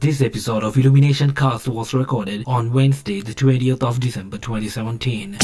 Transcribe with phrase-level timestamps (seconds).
[0.00, 5.38] This episode of Illumination Cast was recorded on Wednesday, the 20th of December 2017.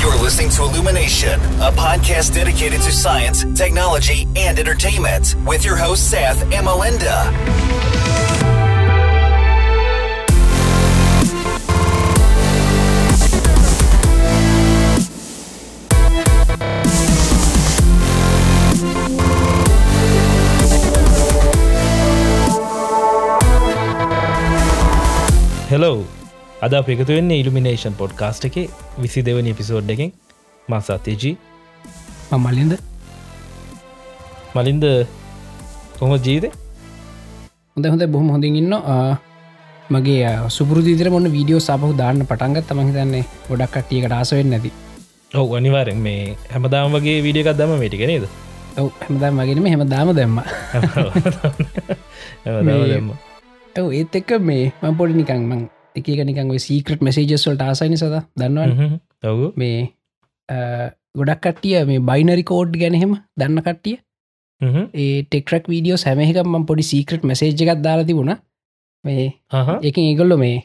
[0.00, 6.10] You're listening to Illumination, a podcast dedicated to science, technology, and entertainment, with your host,
[6.10, 8.55] Seth and Melinda.
[25.70, 25.96] Hello
[26.64, 28.56] අද අප එකතු වෙන්නේ elimination podcast එක
[29.04, 30.10] විසි දෙවනි episode එකෙන්
[30.68, 31.32] මසාතේජී
[32.44, 32.72] මලින්ද.
[34.56, 34.84] මලින්ද
[35.98, 36.44] කොම ජීද
[37.74, 38.74] හොඳ හොඳ බොහොම හොඳින් ඉන්න
[39.94, 44.70] මගේ සුපුරදිතර මොන්න වීඩියෝ සපහු දාන්න පටන්ගත් තමහිතන්නේ ගොඩක් කට්ටියකට ආසවෙන්න නැති.
[45.34, 46.22] ඔව අනිවාරෙන් මේ
[46.54, 48.24] හැමදාම් වගේ වීඩියකක් දම මේටික නේද?
[48.80, 50.36] ඔව හැමදා මගෙනම හෙම දාම දැම්ම
[53.76, 55.62] ඇව ඒත් එක්ක මේ මං පොඩි නිකං මං
[55.96, 58.22] එක නිකං සීකට මෙසේජස්වල්ට ආසයිනි සද?
[58.34, 58.98] දන්නවන?
[59.24, 59.52] ඔවු.
[59.56, 59.78] මේ
[61.14, 63.98] ගොඩක් කට්ටිය මේ බයිනරි කෝඩ් ගැනහෙම දන්න කට්ටිය.
[64.94, 68.36] ඒ ටෙක්රක් වීඩියෝ සැමහකම පොඩි සීකට මෙසේජ් එකක් දාලා තිබුණ.
[69.04, 69.26] මේ
[69.82, 70.56] එක ඒගොල්ලො මේ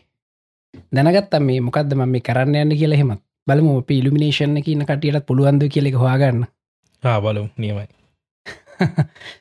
[0.92, 5.64] දැනගත්තම් මේ මොකක්ද ම මේ කරන්න යන්න කියලා හෙමත් බලම අප ඉල්ිමිනේෂන් කියන කටියට පුළුවන්ද
[5.68, 6.46] කියලෙක හවාගන්න
[7.04, 7.88] බලු නියමයි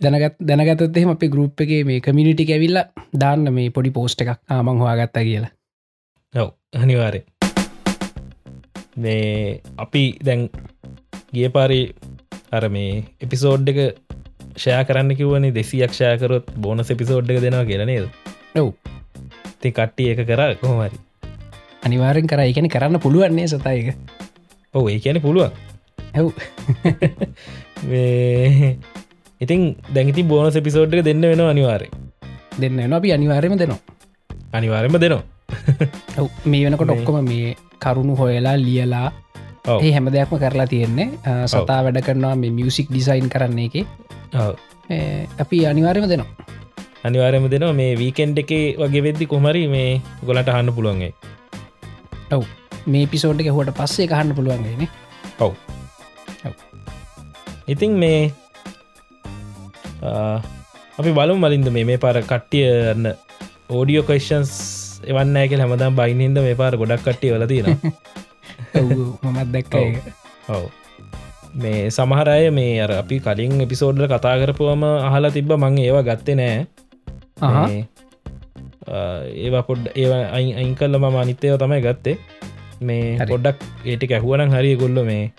[0.00, 2.80] දැනගත් දැනගතත් එහෙම අපේ ගරුප් එක මේ කමිනිටි ඇවිල්ල
[3.20, 4.36] දාන්න මේ පොඩි පෝස්ට එකක්.
[4.50, 5.52] ආමං හවාගත්තා කියලා.
[6.34, 7.22] ඔව අනිවාරය
[8.96, 10.48] මේ අපි දැන්
[11.32, 11.80] ගිය පාරි
[12.52, 13.80] අර මේ එපිසෝඩ් එක
[14.56, 18.06] ෂයා කරන්න කිවනේ දෙසියක් ෂයකරොත් බෝනස් එපිසෝඩ් එක දෙනවා කියලා නේද?
[18.56, 18.72] ඔව්.
[19.60, 20.98] ති කට්ටිය එක කර කොහමරි
[21.82, 22.40] අනිවාරෙන් කර.
[22.42, 23.94] එකන කරන්න පුළුවන්නේ සතයක
[24.74, 25.52] ඔව ඒ කියන පුළුවන්.
[26.14, 26.26] ඇව්
[29.40, 29.62] ඉතින්
[29.94, 31.88] දැඟති බෝනස් එපිසෝඩ් එක දෙන්න වෙන අනිවාරය
[32.60, 33.80] දෙන්න එන අපි අනිවාර්යම දෙනවා.
[34.58, 35.24] අනිවාරයම දෙනවා.
[36.50, 39.08] මේ වෙනකොට ඔක්කොම මේ කරුණු හොයලා ලියලා.
[39.84, 41.08] ඒ හැම දෙයක්ම කරලා තියෙන්නේ.
[41.52, 43.86] සතා වැඩ කරනවා මේ මියසික් ඩිසයින් කරන්නේ එක.
[45.44, 46.30] අපි අනිවාර්යම දෙනවා.
[47.04, 47.74] අනිවාරයම දෙනවා.
[47.80, 49.90] මේ වීකෙන්ඩ් එක වගේ වෙද්දි කොමරි මේ
[50.30, 51.12] ගොලට හන්න පුළුවන්ගේ
[52.38, 52.44] ඔව්.
[52.94, 54.88] මේ පිසෝඩ් එක හොට පස්සේ කහන්න පුළුවන්ගේන
[55.46, 55.52] ඔව්.
[57.74, 58.18] ඉතින් මේ
[60.98, 63.12] අපි බලු මලින්ද මේ මේ පාර කට්ටියන්න
[63.70, 64.52] ඕඩියෝ කොස්න්ස්
[65.04, 67.78] එවන්න ඇක හැමදම් බයින්හින්ද මේ පාර ගොඩක් කට්ටිය වල තියෙන
[69.24, 69.74] මමත් දැක්ක
[70.48, 70.64] ඔව්.
[71.54, 76.66] මේ සමහරය මේ අර අපි කලින් එපිසෝඩ්ල කතා කරපුවම අහලා තිබ්බ මං ඒවා ගත්තේ නෑ
[79.36, 82.18] ඒවා පොඩ් ඒ අයින් කල්ල ම අනිත්‍යයව තමයි ගත්තේ.
[82.80, 83.18] මේ.
[83.26, 85.32] පොඩ්ඩක් ඒටික ඇහුවනම් හරි ගොල්ල මේ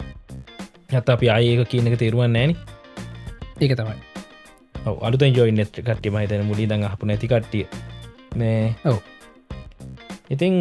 [0.93, 2.55] ඇත අපි ආයක කියනක තේරුවන් නෑන
[3.61, 4.06] ඒක තමයි
[5.09, 7.65] අලුත ජෝයින් නෙට් කට්ටි මහිතන මුලි දඟ හපු නැති කට්ටිය.
[8.39, 8.97] මේ ඔව්.
[10.33, 10.55] ඉතිං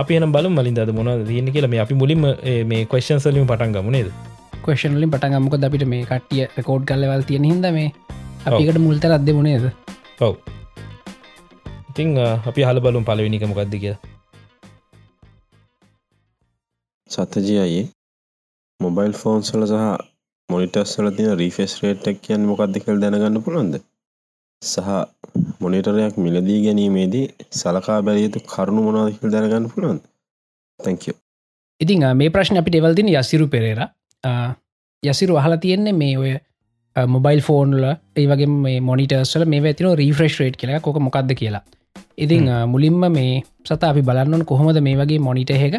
[0.00, 1.66] අපි එන බලු මලින් අද මොන දන්න කියල.
[1.72, 4.10] මේ අපි මුලින්ම ඒ මේ කොස්න් සලිම පටන් ගමුණේද
[4.66, 7.88] කොෂනලින් පටගම්මක අපිට මේ කට්ටිය රකෝඩ් කල්ලවල් තියෙන හිද මේ
[8.46, 9.64] අපිකට මුල්තර අද මුණේද
[10.26, 10.34] ඔව්.
[11.90, 12.08] ඉතිං
[12.50, 13.94] අපි හල බලුම් පලවෙනික මොකක්ද කිය
[17.10, 17.84] සතජී අයේ
[18.80, 19.76] මොබයිල් ෆෝන්ස්වල සහ
[20.48, 23.74] මොනිටස්වල තින රීෆෙස් රේට්ක් කියන් මොකක්ද කල් දැනගන්න පුළොන්ද
[24.62, 24.88] සහ
[25.62, 30.00] මොනිටරයක් මිලදී ගැනීමේදී සලකා බැලියතු කරුණු මොනාදකල් දැනගන්න පුළොන්ද
[30.80, 31.14] තැංකෝ
[31.80, 33.80] ඉතින් අ, මේ ප්‍රශ්න අපිට එවල්දින යසිරු පෙරේර.
[35.02, 36.32] යසිරු අහලා තියෙන්නේ මේ ඔය
[36.96, 37.84] මොබයිල් ෆෝන්ල
[38.16, 40.80] ඒවගේ මේ මොනිටර්ස්ල මේ ඇතින රීෆ්‍රෙශ් රේට් කියලා.
[40.80, 41.62] කොක මොකක්ද කියලා.
[42.18, 45.74] ඉතිං මුලින්ම මේ සත අපි බලන්නන කොහොමද මේ වගේ මොනිට එක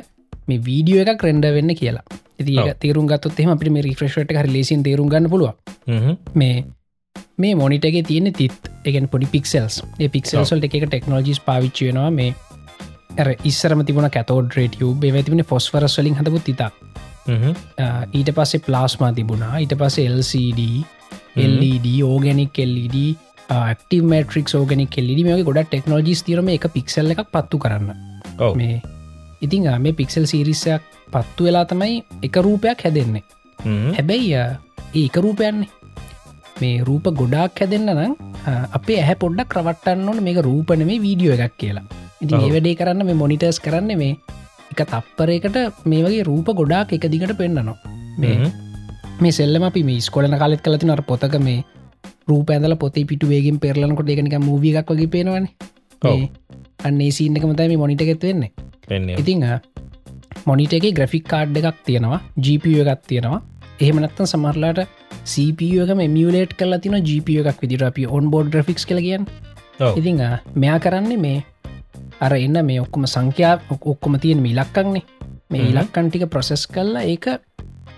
[0.47, 2.05] මේ වීඩියෝ එකක් රෙන්ඩ වෙන්න කියලා.
[2.41, 2.73] ඔව්.
[2.79, 5.55] තේරුම් ගත්තොත් එම අපි මේ රිෆ්‍රේශ්ට හරි ලේසින් තේරුම් ගන්න පුළුව
[6.35, 6.53] මේ
[7.37, 12.11] මේ මොනිටගේ තියෙන තිත් එකෙන් පොඩි පික්සල්ස් ඒ පික්සල්සල්ට එක ටෙක්නෝජිස් පාවිච්චි වෙනවා.
[12.11, 12.33] මේ
[13.17, 16.71] ඇර ඉස්සරම තිබුණ කතෝඩ රේටියු බෙවැතිබෙන ෆොස්වරස් වලින් හදපු තිතා
[18.13, 19.57] ඊට පස්සේ ප්ලාස්මා තිබුණා.
[19.57, 20.61] ඊට පස්සේ LCD
[21.47, 22.97] LED ඕගනික් LED
[23.49, 27.91] ක්ටව මට්‍රික් ෝගනික් කෙල්ලි මේ ගොඩ ටෙක්නෝජිස් තිරම එක පික්සල් එකක් පත්තු කරන්න.
[28.55, 28.81] මේ
[29.41, 30.81] ඉතිං මේ පික්සල් සිරිස්සයක්
[31.13, 33.23] පත්තු වෙලා තමයි එක රූපයක් හැදෙන්නේ.
[33.95, 34.43] හැබැයි අ,
[34.95, 35.69] ඒ එක රූපයන්නේ.
[36.61, 38.13] මේ රූප ගොඩාක් හැදෙන්න්න නම්
[38.73, 41.85] අපේ ඇහැ පොඩ්ඩක් රවට්ටන්න ඕන මේක රූපන මේ වීඩියෝ එකක් කියලා.
[42.21, 42.41] ඉති ඔව්.
[42.41, 44.15] ඒ වැඩේ කරන්න මේ මොනිටර්ස් කරන්න මේ
[44.71, 47.77] එක තප්පරයකට මේ වගේ රූප ගොඩාක් එක දිගට පෙන්න්නනවා
[48.17, 48.35] මේ
[49.21, 51.63] මේ සෙල්ලම අපි මේ ස්කොලන කාලෙත් කලති නර පොතක මේ
[52.29, 55.47] රූප ඇදල පොතේ පිටුවේගෙන් පෙරලනකොට එකනික මූවිය එකක් වගේ පේනවන.
[56.79, 58.51] අන්නේ සීන්නක මතයි මේ මොනිට එකෙත් වෙන්නේ.
[58.87, 59.45] පෙන්නේ ඉතිං
[60.45, 63.41] මොනිට එක ග්‍රෆික් කාඩ් එකක් තියෙනවා GPU එකක් තියෙනවා.
[63.79, 64.81] එහෙමනත්තන් සමරලාට
[65.25, 69.25] සපක මියලේට් කල තින GP එකක් විදිර අපි ඔන් බෝඩ් ග්‍රෆික්ස් කල කියන්න
[69.91, 70.21] ඉතිං
[70.55, 71.39] මෙයා කරන්නේ මේ
[72.19, 75.05] අර එන්න මේ ඔක්කොම සංඛ්‍යා ඔක්කොම තියෙන මිලක්කන්නේ
[75.51, 77.27] මේ ඉලක්කන්ටික ප්‍රොසෙස් කල්ලා ඒක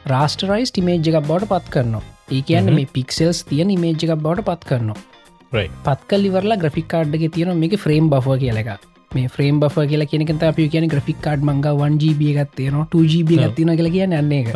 [0.06, 2.04] රාස්ටරයිස් ටිමේජ් එකක් බවට පත් කරනවා.
[2.32, 5.11] ඒ කියන්න මේ පික්සෙල්ස් තියෙන ඉමේජ් එකක් බවට පත් කරනවා
[5.52, 8.70] පත්කල් ඉවරලා ග්‍රෆික් කාඩ්ගේ තියෙන මේක ෆ්‍රේම් බව කියල එක
[9.12, 13.76] මේ ෆ්‍රේම් බ කියලා කියෙනක අපි කියන ග්‍රෆික් කාඩ් මංග 1GB එකත් තියෙන 2GB ගත්තින
[13.76, 14.56] කියල කියන්න යන්නේ එක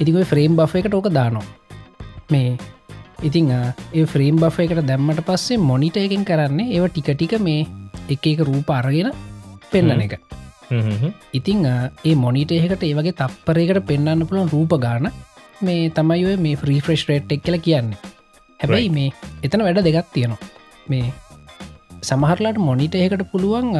[0.00, 1.44] ඉතිකොයි ෆ්‍රේම් බ එකට ඕක දානවා.
[2.30, 2.56] මේ
[3.22, 7.66] ඉතිං ඒ ෆ්‍රේම් බ එකට දැම්මට පස්සේ මොනිට එකෙන් කරන්නේ ඒව ටික ටික මේ
[8.08, 9.12] එක එක රූප අරගෙන
[9.72, 10.18] පෙන්නන එක.
[11.32, 15.10] ඉතිං ඒ මොනිට එකට ඒවගේ තප්පරයකට පෙන්න්න පුළන් රූප ගාන
[15.60, 18.07] මේ තමයි ඔය මේ ෆ්‍රීෆ්‍රෙස්් රේට් එක් කියල කියන්නේ
[18.60, 19.10] හැබැයි මේ
[19.46, 20.40] එතන වැඩ දෙගත් තියෙනවා.
[20.90, 21.06] මේ
[22.02, 23.74] සමහරලාට මොනිට එකට පුළුවන්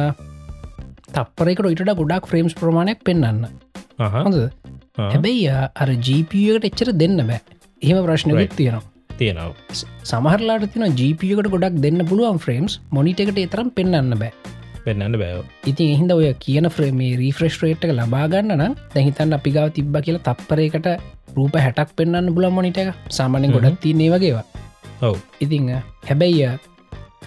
[1.15, 3.47] තපරෙකට ඉට ගොඩක් ෆ්‍රේම්ස් ප්‍රමාණයක් පෙන්න්න
[4.15, 4.37] හොඳ
[4.97, 5.49] හැබැයි
[5.81, 7.41] අර ජීපකට එච්චර දෙන්න බෑ.
[7.81, 8.85] එහෙම ප්‍රශ්නයක් තියෙනවා.
[9.17, 9.53] තියෙනවා.
[10.11, 14.31] සමහරලාට තින ජීපකට ගොඩක් දෙන්න පුළුවන් ෆ්‍රේම්ස් මොනිට එකට එතරම් පෙන්න්න බෑ.
[14.85, 20.25] පෙන්න්න බෑව ඉතින් එහින්ද ඔය කියන ෆ්‍රේමේ රීෆ්‍රෙස්් රේට්ක ලබාගන්න නම් දැහිතන්න අපිගාව තිබ්බ කියලා
[20.27, 20.87] තප්පරයකට
[21.37, 22.95] රූප හැටක් පෙන්න්න බුල මොනිට එක.
[23.17, 24.45] සාමානෙන් ගොඩක් තින්නේ වගේවා
[25.39, 25.69] ඉතිං
[26.05, 26.49] හැබැයි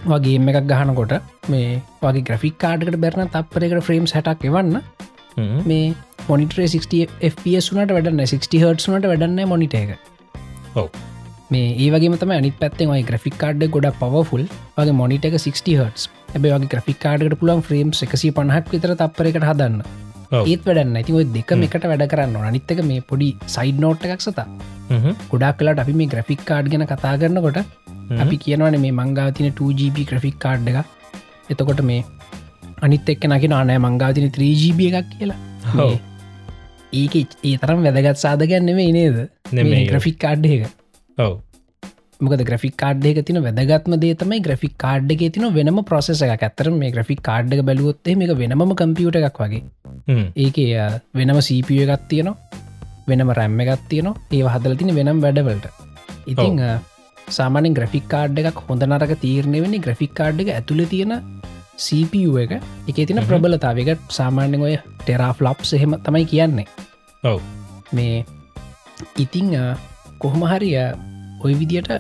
[0.05, 1.15] වගේම එකක් ගහනකොට
[1.49, 1.69] මේ
[2.03, 4.77] වගේ ග්‍රෆික් කාඩකට බැරන තප්පරකට ෆ්‍රේම්ස් හැටක් එවන්න.
[5.67, 5.95] මේ
[6.29, 9.97] මොනිටේ 60 FPS වනට වැඩන්න 60 හට්නට වැඩන්න මොනිට එක.
[10.75, 10.89] ඔව.
[11.51, 14.45] මේ ඒවගේ තම අනි පැත්තෙන් ඔයි ග්‍රෆික් කාඩ් ගොඩ පවෆුල්
[14.77, 19.49] වගේ මොනිට එක 60 හටස් ඇබේ වගේ ග්‍රෆික් කාඩට පුලන් ෆ්‍රේම් එකසි පණහක් විතර තපරකට
[19.51, 19.83] හදන්න
[20.41, 20.97] ඒත් වැඩන්න.
[21.01, 24.47] ඇති ඔය දෙක එකට වැඩ කරන්න අනිත්තක මේ පොඩි සයිඩ් නෝට් එකක් සතා.
[25.33, 27.59] ගොඩක් කලට අපි මේ ග්‍රෆික් කාඩ් ගැන කතා කරන්නකොට
[28.25, 30.79] අපි කියනවන මේ මංගාතින 2GB ග්‍රෆික් කාඩ් එක.
[31.53, 32.03] එතකොට මේ
[32.87, 35.39] අනිත් එක්ක නකි නානෑ මංගාතින 3GB එකක් කියලා.
[37.01, 39.19] ඒක ඒ තරම් වැදගත් සාධගන්නෙම නේද?
[39.93, 40.69] ග්‍රෆික් කාඩ් එක.
[41.19, 41.41] ඔව
[42.23, 46.33] මොකද ග්‍රෆික් කාඩ් එක තින වැදගත්ම දේ තමයි ග්‍රෆික් කාඩ් එක තින වෙනම ප්‍රසෙස එක
[46.39, 49.63] ඇත්තර මේ ග්‍රෆික් කාඩ් එක බැලුවොත්තේ මේක වෙනම කම්පියුට එකක් වගේ.
[50.37, 50.59] ඒක
[51.15, 52.37] වෙනම සීපිය එකත් තියනවා
[53.09, 54.17] වෙනම රැම්ම එකත් තියනවා.
[54.33, 55.67] ඒ හදල තින වෙනම් වැඩවලට.
[56.27, 56.59] ඉතිං
[57.29, 61.15] සාමානෙන් ග්‍රෆික් කාඩ් එකක් හොඳ නරක තීරණය වෙනි ග්‍රෆික් කාඩ් එක ඇතුළ තියෙන
[61.77, 62.53] CPU එක.
[62.89, 66.67] එක තින ප්‍රබලතාවකට සාමාන්‍යෙන් ඔය ටෙරා ෆ්ලප්ස් එහෙම තමයි කියන්නේ.
[67.25, 67.41] ඔව.
[67.93, 68.25] මේ
[69.19, 69.57] ඉතිං
[70.19, 70.77] කොහොමහරිය
[71.43, 71.91] ඔය විදියට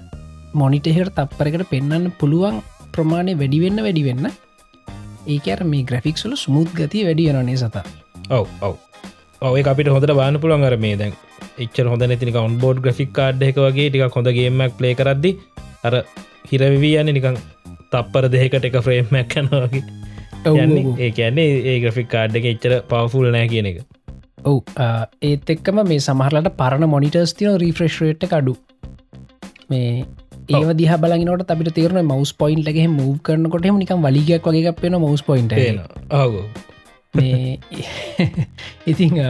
[0.54, 2.58] මොනිටහෙට තප්පරකට පෙන්න්න පුළුවන්
[2.94, 4.28] ප්‍රමාණය වැඩිවෙන්න වැඩිවෙන්න
[5.26, 7.82] ඒකර මේ ග්‍රෆික්ස්ල ස්මුත් ගතිය වැඩියනනේ සත?
[8.30, 8.74] ඔව ඔව.
[9.42, 11.16] ඔය අපිට හොඳට බාන පුළුවන් අර මේ දැන්
[11.58, 15.32] එච්චර හොඳ නැතිනික ඔන් බෝඩ් ග්‍රික් කාඩ් එක වගේ ටික හොඳ ගේමක් ප්ලේ කරද්දි
[15.84, 15.98] අර
[16.50, 17.40] හිරවිවී යන්න නිකං
[17.90, 19.82] තප්පර දෙකට එක ෆ්‍රේම්මක් කනවාගේ
[20.98, 23.82] ඒ කියන්නේ ඒ ග්‍රෆික් කාඩ් එක එච්චර පවෆුල් නෑ කියන එක.
[24.44, 24.60] ඔව්
[25.22, 28.54] ඒත් එක්කම මේ සමහරලට පරණ මොනිටර්ස් තින රීෆ්‍රෙශ්රේට් කඩු
[29.72, 30.04] මේ
[30.50, 35.26] ඒව දිහ බලගනට අපිට තේරන මවස් පොයින්ට එක මූ් කරනකොට නිකම් වලිගයක් වගේ පෙන මවස්
[35.28, 35.52] පොයින්ට
[38.86, 39.20] ඉතිං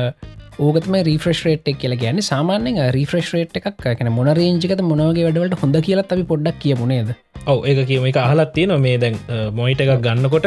[0.61, 5.61] ඕකතම රීෆ්‍රෙශ් රේට් එක් කියලා ගැන සාමාන්‍යෙන් රීෆ්‍රෙශ් රේට් එකක් කැන මොන රේජිකත මොනවගේ වැඩවලට
[5.62, 7.12] හොඳ කියලත් අපි පොඩ්ඩක් කියමුණේද
[7.47, 8.06] ඔව ඒ කියම.
[8.06, 9.19] එක අහලත් තියෙන මේ දැන්
[9.53, 10.47] මොයිට එකක් ගන්නකොට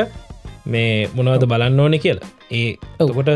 [0.65, 2.29] මේ මොනවද බලන්න ඕනෙ කියලා.
[2.51, 3.29] ඒ ඔකොට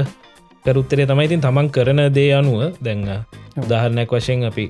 [0.65, 3.03] කරුත්තරේ තමයි ඉතින් තමන් කරන දේ අනුව දැන්න
[3.57, 4.65] උදාහරණයක් වශයෙන් අපි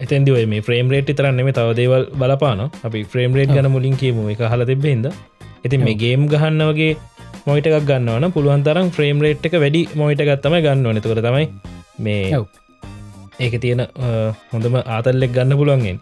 [0.00, 4.18] එතැන්දි ඔය මේ ෆ්‍රේම් රේට් තරන්නෙම තව දේවල් බලපාන අපි ෆ්‍රේම් රේට් ගන මුලින් කියීම.
[4.34, 5.06] එක හල තිබෙහිද
[5.64, 6.92] ඉතින් මේ ගේම් ගහන්න වගේ
[7.46, 11.46] මොයිට එකක් ගන්නවන පුළුවන් තරම් ෆ්‍රේම් රේට් එක වැඩි මොයිට ගත්තම ගන්න නතකර තමයි
[11.98, 12.44] මේ
[13.38, 13.82] ඒක තියෙන
[14.52, 15.98] හොඳම ආතල්ලෙක් ගන්න පුළුවන්ගෙන්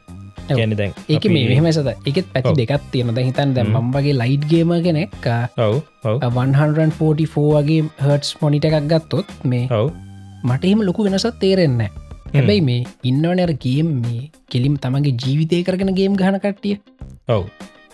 [0.50, 4.48] ගැන දැන් ඒක මේ මෙහම සත එකත් පැති දෙකත් තියෙන ද හිතන් දැ මම්බගේ ලයිට්
[4.50, 5.14] ගේම කෙනෙක්
[5.58, 5.74] ඔව.
[6.04, 7.28] 144
[7.58, 9.92] වගේ හර්ටස් මොනිට එකක් ගත්තොත් මේ ඔව.
[10.44, 11.90] මට එහෙම ලොකු වෙනසත් තේරෙන්නේ
[12.34, 16.76] හැබැයි මේ ඉන්නවනර ගේම් මේ කෙලිම් තමගේ ජීවිතය කරගෙන ගේම් ගහන කට්ටිය.
[17.28, 17.44] ඔව.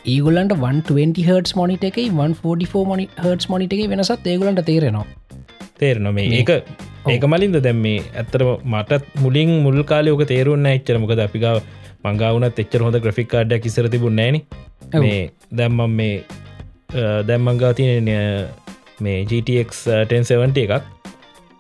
[0.07, 5.07] ඒගොලන්ට 120 හර්ස් මොනිට එකයි 144 මොනි හර්ස් මොනිට එක වෙනසත් ඒගොලන්ට තේරෙනවා.
[5.79, 6.29] තේරන මේ.
[6.39, 6.51] ඒක
[7.09, 11.61] ඒක මලින්ද දැම් මේ ඇත්තර මටත් මුලින් මුල් කාලයෝක තේරුන්න එච්චරමකද අපිගාව
[12.05, 14.41] මංගාවනත් එච්චර හොඳ ග්‍රෆික් කාඩ්ඩ කිසර තිබුණ නෑන
[15.05, 15.21] මේ
[15.53, 16.15] දැම්මම් මේ
[17.29, 18.11] දැම්මංගා තියෙන
[19.01, 21.00] මේ GTX 1070 එකක්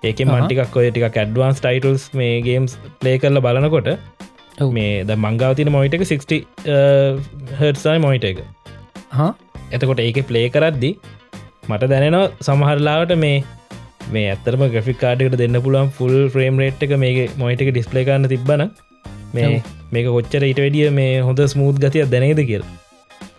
[0.02, 3.88] ඒක මන්ටිකක් ඔය ටික ඇඩ්වාන්ස් ටයිටල්ස් මේ ගේම්ස් ප්ලේ කරල බලනකොට
[4.72, 6.38] මේ ද මංගාව තින මොයිට එක 60
[7.60, 8.38] හර්සයි මොයිට එක.
[9.70, 10.92] එතකොට ඒක ප්ලේ කරද්දි
[11.68, 13.38] මට දැනෙනවා සමහරලාවට මේ
[14.10, 18.30] මේ ඇතරම ග්‍රෆික් කාඩකට දෙන්න පුළුවන් ෆුල් ෆ්‍රේම් රේට් එක මේ මොයිට එක ඩිස්පලේ කරන්න
[18.34, 18.66] තිබන
[19.34, 22.64] මේ මේක කොච්චර ඊට වැඩිය මේ හොඳ ස්මූත් ගතියක් දැනේද කියල්.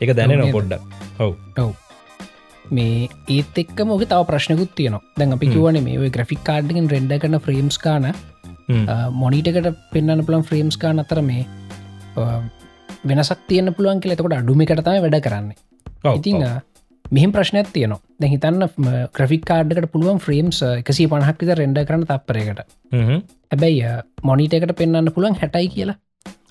[0.01, 0.81] එක දැනෙන පොඩ්ඩක්.
[1.19, 1.33] ඔව්.
[1.57, 1.71] ඔව්
[2.71, 5.03] මේ ඒත් එක්ක මොක තව ප්‍රශ්නකුත් තියනවා.
[5.17, 8.07] දැන් අපි කිවන මේ ග්‍රෆික් කාඩ්ගෙන් රෙන්ඩ කන ෆ්‍රේම්ස් කාන
[9.13, 11.45] මොනිටකට පෙන්න්න පුළන් ෆ්‍රේම්ස් කාන අතර මේ
[13.03, 14.15] වෙනසක් තියන පුළුවන් කියල.
[14.15, 15.57] එතකොට අඩුම කරතම වැඩ කරන්නේ.
[16.11, 16.45] ඉතිං
[17.11, 17.99] මෙහම ප්‍රශ්නයක් තියනවා.
[18.19, 18.69] දැ හිතන්න
[19.11, 22.63] ක්‍රෆික් කාඩ්කට පුළුවන් ෆ්‍රේම්ස් එකසි පණහක් විත රෙන්ඩ කරන තපරයකට
[22.93, 25.99] හැබැයි මොනිටකට පෙන්න්න පුළුවන් හැටයි කියලා.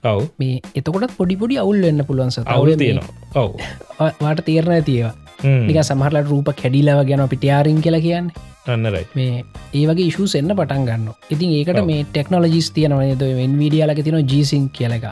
[0.05, 0.29] ඔව්.
[0.39, 3.09] මේ එතකොට පොඩිපොඩි අවුල් වෙන්න පුළුවන් අවුල තියෙනවා.
[3.37, 3.57] ඔව්.
[4.23, 8.49] වාට තේරණ තියවා නික සමහරල රූප කැඩිලව ගැන පිටියාරින් කියලා කියන්නේ.
[8.69, 9.05] අන්නරයි.
[9.19, 9.45] මේ
[9.75, 14.67] ඒ වගේ ඉශූස් එන්න පටන් ගන්න ඉතින් ඒකට මේ ටෙක්නෝලජිස් තියනවද වෙන් වීඩියලක තින ජීසිං
[14.79, 15.07] කියලක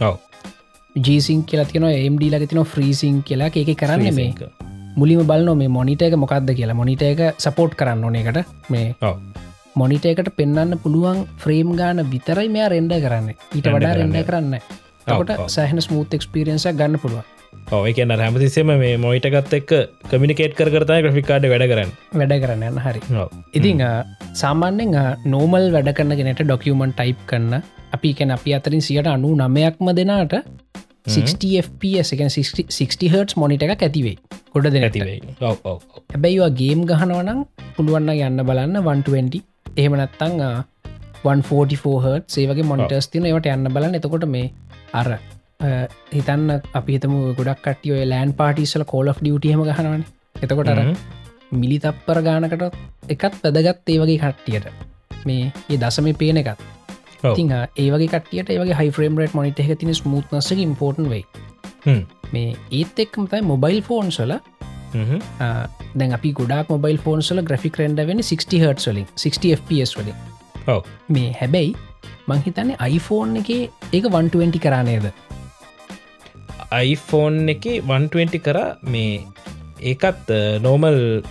[0.00, 0.14] ඔව.
[0.96, 4.50] ජීසිං කියලා තින එම්ඩ ලක තින ෆ්‍රීසිං කියලා ඒක කරන්න මේ
[5.00, 6.80] මුලිම බලන මේ මොනිට එක මොකක්ද කියලා.
[6.82, 8.38] මොනිට එක සපෝට් කරන්න ඕන එකට
[8.70, 9.12] මේ
[9.76, 13.28] මොනිට එකට පෙන්න්න පුළුවන් ෆ්‍රේම් ගාන විතරයි මෙයා රෙන්ඩ කරන්න.
[13.56, 14.54] ඊට වඩා රෙන්ඩ කරන්න
[15.06, 17.35] කොට සහන ස්මූත් එක්ස්පිරියන්ස ගන්න පුළුවන්
[17.72, 19.72] ඔය කියන හැමතිස්සෙම මේ මොයිටකත් එක්
[20.10, 21.90] කමිනිකේට් කරතයි ග්‍රෆිකාඩ වැඩ කරන්න.
[22.20, 23.00] වැඩ කරන්න යන්න හරි.
[23.54, 23.82] ඉතිං
[24.42, 24.94] සාමාන්‍යෙන්
[25.34, 27.62] නෝමල් වැඩ කරන්න ගෙනට ඩොකියමන් ටයිප් කරන්න
[27.96, 30.38] අපි කැන අපි අතරින් සියට අනු නමයක්ම දෙනාට
[31.06, 34.16] 60fps එක 60 හර්ටස් මොනිට එක ඇතිවේ
[34.54, 35.18] ගොඩ දෙ ඇතිවේ
[36.14, 37.44] හැබැයිවා ගේම් ගහනවනම්
[37.76, 39.44] පුළුවන්න යන්න බලන්න 120
[39.76, 40.42] එහෙමනත්තං
[41.24, 43.98] 144 හට සේවගේ මොනිටස් තින ඒවට යන්න බලන්න.
[43.98, 44.50] එතකොට මේ
[44.92, 45.08] අර
[45.60, 50.04] හිතන්න අපි හිතම ගොඩක් කටිය ලෑන් පාටිසල කෝල් of ඩියටහම ගහනවන.
[50.42, 50.80] එතකොට අර
[51.52, 52.64] මිලි තප්පර ගානකට
[53.08, 54.66] එකත් වැදගත් ඒ වගේ කට්ටියට.
[55.24, 56.60] මේ ඒ දසම පේන එකත්.
[57.22, 57.46] ති
[57.76, 61.24] ඒවගේ කටියට ඒවගේ හයිෆරම් රට මොනිට එක තින ස්මුත්නස ඉම්පෝර්ටන් වෙයි.
[62.32, 64.36] මේ ඒත් එක්ම තයි මොබයිල් ෆෝන් සල
[65.94, 70.18] දැන් අපි ගොඩක් මොබයිල් ෆෝන්සල ග්‍රෆික් රෙන්ඩ වෙන 60 හට වලින් 60 fps වලින්.
[71.08, 71.74] මේ හැබැයි
[72.28, 73.50] මංහිතන්නේ iPhoneෆෝන් එක
[73.92, 75.06] ඒක 120 කරන්නේද
[76.72, 79.22] iPhoneෆෝන් එක 120 කර මේ
[79.80, 80.30] ඒකත්
[80.62, 81.22] නෝමල්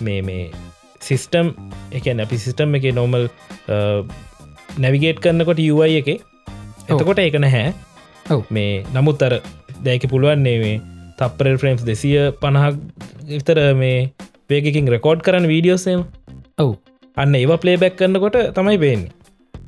[0.00, 0.50] මේ මේ
[1.00, 1.52] සිිස්ටම්
[1.92, 3.28] එක අපි සිිස්ටම් එක නෝමල්
[4.78, 6.08] නැවිගේට් කරන්නකොට UI එක.
[6.88, 7.72] එතකොට ඒක නැහැ.
[8.50, 9.40] මේ නමුත් අර
[9.84, 10.80] දැක පුළුවන්නේ මේ
[11.18, 12.76] තප්පරල් ෆ්‍රම්ස් දෙසිය පණහක්
[13.28, 14.12] විතර මේ
[14.50, 16.04] වේකින් රෙකෝඩ් කරන්න වීඩියෝසේම
[16.58, 16.76] ඔවු.
[17.16, 19.12] අන්න ඒවා පලේ බැක් කරන්නකොට තමයි පේන්නේ.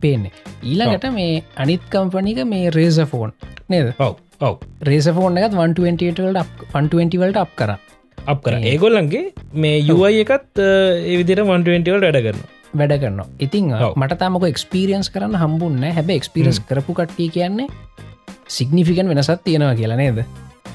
[0.00, 0.33] පේන්නේ.
[0.62, 3.33] ඊළඟට මේ අනිත් කම්පනික මේ රේස ෆෝන්
[3.69, 3.95] නේද?
[3.99, 4.54] ඔව ඔව.
[4.83, 6.21] රේස ෆෝන් එකත් 120ට
[6.73, 7.73] 120වලට අප් කර.
[8.26, 8.54] අප් කර.
[8.73, 15.38] ඒගොල්ලන්ගේ මේ යුයි එකත් ඒවිදිර 120වල් වැඩ කරන්න වැඩ කරන්න ඉතින් මට තමක එක්ස්පිරියන්ස් කරන්න
[15.42, 17.68] හම්බුන්න හැබ එක්ස්පිරස් කරපු කට්ටිය කියන්නේ
[18.49, 20.23] සිගනිිෆිකන් වෙනසත් තියෙනවා කියලා නේද?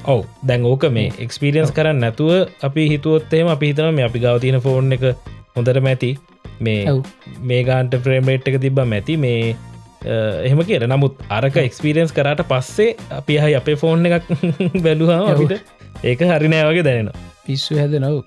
[0.04, 0.20] ඔව.
[0.46, 2.32] දැන් ඕක මේ එක්ස්පිරියන්ස් කරන්න නැතුව
[2.68, 5.06] අපි හිතුවොත්තේම අපි හිතන මේ අපි ගවතියන ෆෝන් එක
[5.56, 6.10] හොඳට මැති
[6.60, 7.00] මේ
[7.42, 9.54] මේ ගාන්ට ෆ්‍රේම්රේට් එක තිබ්බ මැති මේ
[10.06, 14.32] එහෙම කියට නමුත් අරක එක්ස්පිරියන්ස් කරට පස්සේ අපි හයි අපේ ෆෝන් එකක්
[14.84, 15.54] බැලුහම අපිට
[16.04, 17.30] ඒක හරිනෑවගේ දැනෙනවා.
[17.44, 18.24] පිස්සු හැද නව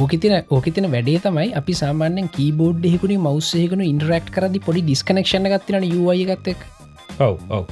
[0.00, 6.24] ඕකතින ඕකතින වැඩේ තමයි අපි සාමාන්‍යෙන් කීබෝඩ් ෙකුණි මවස්සයකනු ඉන්ටරක්් කරදි පොඩි ඩිස්කනෙක්ෂණ ගත්තින යුවය
[6.24, 6.66] ගත්තෙක්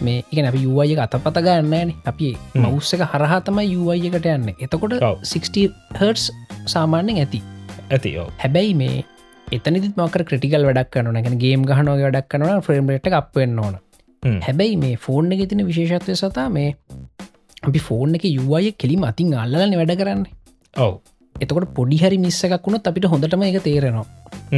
[0.00, 4.54] මේ එක අපි යුවය අතපත ගන්නන අපි මවස්සක හරහතම යුවය එකට යන්න.
[4.58, 6.30] එතකොට 60 හර්ස්
[6.66, 7.42] සාමාන්‍යෙන් ඇති.
[7.90, 9.04] ඇති හැබැයි මේ
[9.48, 13.74] එතනිත් මකර ක්‍රටිකල් වැඩක් කන නැන ගේම් ගහනෝ වැඩක් කනන ෆ්‍රේම්ට අපෙන්න්න ඕන.
[14.42, 16.70] හැබැයි මේ ෆෝර්න් එක තින විශේෂත්වය සතා මේ
[17.62, 20.24] අපි ෆෝර්න් එක යුවය කෙලිම අතින් අල්ලන වැඩ කරන්න.
[20.76, 20.94] ඔව.
[21.36, 24.06] එතකොට පොඩිහරි මිස්සකක් වුණොත් අපිට හොඳටම එක තේරෙනවා.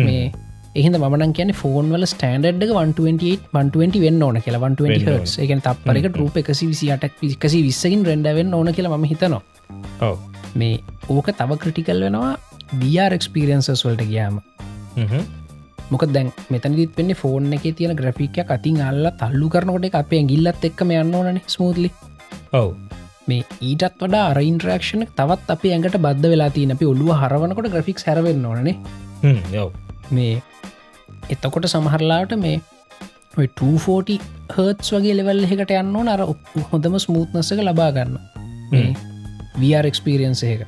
[0.07, 0.33] මේ
[0.75, 6.17] එහිද මන කියන ෆෝන් වල ස්ටන්ඩ් 128 120 වෙන්න ඕන කියලා 120 හස් එක තපරක
[6.17, 10.13] රූප එකසි විසිටක් විකසි විස්සකින් රැඩවෙන්න ඕන කියලා ම හිතනවා.
[10.55, 12.33] මේ ඕක තව ක්‍රටිකල් වෙනවා
[12.81, 14.41] බියරක්ස්පිරියන්සස් වලට ගයාම
[15.91, 20.93] මොක දැන් මෙතනිත් පෙන්නේ ෆෝන් එක තියෙන ග්‍රෆිකයක් අතින් අල්ල තල්ලු කරනකොට අපේ ගිල්ලත් එක්කම
[20.93, 21.91] යන්න ඕනන ස්මූදලි
[22.53, 22.71] ඔව.
[23.29, 28.03] මේ ඊටත් වඩා අර ඉන්ට්‍රක්ෂණ තවත් අප ඇඟට බද්ධ වෙලා තින අපි ඔල්ලුව හරවනකොට ග්‍රෆික්
[28.07, 28.77] හැරවෙන්න ඕනේ
[29.55, 29.69] යව
[30.11, 30.43] මේ
[31.29, 32.61] එතකොට සමහරලාට මේ
[33.37, 34.19] 240
[34.55, 36.25] හර්ත්ස් වගේ ලෙවල් එකට යන්න නර
[36.71, 38.19] හොඳම ස්මූත්නසක ලබා ගන්න.
[38.73, 38.89] මේ
[39.61, 40.67] වRක්ස්පිරියන්ස එක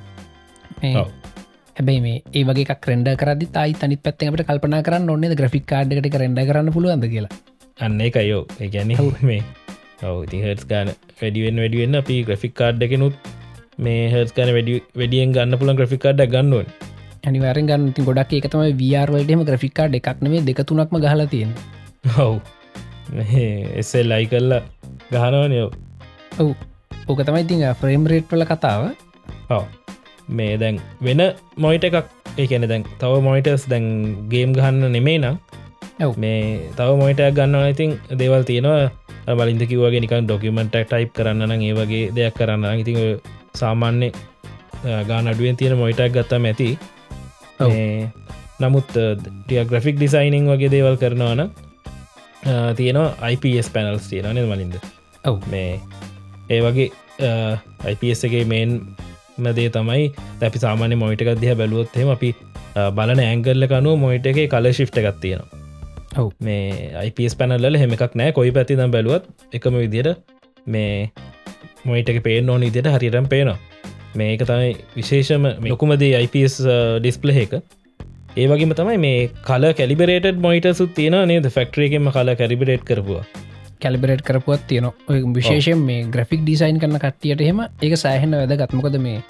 [1.80, 6.40] හැබයි මේ ඒ වගේ ක්‍රෙන්ඩ කරදි තයි තනි පැත්තකට කල්පනා කරන්න ඔන්නේ ග්‍රෆික් කාඩ්කට රෙන්ඩ
[6.49, 7.32] කරන්න පුළුවන්ද කියලා?
[7.78, 8.42] අන්න එක අයෝ
[8.75, 8.92] ගැන
[9.28, 9.40] මේ
[10.10, 13.16] ඔව ති හර්ස් ගාන වැඩිුවෙන් වැඩිුවෙන් අපි ග්‍රෆික් කාඩ් එකනුත්
[13.87, 16.68] මේ ගන වැඩි වැඩියෙන් ගන්න පුළන් ග්‍රෆික් කාඩ ගන්නුවන්
[17.28, 17.90] අනිවාරෙන් ගන්න.
[17.96, 21.52] ති ගොඩක් එකතම වරවලටම ග්‍රෆික් කාඩ් එකක් නේ දෙකතුනක්ම ගහලා තියෙන
[22.16, 22.32] හව්
[23.82, 24.62] එසේ ලයි කල්ලා
[25.12, 25.68] ගහනවනයෝ
[26.38, 26.50] ඔව්.
[27.08, 28.90] ඕක තමයි ඉතින් ෆ්‍රේම් රේට්වල කතාව.
[29.50, 29.79] ඔව
[30.38, 31.22] මේ දැන් වෙන
[31.56, 31.96] මොයිට එකක්
[32.37, 33.87] ඒකන දැන් තව මොයිටස් දැන්
[34.32, 35.37] ගේම් ගහන්න නෙමේ නම්
[36.16, 36.40] මේ
[36.76, 38.90] තව මොයිටයක් ගන්න ඉතින් දේවල් තියෙනවා.
[39.38, 42.99] බලින්ද කිවගේ නිකන් ඩොකිමට ටයිප් කරන්න ඒ වගේ දෙයක් කරන්න ඉතින්
[43.54, 44.08] සාමාන්‍ය
[45.08, 46.68] ගාන අඩුවෙන් තියෙන මොයිටක් ගත්තම ඇති.
[48.60, 51.42] නමුත් ටිය ග්‍රෆික් ඩිසයිනිං වගේ දේවල් කරනවන
[52.78, 54.76] තියෙනවා IPS පැනල්ස් තියෙනන මලින්ද
[55.25, 55.38] ඔව්.
[55.52, 55.80] මේ
[56.49, 56.88] ඒ වගේ
[57.92, 58.70] IPSගේ මේන්
[59.47, 60.04] මදේ තමයි.
[60.49, 62.30] අපි සාමාන්‍ය මොයිට එකක් දිහ බැලුවොත්හෙම අපි
[62.99, 65.49] බලන ඇංගල්ල කනුව මොයිට එක කල ශිප්ට එකක් තියෙනවා.
[66.20, 66.30] ඔව්.
[66.47, 69.26] මේ IPS පැනල්ල හෙම එකක් නෑ කොයි පැතිනම් බැලුවත්
[69.59, 70.09] එකම විදියට
[70.66, 71.11] මේ
[71.88, 73.59] මොයිට එක පේන ඕන ඉදිට හරිරම් පේනවා.
[74.20, 76.56] මේක තමයි විශේෂම ලොකුමදේ IPS
[77.02, 77.52] ඩිස්පල එක.
[78.40, 81.47] ඒ වගේම තමයි මේ කල කැලිබරේට මොයිට සුත් තියෙන නේද?
[81.56, 83.25] ෆෙක්ට්‍රේකෙම කල කැරිබරේට් කරපුවා
[83.82, 88.99] කැලිබරේට් කරපුවත් තියෙන ඔය විශේෂයෙන් මේ ග්‍රෆික් ඩිසයින් කරන කට්ටියට හෙම ඒක සෑහෙන වැද ගත්මකද
[89.00, 89.20] මේ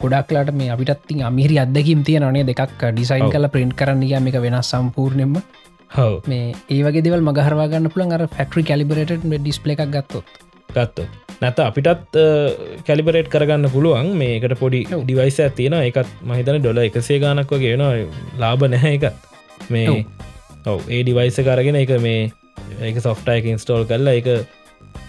[0.00, 5.36] ගොඩක්ලාට මේ අපිටත්ති අමිරි අදකින් තිය නේ දෙකක් ඩිසයින් කල ප්‍රින්ට් කරන්න මේක වෙනස් සම්පූර්ණයම
[5.90, 10.26] හව මේ ඒවගේ දෙවල් මගහරවාගන්න පුළන් අර ෆෙක්ට්‍රි කැලිබරේට ඩිස්පල එකක් ගත්තොත්.
[10.68, 11.06] ගත්ත
[11.40, 12.18] නැත අපිටත්
[12.86, 14.12] කැලිබරේට් කරගන්න පුළුවන්.
[14.16, 17.84] මේකට පොඩි ඩිවයිස ඇතියෙන එකත් මහිතන ඩොල එකසේ ගානක් වගේ වෙන
[18.38, 19.98] ලාබ නැහැ එකත් මේ
[20.66, 20.80] ඔව.
[20.88, 22.30] ඒ ඩිවයිස කරගෙන එක මේ
[22.80, 24.28] ඒක සොෆ්ටයික ඉන්ස්ටෝල් කරලා එක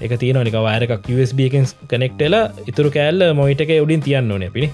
[0.05, 1.45] එක තියෙන නික වායරක් USB
[1.91, 4.71] කනෙක්ටලා ඉතුරු කෑල්ල මොයිට එක උඩින් තියන්න ඕන පිණි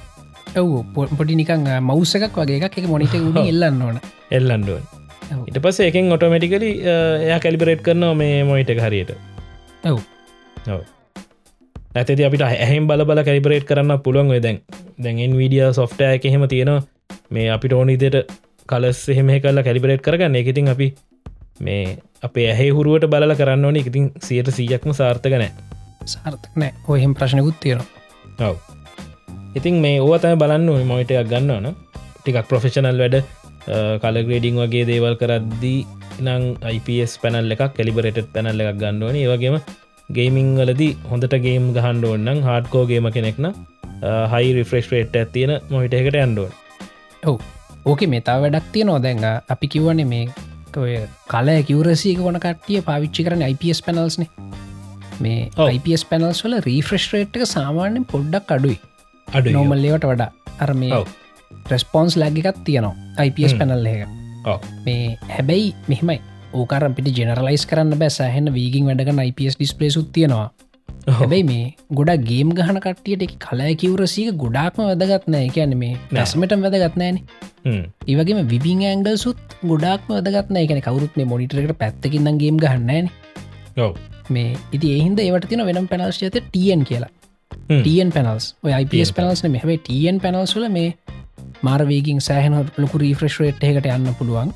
[0.61, 0.69] ඔව්
[1.17, 3.99] පොඩි නිකං මවස එකක් වගේ එකක් එක මොනිට එල්ලන්න ඕන.
[4.31, 4.99] එල්ලන්ඩුවන්
[5.49, 6.69] ඉට පස එකෙන් ඔටෝමටිකලි
[7.25, 9.11] එයා කැලිබරේට් කරනවා මේ මොයිට එක හරියට.
[9.85, 9.99] ඔව්.
[11.95, 14.61] ඇති අපිට ඇහෙම් බල බල කැලිබරේට් කරන්න පුළුවන් දැන්.
[14.97, 16.81] දැන්ෙන් වීඩිය සොෆ්ටය එක එහෙම තියෙනවා.
[17.31, 18.17] මේ අපිට ඕනිදයට
[18.69, 20.39] කලස් එහෙම කල්ලා කැලිබරේට් කරගන්න.
[20.41, 20.93] එකඉතින් අපි
[21.59, 21.97] මේ
[22.27, 23.83] අපේ ඇහේ හුරුවට බලල කරන්න ඕනි.
[23.91, 25.51] ඉතින් සියට සීයක්ම සාර්ථකනෑ
[26.05, 26.71] සාර්ථක නෑ.
[26.87, 27.87] ඔහෙම ප්‍රශ්නකුත් තියෙනවා.
[28.47, 28.55] ඔව.
[29.57, 31.75] ඉතින් මේ ඕතම බලන්න මොයිටයක් ගන්නවන
[32.19, 33.17] ටිකක් ප්‍රොෆෙෂනල් වැඩ
[34.03, 35.79] කලග්‍රේඩිං වගේ දේවල් කරද්දී
[36.25, 36.43] නං
[36.75, 39.57] IPS පැනල් එකක් කැලිබරට පැනල් එකක් ගන්නවන ඒවගේම
[40.09, 43.47] ගේමිං වලදී හොඳට ගේම් ගහන්ඩ ඔන්නම් හාඩ්කෝගේම කෙනෙක්න
[44.33, 46.53] හයි රිෆ්‍රෙස්් රේට් ඇත්තියෙන මොහිට එකට ඇන්ඩුවන්
[47.23, 47.37] ඔව්.
[47.85, 50.25] ඕක මෙතා වැඩක් තිය නොදැඟ අපි කිව්වන්නේ මේ
[50.77, 50.95] ඔය
[51.27, 54.27] කල කිවරසීක කොන කට්ටිය පාවිච්චි කරන IPS පැනල්ස්න
[55.21, 58.79] මේ IPS පැනල්ස් වල රීෆ්‍රෙස්් රේට් එක සාමාන්‍යෙන් පොඩ්ඩක් අඩුයි.
[59.27, 60.31] අඩු නොමල්ලවට වඩා.
[60.59, 61.03] අර මේ
[61.71, 64.07] රෙස්පොන්ස් ලැගිකත් තියනවා IPS පැනල් එක
[64.85, 66.19] මේ හැබැයි මෙහෙමයි.
[66.53, 68.09] ඕකර පිට ජෙනරලයිස් කරන්න බෑ.
[68.09, 70.49] සෑහෙන වීගින් වැඩගන්න IPS ඩිස්පලේසුත් තියෙනවා
[71.09, 77.19] හැබැයි මේ ගොඩක් ගේම් ගහන කට්ටියට එක කලා කිවරසීක ගොඩාක්ම වැදගත්නෑ කියන්න මේ නැසමට වැදගත්නෑන
[78.07, 83.09] ඒවගේම විබිං ඇංගල් සුත් ගොඩාක්ම වැදගත්නෑ එකන කවරුත් මේ මොනිටරකට පැත්තකින්නම් ගේම් ගහන්නෑන
[84.29, 87.11] මේ ඉති එහින්ද ඒවට තින වෙනම් පැනල්ස් ඇත ටන් කියලා.
[87.69, 90.89] ටන් පැනල්ස් ඔය IPS පැනල්ස් මේ හැබයි ටන් පැනල්ස්ල මේ
[91.63, 94.53] මාරවේගින් සෑහන ලොකු රීෆ්‍රෙශ්රේට් එකට යන්න පුළුවන්.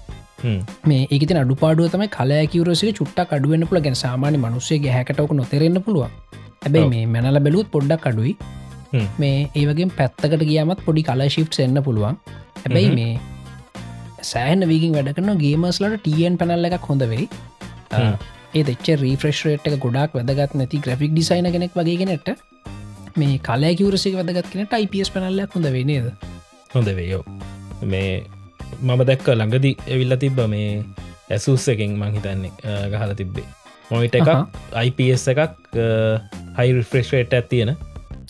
[0.86, 6.92] මේ ඒකති අඩුපාඩුව තම කලයකිවරසික චුට්ටක් අඩුවෙන්න්න පුළ ගැන සාමාන්‍ය මනුස්සේ හැකටවක නොතරෙන්න්න පුළුවන් හැබැයි
[6.94, 8.34] මේ මැනල බැලුත් පොඩ්ඩක් අඩුයි.
[9.20, 12.18] මේ ඒවගේ පැත්තකට ගියමත් පොඩි කලා ශිප් එන්න පුළුවන්.
[12.64, 13.14] හැබැයි මේ
[14.24, 17.28] සෑහන වීගින් වැඩ කරන ගේමස්ලට ටන් පැනල්ල එකක් හොඳ වෙයි.
[18.54, 22.30] ඒ දෙච්ච රීෆ්‍රෙශ්රේට් එක ගොඩක් වැදගත් නැති ග්‍රෆික් ඩිසයින කෙනෙක් වගේගෙනට
[23.16, 26.08] මේ කලයකිවරසික වැදගත් කෙනට IPS පැනල්ලයක් හොඳ වෙනේද
[26.76, 27.24] හොඳ වේයෝ
[27.86, 28.14] මේ
[28.82, 30.70] මම දැක්ක ළඟදි ඇවිල්ල තිබ්බ මේ
[31.30, 32.52] ඇසුස් එකෙන් මං හිතන්නේ
[32.94, 33.48] ගහල තිබ්බේ.
[33.92, 34.30] මොයිට එකක්
[34.84, 35.42] IPS එකක්
[36.60, 37.72] හයි රිෆ්‍රෙශ්රේට් ඇත් තියෙන.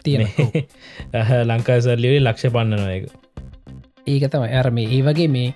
[0.04, 0.28] තියෙන.
[1.52, 3.06] ලංකාසල්ලිවේ ලක්ෂ පන්නනවා එක
[4.08, 5.50] ඒක තම ඇර මේ ඒ වගේ මේ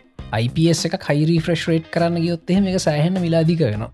[0.43, 3.91] IPS එක කයිරි ෆ්‍රෙශ්රේට් කරන්න ගයොත්තෙම එක සෑහන්න මිලාදික වෙනවා.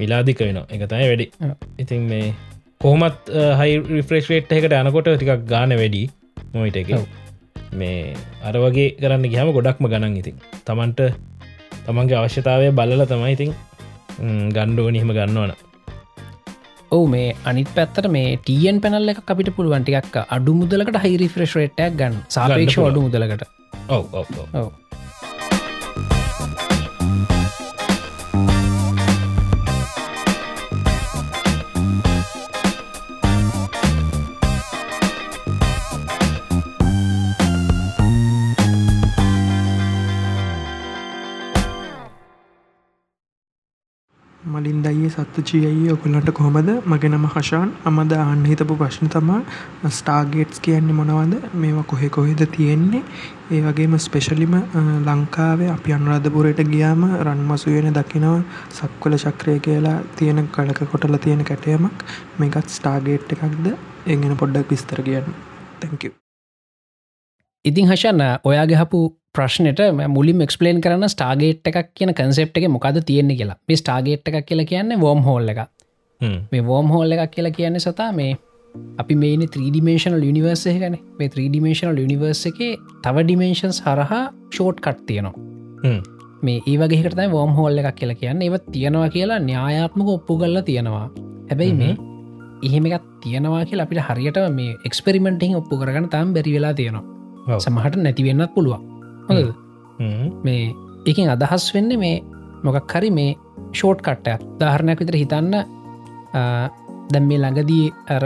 [0.00, 1.26] මිලාදික වෙන එක තයි වැඩි.
[1.82, 2.34] ඉතින් මේ
[2.84, 6.02] කොහොමත් හයි රිෆ්‍රෙශ්රේට් එකට යනකොට ටිකක් ගාන වැඩි
[6.54, 6.92] මොයිට එක.
[7.80, 8.14] මේ
[8.48, 10.36] අර වගේ කරන්න ගහම ගොඩක්ම ගණන් ඉතින්.
[10.68, 11.00] තමන්ට
[11.86, 13.54] තමන්ගේ අවශ්‍යතාවය බලල තමයි ඉතින්
[14.56, 15.52] ගණ්ඩෝ නිහම ගන්නවන
[16.92, 22.18] ඔව මේ අනිත් පැත්තට මේ ටියන් පැනල්ල එක අපිට පුළුවන්ටික් අඩු මුදලකට හයිරි ෆ්‍රෙශ්රේට්ක් ගන්න.
[22.28, 23.46] සාපේක්ෂ අඩු මුදලකට.
[23.88, 24.85] ඔව ඔව මලින්
[44.84, 46.70] දයේ සත්තුචියයි ඔකුලන්ට කොහොමද?
[46.86, 47.70] මගේ නම හෂාන්.
[47.84, 49.40] අමද අන්න හිතපු ප්‍රශ්න තමා
[49.90, 51.34] ස්ටාගේට්ස් කියන්නේ මොනවද?
[51.54, 53.02] මේවා කොහෙ කොහෙද තියෙන්නේ?
[53.50, 54.54] ඒ වගේම ස්පෙශලිම
[55.06, 58.38] ලංකාවේ අපි අනුරාධපුරයට ගියාම රන් මසුවෙන දකිනවා
[58.72, 62.06] සක්වල චක්‍රය කියලා තියෙන කලක කොටලා තියෙන කැටයමක්.
[62.38, 63.74] මේකත් ස්ටාගේට් එකක්ද?
[64.06, 65.36] එගෙන පොඩ්ඩක් විස්තර කියන්න.
[65.80, 66.14] තැංකව
[67.64, 68.98] ඉතින් හෂන්න ඔයා ගහපු
[69.36, 73.58] ප්‍රශ්නයට මුලින් එක්ස්පලේන් කරන්න ස්ටාගේට් එකක් කියන කන්සෙප් එක මොකද තියෙන්නේ කියලා.
[73.68, 75.62] මේ ස්ටාගේට් එකක් කියලා කියන්නේ වෝම් හෝල් එක
[76.52, 78.32] මේ වෝම් හෝල් එකක් කියලා කියන්නේ සතා මේ
[78.98, 82.60] අපි මේ ත්‍රීඩිමේශනල් යනිවර්සය ගැන මේ ත්‍රීඩිමේශනල් යනිවර්ස එක
[83.04, 85.34] තව ඩිමේශන්ස් හරහා ෂෝට් කට් තියනවා
[86.42, 88.42] මේ ඒ වගේකටයි වෝම් හෝල්ල එකක් කියලා කියන්න.
[88.42, 91.06] ඒව තියෙනවා කියලා න්‍යායාත්මක ඔප්පු කල්ලා තියෙනවා.
[91.50, 91.94] හැබැයි මේ
[92.62, 97.04] එහෙම එකත් තියෙනවා කියලා අපිට හරියට මේ එක්ස්පෙරිමෙන්ටිං ඔප්පු කරගන්න තම් බැරි වෙලා තියෙනවා.
[97.58, 98.95] සමහට නැතිවෙන්නත් පුළුවන්
[100.42, 100.74] මේ
[101.06, 102.16] එකින් අදහස් වෙන්න මේ
[102.64, 103.36] මොකක් හරි මේ
[103.72, 105.54] ෂෝට් කට්ටයක් දාහරණයක් විතර හිතන්න
[107.10, 108.24] දැම් මේ ළඟදී අර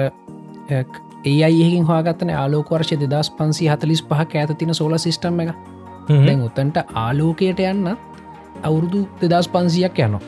[1.24, 5.54] ඒ අයකින් හගත්තන ආලෝකවර්ශය දෙදස් පන්සි හතලිස් පහ ඇත තින සෝල සිිස්ටම් එක.
[6.08, 7.88] දැන් උත්තන්ට ආලෝකයට යන්න
[8.64, 10.22] අවුරුදු දෙදස් පන්සියක් යනවා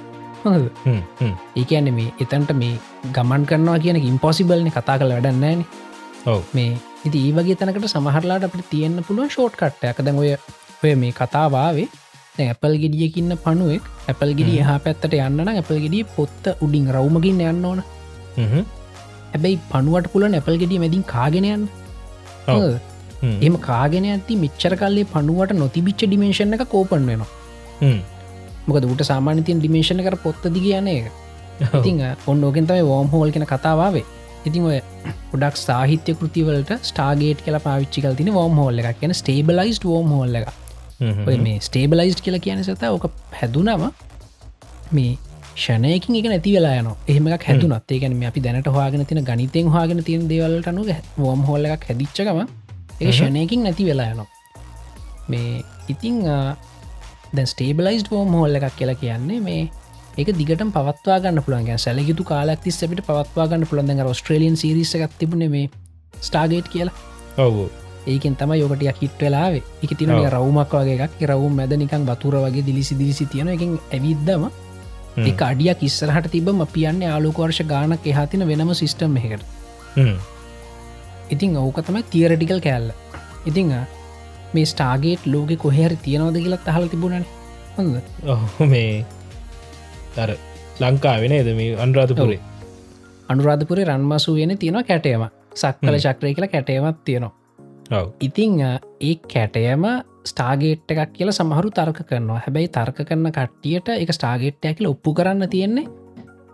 [0.44, 0.66] හොඳ
[1.56, 2.78] ඒකන්න මේ එතන්ට මේ
[3.12, 5.64] ගමන් කරනවා කියන ඉම්පොසිබල්න කතා කළ වැඩන්නෑන
[6.52, 6.70] මේ
[7.04, 10.32] ඉති ඒ වගේ තැනකට සමහරලාට අපට තියෙන්න්න පුළුවන් ෂෝට් කට්ටයක දැන් ඔය
[10.84, 11.88] ඔය මේ කතාවාවේ
[12.44, 17.82] ඇපල් ගෙඩියකින්න පනුවෙක් ඇපල් ගෙඩිය හා පැත්තට යන්න ඇපල් ගෙඩිය පොත්ත උඩින් රවමගින් යන්න ඕන.
[19.32, 21.68] හැබැයි පනුවට පුල නැපල් ගෙඩිය මැදින් කාගෙනයන්න
[23.48, 27.30] එම කාගෙන ඇති මිච්චර කල්ලේ පනුවට නොතිබිච්ච ඩිමේශන එක කෝපන් වෙනවා.
[28.66, 31.06] මොකද ට සාමානතින් ඩිමේශන කර පොත්ත දි කියන එක
[31.78, 34.04] ඉතිං ඔන්න ඕගෙන් තමයි වෝම් හෝල් කෙන කතාවාවේ
[34.48, 34.80] ඉතින් ඔය
[35.34, 38.98] ොඩක් සාහිත්‍ය කෘතිවලට ස්ටාගේට කියලා පාවිච්චිකල් තින වෝම් හෝල්ල එකක්.
[39.00, 40.48] කියන ස්ටේබලයිස් වෝම් හෝල්ල එක
[41.00, 43.06] ඔය මේ ස්ටේබලයිස් කියලා කියන සත ඕක
[43.40, 43.84] හැදුනම
[44.92, 45.12] මේ
[45.54, 47.90] ෂණයකින් එක නැති වෙලා යන එහෙමක් හැදුනත්.
[47.90, 50.86] ඒකන මේ අපි දැනට හවාගෙන තින ගනිතෙන් හවාගෙන තියෙන දේවල්ට අනු
[51.18, 52.40] වෝම් හොල්ල එකක් හැදිච්චකම
[53.00, 54.28] ඒ ෂණයකින් නැති වෙලා යනවා.
[55.28, 56.24] මේ ඉතිං
[57.36, 59.62] දැ ස්ටේබලයිස් වෝම් හොල්ල එකක් කියලා කියන්නේ මේ
[60.18, 65.14] ඒක දිගට පවත්වා ගන්න පුළන්ග සැලගතු කාලක් තිස් අපිට පවත්වා ගන්න පුළන්ද ස්ට්‍රලියන් සිරිස එකක්
[65.20, 65.70] තිබුණ මේ
[66.20, 66.98] ස්ටාගේට් කියලා.
[67.38, 67.70] ඔවු
[68.06, 71.22] ඒකෙන් තම යොකට හිට වෙලාවේ එක තින රවමක් වගේ එකක්.
[71.24, 73.48] රවුම් මැද නිකන් බතුර වගේ දිලිසි දිලිසි තියෙන.
[73.48, 74.50] එකින් ඇවිද්දම
[75.22, 79.44] එක අඩියක් ඉස්සරහට තිබම පියන්නේ ආලෝකවර්ෂ ගානක් එහතින වෙනම සිිස්ටම් එකට
[81.30, 82.92] ඉතිං ඕක තමයි තියරටිකල් කෑල්ල.
[83.46, 83.74] ඉතිං
[84.54, 87.26] මේ ස්ටාගේට් ලෝක කොහැරි තියෙනවද කියලත් අහල තිබුණන.
[87.76, 88.00] හොඳ
[88.66, 89.04] මේ
[90.16, 90.34] තර
[90.80, 92.40] ලංකා වෙනද මේ අන්රාධපුරේ?
[93.28, 97.41] අනුරාධපුරේ රන්මසු වෙන තියෙන කැටේම සක්කල චක්‍රය කියලා කැටේමත් තියෙනවා
[98.20, 99.84] ඉතිං ඒ කැටයම
[100.24, 102.38] ස්ටාගේට් එකක් කියලා සමහරු තර්ක කරනවා.
[102.38, 105.86] හැබැයි තර්ක කරන කට්ටියට එක ස්ටාගේට්ය කියල ඔප්පු කරන්න තියෙන්නේ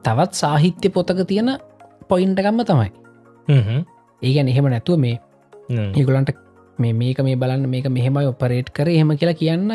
[0.04, 1.58] තවත් සාහිත්‍ය පොතක තියෙන
[2.08, 2.90] පොයින්ටකම්ම තමයි.
[4.22, 5.16] ඒගැන එහෙම නැතුව මේ
[5.94, 6.30] ඒගුලන්ට
[6.78, 9.72] මේ මේක මේ බලන්න මේක මෙහෙමයි ඔපරේට් කර එහෙම කියලා කියන්න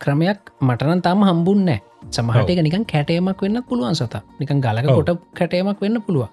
[0.00, 1.78] ක්‍රමයක් මටනන් තම හම්බුන්නෑ
[2.10, 6.28] සමහට එක නිකන් කැටේමක් වෙන්න පුළුවන් සත නිකන් ගලක කොට කැටේමක් වෙන්න පුළුව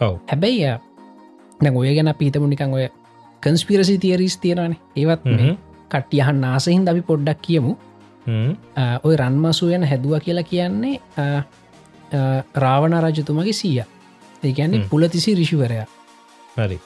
[0.00, 0.78] හැබැයි
[1.74, 2.86] ඔය ගැන පීතමු නිකන් ඔය
[3.42, 5.22] කන්ස්පිරසි තියරිස් තියෙනන ඒවත්
[5.90, 7.76] කට්ටියහන් නාසහින් අපි පොඩ්ඩක් කියමු.
[9.04, 11.00] ඔය රන්මසුවයන හැදුව කියලා කියන්නේ
[12.54, 13.84] රාවණ රජතුමගේ සීය.
[14.42, 15.86] ඒගැන්නේ පුලතිසි රිෂිවරයා
[16.56, 16.80] හරි.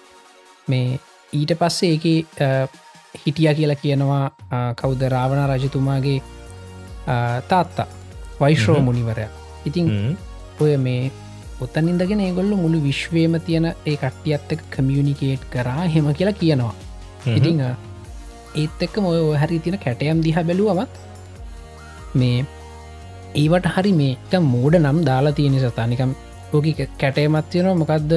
[0.68, 1.00] මේ
[1.32, 2.04] ඊට පස්සේ ඒක
[3.26, 4.24] හිටිය කියලා කියනවා
[4.76, 6.22] කෞද රාවණ රජතුමාගේ
[7.48, 7.86] තාත්තා
[8.40, 9.30] වයිශ්‍රෝ මුනිවරයා.
[9.66, 10.16] ඉතින්
[10.60, 11.12] ඔය මේ
[11.60, 16.74] ඔත්තන් ඉදගෙන ඒගොල්ල මුළු විශ්වේම තියෙන ඒ කට්ටියත් එක කමියනිකේට් කරා හෙම කියලා කියනවා.
[17.28, 17.62] ඉතිං
[18.54, 20.92] ඒත් එක්ක මොය හරි තින කැටයම් දිහ බැලුවමත්
[22.14, 22.44] මේ
[23.34, 26.14] ඒවට හරි මේක මෝඩ නම් දාලා තියෙන සතානිකම්
[26.52, 26.66] ඕක
[26.98, 28.12] කැටයමත් තියෙනවා මොකක්ද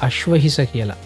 [0.00, 0.98] අශ්ව හිස කියලා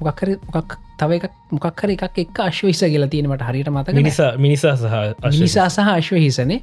[0.00, 4.94] මොකක්හරි මොකක් තව එක මොකක්හර එකක් එක් අශ්වහිස කියලා තියෙනට හරිට මත නිසා මිනිසා සහ
[5.28, 6.60] මිනිසා සහ අශ්ව හිසනේ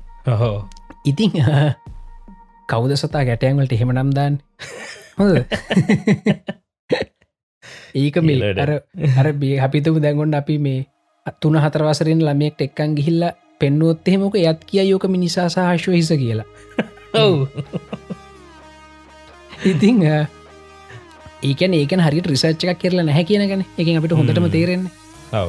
[1.06, 1.42] ඉතිං
[2.74, 4.42] කෞද සතා ගැටයන්වලට එහෙම නම්දාන්
[5.20, 5.34] හොද
[7.94, 8.60] ඒක මිලට.
[8.64, 8.72] අර
[9.22, 10.86] අර බේ අපිතම දැගොන්ඩ අපි මේ
[11.42, 13.24] තුන හතරවසරෙන් ළමයෙක් එක්කන් ගිහිල්ල
[13.62, 16.48] පෙන්නුවොත් එහෙමක යත් කිය යෝක මිනිසා සහශ්ව හිස කියලා.
[17.24, 17.48] ඔවු.
[19.72, 20.02] ඉතිං
[21.50, 24.92] ඒකන ඒකන හරි රිසච්ච එකක් කරලා නැහැ කියනගන එක අපිට හොඳටම තේරෙන්නේ.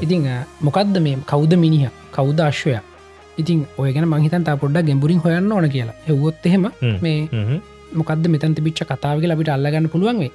[0.05, 0.29] ඉතිං
[0.61, 1.89] මොකක්ද මේ කෞද මිනිහ?
[2.13, 2.77] කෞද අශ්වය
[3.39, 5.97] ඉතින් ඔය ගැන මහිතන් පොඩ්ඩ ගැඹුරින් හොයන්න ඕන කියලා.
[6.09, 6.67] හෙවොත් එහෙම
[7.03, 7.61] මේ
[7.93, 10.33] මොකක්ද මෙතන් තිබිච්ච කතාවගේ අපිට අල්ලගන්න පුළුවන්වේ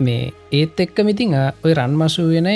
[0.00, 2.48] මේ ඒත් එක්ක මිතිං ඔය රන්මසු වෙන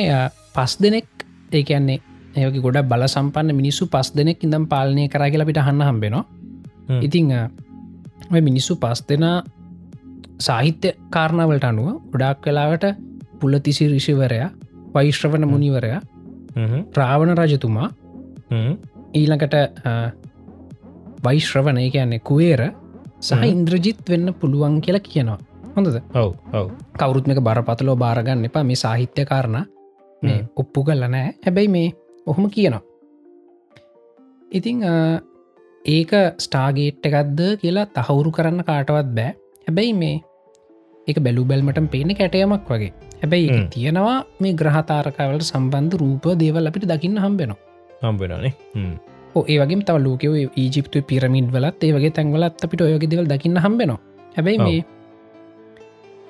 [0.54, 1.08] පස් දෙනෙක්
[1.52, 1.98] ඒකන්නේ
[2.36, 6.24] ඒක ගොඩ බල සම්පන්න මිනිස්සු පස් දෙනෙක් ඉඳම් පාලනය කර කියලා පිට හන්න හම්බෙනවා.
[7.00, 7.32] ඉතිං
[8.32, 9.24] ඔය මිනිස්සු පස් දෙෙන
[10.40, 12.84] සාහිත්‍ය කාරණාවලට අනුව ගොඩක් කලාවට
[13.40, 14.50] පුලතිසි රිෂිවරයා
[14.94, 16.00] වෛශ්‍රවණ මුනිවරයා
[16.98, 17.88] රාවණ රජතුමා
[19.14, 19.54] ඊළඟට
[21.24, 22.62] වෛශ්‍රවණය කියන්නේ කුවේර
[23.20, 25.38] සහ ඉන්ද්‍රජිත් වෙන්න පුළුවන් කියලා කියනවා.
[25.76, 25.96] හොඳද?
[26.14, 26.68] ඔව ඔව.
[27.00, 28.64] කවරුත්මක බරපතලෝ බාරගන්න එපා.
[28.64, 29.66] මේ සාහිත්‍ය කාරණ.
[30.22, 31.88] මේ ඔප්පු කල්ල නෑ හැබැයි මේ
[32.26, 32.82] ඔහොම කියනවා.
[34.50, 34.84] ඉතිං
[35.84, 36.12] ඒක
[36.44, 39.30] ස්ටාගේට් එකක්ද කියලා තහවුරු කරන්න කාටවත් බෑ.
[39.66, 40.16] හැබැයි මේ
[41.06, 42.92] එක බැලු බැල්මට පේන කැටයමක් වගේ.
[43.22, 47.67] හැබැයි තියෙනවා මේ ග්‍රහතාරකාවලට සම්බන්ධ රූප දේවල් අපිට දකින්න හම්බෙනවා
[48.02, 48.52] හම්බෙනනේ
[49.44, 53.98] ඒ වගේ තව ලෝකව ඊජිප්තු පිරමිඩ් වලත් ඒ වගේ තැන්වලත් අපිට ඔයගේ දෙවල් දකින්න හම්බෙනවා.
[54.36, 54.78] හැබැයි මේ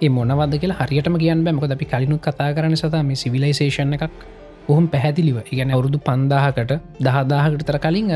[0.02, 4.04] ඒ මොනවද කියලා හරියටම කියන්න බැමක අපි කලිනුත් කතා කරන සතා මේ සිවිලයිසේෂන් එකක්
[4.68, 5.38] ඔහොම පැහැදිලිව.
[5.52, 8.10] ඉගැන අවුරුදු පන්දාහකට දහදාහකට තර කලින්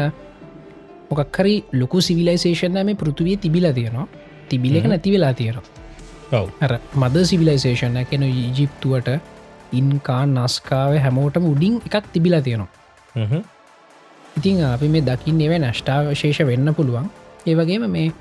[1.11, 4.07] මොකක්කරි ලොකු සිවිලයිසේෂන් මේ පෘතුවිය තිබිල තියෙනවා.
[4.49, 6.45] තිබිලක නැති වෙලා තියෙනවා.
[6.61, 9.11] අර මද සිවිලයිසේෂන් කෙන ඊජිප්තුවට
[9.73, 12.82] ඉන්කා නස්කාව හැමෝටම උඩින් එකක් තිබිලා තියෙනවා
[14.37, 17.07] ඉතිං අපි මේ දකින්න එව නෂ්ටාවශේෂ වෙන්න පුළුවන්.
[17.47, 18.13] ඒවගේම මේ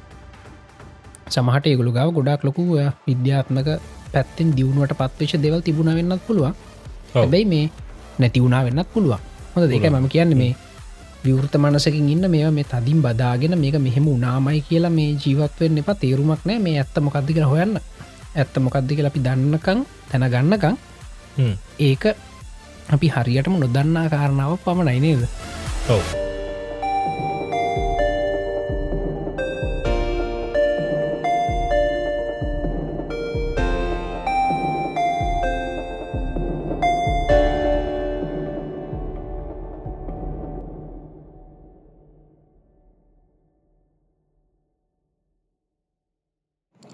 [1.28, 2.64] සමහට ඒගුළු ගව ගොඩක් ලොකු
[3.08, 3.70] විද්‍යාත්මක
[4.14, 6.56] පැත්තෙන් දියුණුවට පත්වේශ දෙවල් තිබුණ වෙන්නත් පුළුවන්.
[7.14, 7.66] හැබැයි මේ
[8.20, 9.22] නැති වුණා වෙන්නත් පුළුවන්.
[9.54, 10.54] හොඳ දෙක මම කියන්න මේ
[11.24, 15.96] විවෘත මනසකින් ඉන්න මේ මේ තදින් බදාගෙන මේක මෙහෙම උනාමයි කියලා මේ ජීවත්වෙන් එපා.
[15.96, 17.80] තේරුමක් නෑ මේ ඇත්ත මොකක්දි කර හොයන්න.
[18.36, 20.76] ඇත්ත මොකක්දි කියලා අපි දන්නකං තැන ගන්නකං
[21.80, 22.04] ඒක
[22.92, 25.24] අපි හරියටම නොදන්නා කාරණාව පමණයි නේද?
[25.90, 26.04] ඔව.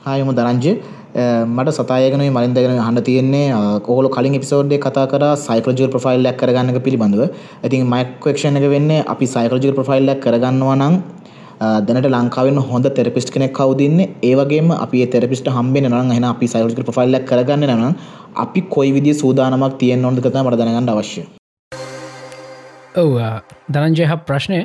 [0.08, 0.72] හායම දරංජය
[1.16, 3.46] මට සතායගන මලින්දගෙන හන්න තියෙන්නේ
[3.88, 7.22] කොහොල කලින් එපිසෝඩ්ඩේ කතා කර සයිකලජල් ප්‍රෆයිල්ලක් කරගන්න පිළිබඳව.
[7.64, 10.96] ඇතින් මයික්වක්ෂණ එක වෙන්නේ අපි සයිකලජල් ප්‍රෆයිල්ලක් කරගන්නවා නම්
[11.88, 17.26] දැනට ලංකාවෙන් හොඳ තෙරපිස්ට කෙනෙක් කවදන්න ඒවගේම අපි තෙරපිස්ට හම්බෙන නම් එන අපි සයිකල් ප්‍රෆයිල්ලක්
[17.32, 17.96] කරගන්න නම්
[18.46, 21.24] අපි කොයි විදි සූදානමක් තියෙන් නොොද කතා මට දැනගන්න අවශ්‍ය.
[22.96, 23.16] ඔව
[23.74, 24.60] දනංජය හ ප්‍රශ්නය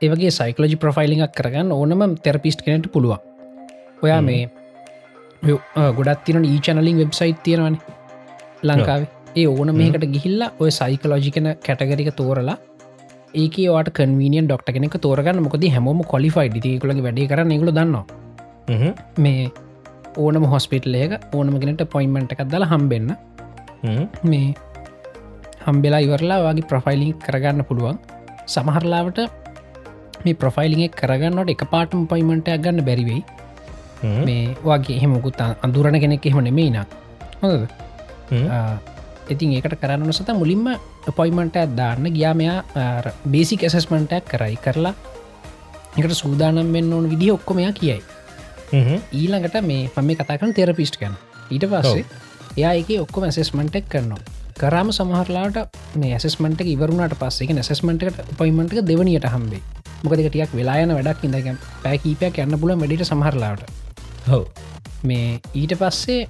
[0.00, 3.18] ඒවගේ සයිකලජි ප්‍රෆයිලිංක් කරගන්න ඕනම තෙරපිස්ට් කෙනට පුළුවන්.
[4.04, 4.42] ඔයා මේ
[5.98, 7.76] ගොඩත් තින ඊ චනලින් වෙබ්සයිට් තියෙනවන
[8.68, 9.08] ලංකාවේ.
[9.36, 12.56] ඒ ඕන මේකට ගිහිල්ලා ඔය සයිකලෝජිකන කැටගරික තෝරලා
[13.42, 15.40] ඒක වාට කන්වීනියන් ඩොක්ට කෙනෙක තෝරගන්න.
[15.46, 18.04] මොකද හැමෝම කොලිෆයි ඩිකලගේ වැඩි කරන්න නිගල දන්නවා.
[19.24, 19.50] මේ
[20.24, 23.10] ඕනම හොස්පිටලේක ඕනමගෙනට පොයින්මට එකක් දලා හම්බෙන්න.
[24.30, 24.46] මේ
[25.66, 27.98] හම්බෙලා ඉවරලා වගේ ප්‍රොෆයිලිං කරගන්න පුළුවන්.
[28.54, 29.18] සමහරලාවට
[30.24, 33.22] මේ ප්‍රොෆයිලිං කරගන්නට එක පාටම පොයිමටයක් ගන්න බැරිවෙයි
[34.02, 36.78] මේ වගේ එහෙමකුත් අඳුරණ කෙනෙක් එහෙම නෙමෙයින
[37.42, 37.68] හොද
[39.28, 40.68] ඉතින් ඒකට කරන්න සත මුලින්ම
[41.16, 42.04] පොයිමට දාන්න.
[42.12, 42.62] ගියාමයා
[43.26, 44.94] බේසික් ඇසස්මන්ටක් කරයි කරලා
[45.96, 48.02] එකට සූදානම් වෙන්න ඕන විදි ඔක්කොමයා කියයි.
[49.12, 51.14] ඊළඟට මේ පම කතාකන තෙරපිස්ට් කන
[51.50, 52.04] ඊට පස්සේ
[52.56, 54.20] එයා එක ඔක්කොම ඇසස්මන්ටක් කරනවා.
[54.58, 55.58] කරාම සමහරලාට
[55.96, 59.62] මේ ඇසස්මට ඉවරුණට පස්සේ නැසස්මටට පොයිමට දෙවනියට හම්බේ
[60.04, 61.24] මොකදක ටියක් වෙලායන වැඩක්.
[61.24, 61.52] ඉඳග
[61.84, 63.87] පැකීපයක් යන්න පුල වැඩට සමහරලාට
[64.30, 64.44] හෝ
[65.04, 66.20] මේ ඊට පස්සේ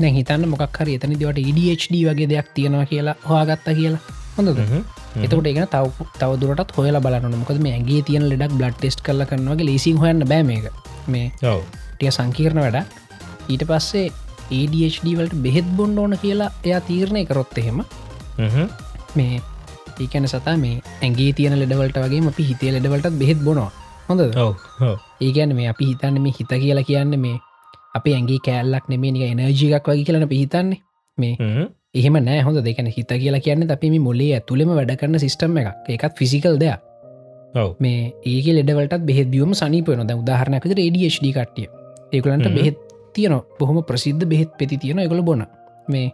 [0.00, 4.02] නැ හිතන්න මොකක් හරි එතනි දවට EDHD වගේ දෙයක් තියෙනවා කියලා හවාගත්තා කියලා.
[4.36, 4.58] හොඳද?
[5.24, 9.24] එතකට ඒගෙන තව තව දුරටත් හොයලා බලන්න මොකද මේ ඇගේ තියෙන ලෙඩක් බ්ලඩ් ටෙස්ට කල
[9.30, 10.66] කරනවාගේ ලේසින් හොයන්න බෑ මේක.
[11.06, 11.26] මේ
[11.94, 12.78] ටිය සංකීර්ණ වැඩ
[13.48, 14.06] ඊට පස්සේ
[14.58, 17.78] ADHD වලට බෙහෙත් බොන්ඩ ඕන කියලා එයා තීරණය කරොත් එහෙම
[19.18, 19.40] මේ
[20.02, 23.70] ඒකැන සතා මේ ඇගේ තියන ලෙඩවලට වගේ අපි හිතේ ලෙඩවලට බෙහෙත් බොනවා
[24.08, 24.20] හොඳ
[25.20, 27.36] ඒගැන මේ අපි හිතන්න මේ හිත කියලා කියන්න මේ
[27.96, 30.80] අපි ඇගේ කෑල්ලක් නෙමේ නික එනර්ජිකක් වගේ කියලන පිහිතන්නේ
[31.18, 35.58] මේ එහෙම නෑ හොඳ දෙකන හිත කියලා කියන්න අපි මේ මොලේ ඇතුළෙම වැඩ කරන සිිස්ටම්
[35.60, 36.80] එක එකත් ෆිසිකල් දෙයක්.
[37.80, 41.68] මේ ඒක ලෙඩවලට බෙහෙත් බියුම් සනිපයන ද උදාහරණයකට ADHD කට්ටිය.
[42.12, 42.76] ඒකුලන්ට බෙහෙත්
[43.14, 45.46] තියන බොහොම ප්‍රසිද්ධ බෙහෙත් පෙති තියෙන එකළ බොන.
[45.88, 46.12] මේ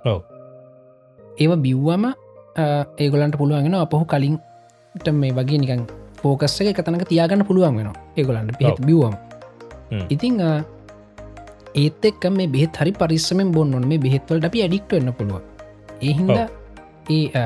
[1.38, 2.05] ඒව බිව්වම
[2.98, 5.83] ඒගොලන්ට පුළුවන්ගෙන අපහු කලින්ට මේ වගේ නිකන්
[6.22, 9.14] ෆෝකස්ස එක තනක තියාගන්න පුළුවන් වෙන ඒගොලන්ට පෙත් බිවම්
[10.09, 10.40] ඉතිං
[11.74, 15.40] ඒත් එක් මේ බෙත් හරි පරිස්සමෙන් බොන්නොන් මේ බෙත්වලට අපි ඇඩික්ට වෙන්න පුළුව
[16.02, 16.37] ඒහින්ද
[17.11, 17.44] ඒ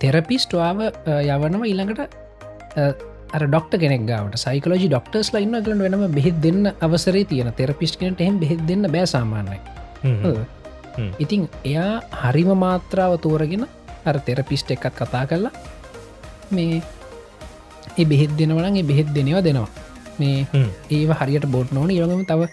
[0.00, 2.02] තෙරපිස්ටවාව යවනවා ඊළඟට
[3.42, 4.36] ඩොක්ට කෙනෙක් ගවට.
[4.36, 9.06] සයිකලෝජි ඩොක්ටර්ස් ලයින්න කලන වෙනම බෙහෙත් දෙන්න අවසරේ තියෙන තෙරපිස් කෙනට එහෙම බෙහෙත් දෙන්න බෑ
[9.06, 9.60] සාමාන්‍යයි
[11.18, 13.64] ඉතිං එයා හරිම මාත්‍රාව තෝරගෙන
[14.04, 15.52] අර තෙරපිස්ට එකත් කතා කරලා
[16.50, 16.82] මේ
[17.92, 19.68] ඒ බෙහෙත් දෙනවනගේ බෙහෙත් දෙනවා දෙනවා.
[20.18, 20.46] මේ
[20.90, 22.50] ඒ හරියට බොඩ් නෝන යගම තව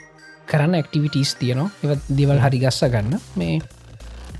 [0.48, 1.70] කරන්න ඇක්ටිවිටස් තියනවා.
[1.84, 3.20] එව දෙවල් හරි ගස්ස ගන්න.
[3.36, 3.60] මේ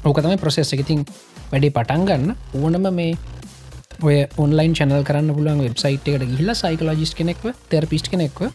[0.04, 1.06] ඕක තමයි ප්‍රසෙස් එකතින්
[1.52, 2.36] වැඩේ පටන් ගන්න.
[2.56, 3.13] ඕනම මේ
[4.02, 8.47] ඔය ඔන්ලයින් චනල් කරන්න පුලන් වෙබ්සයිට් එකට ගිහිල්ල සයිකලෝජිස් කෙනෙක්ව තෙරපිස්් කෙනෙක්ව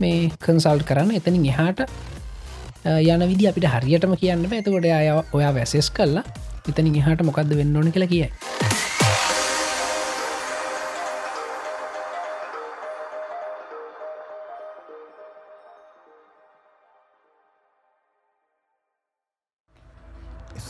[0.00, 1.12] මේ කන්සල්් කරන්න.
[1.12, 1.86] එතනින් එහාට
[2.84, 6.24] යන විදි අපිට හරියටම කියන්න ඇතකොට අය ඔයා වැසෙස් කල්ලා
[6.68, 8.69] එතනින් එහාට මොකක්ද වෙන්න ඕන කියලා කියයි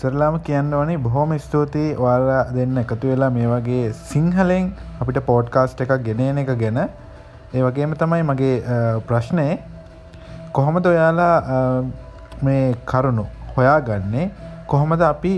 [0.01, 4.71] ඉස්සරලාම කියන්න ඕනේ බොහොම ස්තුතියි ඔයාලා දෙන්න එකතු වෙලා මේ වගේ සිංහලෙන්
[5.03, 6.79] අපිට පෝඩ්කාස්ට් එකක් ගෙනන එක ගැන.
[7.57, 8.55] ඒ වගේම තමයි මගේ
[9.09, 9.47] ප්‍රශ්නය.
[10.57, 11.37] කොහොමද ඔයාලා
[12.49, 13.27] මේ කරුණු
[13.59, 14.27] හොයාගන්නේ?
[14.73, 15.35] කොහොමද අපි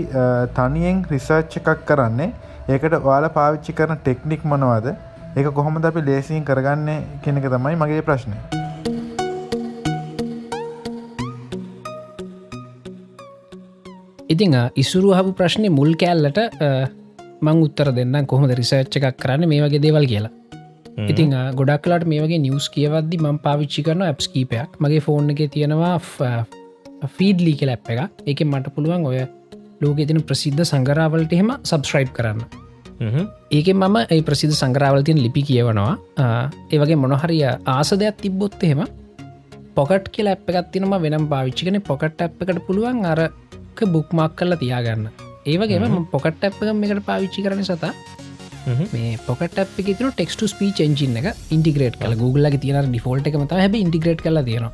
[0.59, 2.31] තනියෙන් රිසර්ච් එකක් කරන්නේ?
[2.71, 4.93] ඒකට ඔයාල පාවිච්චි කරන ටෙක්නික් මොනවද?
[5.37, 8.62] ඒක කොහොමද අපි ලේසින් කරගන්න කෙනෙක තමයි මගේ ප්‍රශ්නය.
[14.33, 16.39] ඉතිං ඉසුරු හපු ප්‍රශ්නය මුල් කෑල්ලට
[17.45, 20.33] මං උත්තර දෙන්න කොහොමද රිසර්ච් එකක් කරන්න මේ වගේ දේවල් කියලා.
[21.11, 25.93] ඉතිං ගොඩක්ලාට මේ වගේ නිියස් කියවද්දි මං පාවිච්චි කරන ඇප්ස් කීපයක් මගේ ෆෝන් එක තියෙනවා
[27.17, 28.01] ෆීඩ්ලි කෙල ඇප් එක
[28.33, 29.21] එක මට පුළුවන් ඔය
[29.81, 32.41] ලෝක තින ප්‍රසිද්ධ සංගරාවලට එහෙම සබස්්‍රයිප් කරන්න.
[33.57, 35.93] ඒක මම ඒ ප්‍රසිද්ධ සංගරාවලතියන් ලිපි කියවනවා.
[36.73, 37.45] ඒවගේ මොනහරිය
[37.77, 38.83] ආස දෙයක් තිබ්බොත් එහෙම
[39.77, 43.05] පොකට් කියල ඇප් එකත්තිනම වෙනම් පාවිච්චිකන පොකට් ඇ් එකට පුළුවන්
[43.73, 45.07] අරක බුක්මක් කරලා තියාගන්න.
[45.45, 47.91] ඒවගේම පොකට් ඇ් එක එකට පාවිච්චි කරන සතා
[48.93, 53.61] මේ පොකට අප තුර ටෙක්ට ස්පීච එජින එක ඉන්ටිග්‍රේට් කල Google තියෙන ඩිෆෝල්ට එක මත
[53.63, 54.71] හැබ ඉන්ටිග්‍රේට් කල තියෙනවා.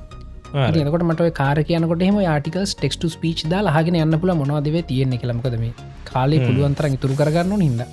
[0.83, 5.65] එනකොට මට කාර කියනකොට එම ආටිකල් ටෙක්ට ස්පීච් දා ලහගෙන යන්න පුල මොනවදව තියෙන කළමකදම
[6.11, 7.83] කාලේ පුළුවන්තර ඉතුරු කරගන්න හිද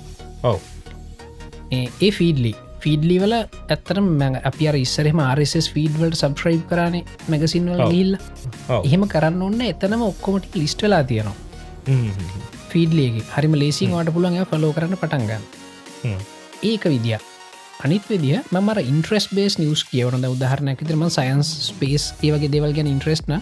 [0.43, 0.59] ඔව.
[1.71, 2.53] ඒ ෆීඩලි
[2.87, 6.95] ෆීඩලි වල ඇත්තරම මැ අපි ඉස්සරම RSS ෆීඩවලට සබ්‍රයි් කරන
[7.31, 8.13] මැගසින්වල ගිල්ල
[8.79, 11.35] එහෙම කරන්න ඔන්න එතනම ඔක්කොමට ලිස්ටලා තියෙනවා.
[12.71, 15.43] ෆීඩලියගේ හරිම ලේසින් වාට පුළුවන් ෆලෝ කරන්න පටන්ගන්න
[16.63, 17.19] ඒක විදිිය
[17.83, 23.37] අනිත් විදිිය මර ඉන්ට්‍රස් බේස් නිියස් කියවනද උදාහරණයක් තරම සයන්ස් ස්පේස් ඒවගේ දෙවල් ගැන ඉන්ට්‍රස්න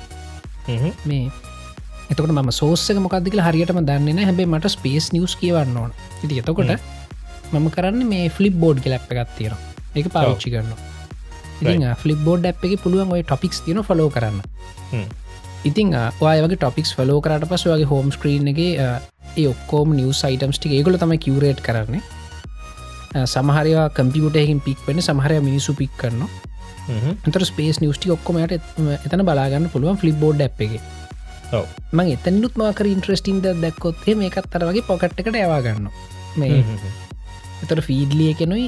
[1.06, 1.30] මේ
[2.10, 5.92] එතකට ම සෝසක මොකක්දික හරියටම දන්න හැබේ මට ස්පේස් නිියස් කියවන්න ඕන.
[6.24, 6.80] ඉති එතකොට
[7.52, 9.56] මම කරන්න මේ ෆලිප් බෝඩ් කෙලැප් එකත් තියෙන
[9.96, 14.42] එක පාවිච්චි කරන්න ෆලිප් බෝඩ් ඇ් එක පුළුවන් ඔය ටොපික්ස් තියන ෆලෝ කරන්න.
[15.64, 18.72] ඉතිං ඔයගේ ටොපික්ස් ෆලෝ කරට පස වගේ හෝම් ස්ක්‍රීන්ගේ
[19.36, 22.04] ඒ ඔක්කෝම නිියස් අයිටම්ස් ටික ඒගොල තම කිවරේට් කරන්නේ.
[23.26, 26.28] සමහරයා කම්පියුටයකින් පික් වෙන සමහරය මිනිසු පික් කරන
[27.26, 30.82] තර ස්පේස් නිියස්ටි ඔක්කොමට එතන බලාගන්න පුළුවන් ෆලිප් බෝඩ් ඇ් එක
[31.94, 35.90] මං එතනුත් මාකර ඉන්ට්‍රස්ටින්ද දැක්කොත් මේ එකත් අර වගේ පොකට් එකට යවාගන්න
[36.36, 36.62] මේ
[37.66, 38.66] එතට ෆීඩ්ලිය කෙනුයි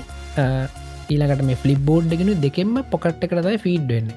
[1.10, 4.10] ඊළඟට මේ ෆලිප් බෝඩ් එකෙනු දෙකෙම පොකට් එකටයි ෆීඩ් වෙන්න.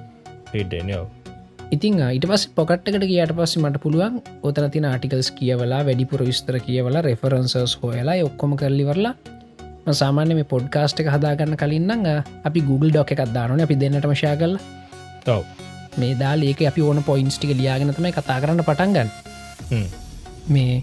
[1.70, 7.04] ඉතින් ඊට පස් පොකට්කට කියට පස්ස මට පුළුවන් ඔතන තින ආටිකල්ස් කියවලා වැඩිපුර විස්තර කියවලා
[7.06, 9.14] රෙෆරන්සස් හොයලා ඔක්කොම කරලිවරලා
[9.92, 12.06] සාමාන්‍ය මේ පොඩ්කාස්ට් එක හදාගන්න කලින්න්න
[12.44, 14.56] අපි Google ඩොක් එකක් දානන අපි දෙන්නට මශා කල
[15.24, 15.38] තව
[15.96, 19.08] මේ දාල ඒක අපි ඕන පොයින්ස්ටික ලියගෙනතම කතා කරන්න පටන්ගන්න
[20.48, 20.82] මේ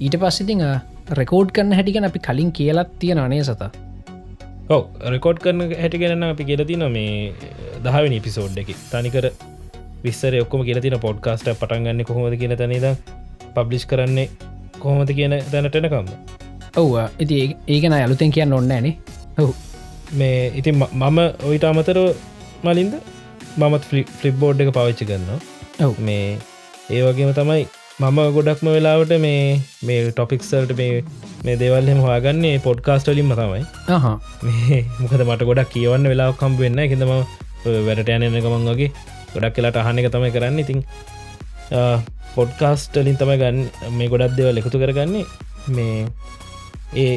[0.00, 0.64] ඊට පස්සිතිං
[1.16, 3.70] රෙකෝඩ් කරන්න හැටිකන අපි කලින් කියලත් තියෙන අනේ සතා?
[4.70, 4.82] ඔව
[5.14, 7.32] රෙකෝඩ් කරන හැටිගෙනන්න අපි කියලතින මේ
[7.84, 8.72] දහවෙනි පිසෝඩ් එක.
[8.90, 9.30] තනිකර
[10.04, 12.92] විස්සර ඔක්කොම කියලතින පොඩ්කාස්ට පටන්ගන්න කොහොමද කියන තනද
[13.54, 14.28] පබ්ලිෂ් කරන්නේ
[14.78, 16.08] කොහොමද කියන තැනටනකම්ම
[16.76, 18.94] ඔව ඉති ඒකන අලුතෙන් කියන්න ඔන්න නේ
[19.38, 19.54] ඔහු
[20.12, 21.18] මේ ඉතින් මම
[21.48, 21.98] ඔයිට අමතර
[22.62, 22.94] මලින්ද?
[23.58, 23.84] මමත්
[24.20, 25.30] ෆලිප් බෝඩ් එක පවිච්චි කරන්න
[25.86, 25.94] ඔව.
[26.00, 26.38] මේ
[26.90, 27.66] ඒ වගේම තමයි
[28.00, 29.38] මම ගොඩක්ම වෙලාවට මේ
[29.86, 30.98] මේ ටොපික්සල්ට මේ
[31.46, 33.62] මේ දෙවල්හෙම හවාගන්නේ පොඩ්කාස්ටලින්ම තමයි.
[35.00, 37.10] මොකද මට ගොඩක් කියවන්න වෙලා කම්ප වෙන්න එකතම
[37.86, 38.90] වැඩට යනන ගමන් වගේ
[39.32, 40.60] ගොඩක් කියලාට අහන එක තමයි කරන්න.
[40.64, 40.84] ඉතින්
[42.36, 43.58] පොඩ්කාස්ටලින් තමයි ගන්න
[43.96, 45.24] මේ ගොඩක් දෙවල් එකතු කරගන්නේ.
[45.76, 46.06] මේ
[47.04, 47.16] ඒ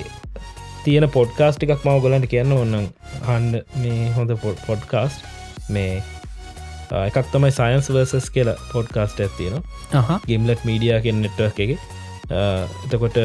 [0.85, 2.89] තියෙන පොඩ්කාස්ට එකක් මව ගොලන්ට කියන්න ඔන්නම්
[3.29, 4.33] හන්ඩ මේ හොඳ
[4.65, 5.29] පොඩ්කාස්ට්
[5.77, 5.93] මේ
[6.91, 9.63] එකක් තමයි සයින්ස් වර්සස් කියලා පොඩ්කාස්ට ඇත්තියෙන
[10.27, 11.71] ගිම්ලට් මීඩිය කියෙන් නෙට්ව එක.
[12.85, 13.17] එතකොට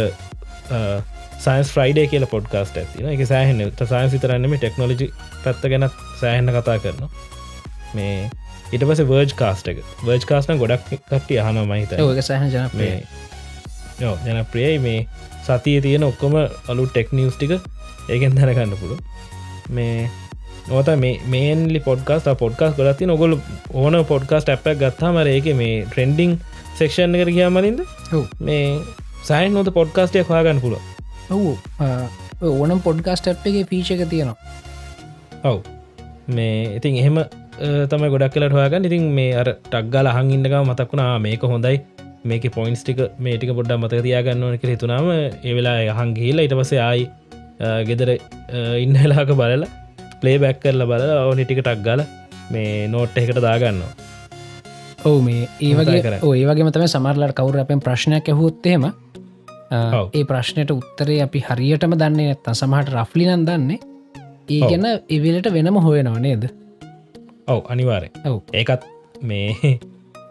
[1.44, 5.08] සයින්ස් ෆ්‍රයිඩේ කියල පොඩ්කාස්ට ඇතින එක සෑහන සයින්ස් විතරන්නම ටෙක්නෝලජි
[5.44, 7.08] පැත්ත ගැනත් සෑහන්න කතා කරන
[7.94, 8.30] මේ
[8.72, 9.82] ඉට පස වර්ජ් කාස්ට එක.
[10.02, 12.42] වර්ජ් කාස්න ගොඩක් කට්ටිය අහන මහිත සහ
[14.26, 15.06] ජන ප්‍රියයි මේ
[15.46, 16.34] සතිය තියෙන ඔක්කොම
[16.68, 17.58] අලු ටෙක්නිියස් ටික
[18.10, 19.00] ඒකෙන් දැනගන්න පුළුව
[19.70, 20.08] මේ
[20.68, 20.90] නොත
[21.34, 23.38] මේන්ලි පොඩ්කාස් පොඩ්කාස් ගොලත්ති නොගොල
[23.82, 26.34] ඕන පොඩ්කාස් ඇපක් ගත්තාම ඒක මේ ට්‍රෙන්ඩිං
[26.80, 27.80] සෙක්ෂන් කර කියා මලින්ද
[28.48, 28.66] මේ
[29.30, 30.82] සයින් නොත පොඩ්කාස්ටය හවාගන්න පුළුව
[31.34, 31.52] ඔවු.
[32.42, 34.36] ඕනම් පොඩ්කාස්ට ඇ් එක පීච එක තියෙනවා.
[35.44, 35.58] ඔව්.
[36.36, 37.18] මේ ඉතින් එහෙම
[37.90, 38.88] තම ගොඩක් කලට හොයාගන්න.
[38.88, 41.80] ඉතින් මේ අර ටක්ගල හං ඉන්නක මතක්ුණා මේක හොඳයි.
[42.24, 47.04] මේක පොයින්ස් ටික මේටික පොඩ්ඩ මත තියාගන්නවන කර හිතුනාම ඒවෙලා ගේලා ඉට පසේ ආයි
[47.88, 48.10] ගෙදර
[48.84, 49.72] ඉන්නලාක බලලා
[50.20, 52.04] පලේ බැක් කරල බල ඕනි ටික ගල
[52.50, 53.92] මේ නෝට් එකට දාගන්නවා.
[55.04, 58.86] ඔවු මේ ඒවගේ ඒවගේ තම සමරලට කවුර අපෙන් ප්‍රශ්නයක් ඇහොත්තේම
[59.70, 63.78] ඒ ප්‍රශ්නයට උත්තරේ අපි හරියටම දන්නේ නැත්ත සමහට රෆ්ලිනන් දන්නේ.
[64.48, 66.48] ඒ ගැන එවිලට වෙනම හොයනවා නේද?
[67.48, 68.40] ඔව් අනිවාරය ඔව්.
[68.52, 68.86] ඒකත්
[69.22, 69.54] මේ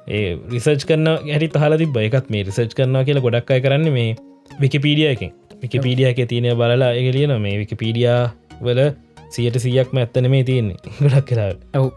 [0.09, 4.15] ඒ රිසර්ච් කරන ඇරි හල තිබ එකත් මේ රිසර්ච් කරනවා කියලා ගොඩක් අය කරන්න මේ
[4.59, 5.33] විකිපීඩිය එකින්.
[5.61, 8.21] විකපීඩිය එක තියනය බලලා එක ලියන මේ විකපීඩියා
[8.61, 8.81] වල
[9.29, 10.77] සියට සියක්ම ඇත්තන මේ තියෙන්නේ.
[11.01, 11.87] ගොඩක් කලා ඔව්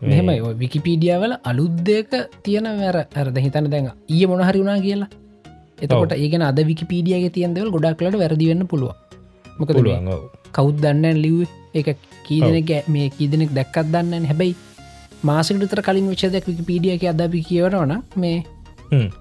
[0.00, 0.40] මෙහෙමයි.
[0.62, 2.12] විකිපීඩියාවල අලුද්දයක
[2.42, 5.10] තියෙන වැර ඇරද හිතන දැන් ඒ මොනහරි වුණා කියලා.
[5.82, 8.94] එතකොට ඒගෙන අද විකිපීඩියගේ තියන්දවල් ගොඩක්ලට වැරදිවෙන්න පුළුව
[9.58, 10.22] මොකද පුළුවන් ඔව්.
[10.52, 11.38] කවුත් දන්න ලිව්
[11.74, 14.56] එක කීදනෙක් මේ කීදනෙක් දැක්කත් දන්න හැබැයි
[15.22, 18.38] මාසකටතර කලින් විචදයක් විකිපීඩියක අදපි කියවනවන මේ.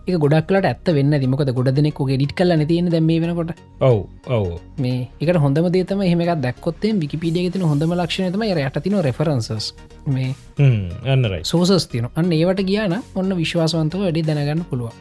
[0.07, 3.51] එක ගොඩක්ලට ඇත්ත වෙන්න දිමකද ගොඩ දෙනෙක් ගෙඩිට කල තියෙන දැම වෙනකොට.
[3.81, 3.97] ඔව්
[4.27, 4.47] ඔව්.
[4.77, 9.73] මේ එක හොඳම දේතම එහෙම දැක්කොත්තේ විකිපීඩිය තින හොඳම ලක්ෂණතම යට තින රෙෆරන්සස්
[10.07, 14.91] මේ හ්ම්, අන්න රයි සෝසස් තින අන්න ඒවට ගියාන ඔන්න විශ්වාසවන්තව වැඩි දැනගන්න පුළුව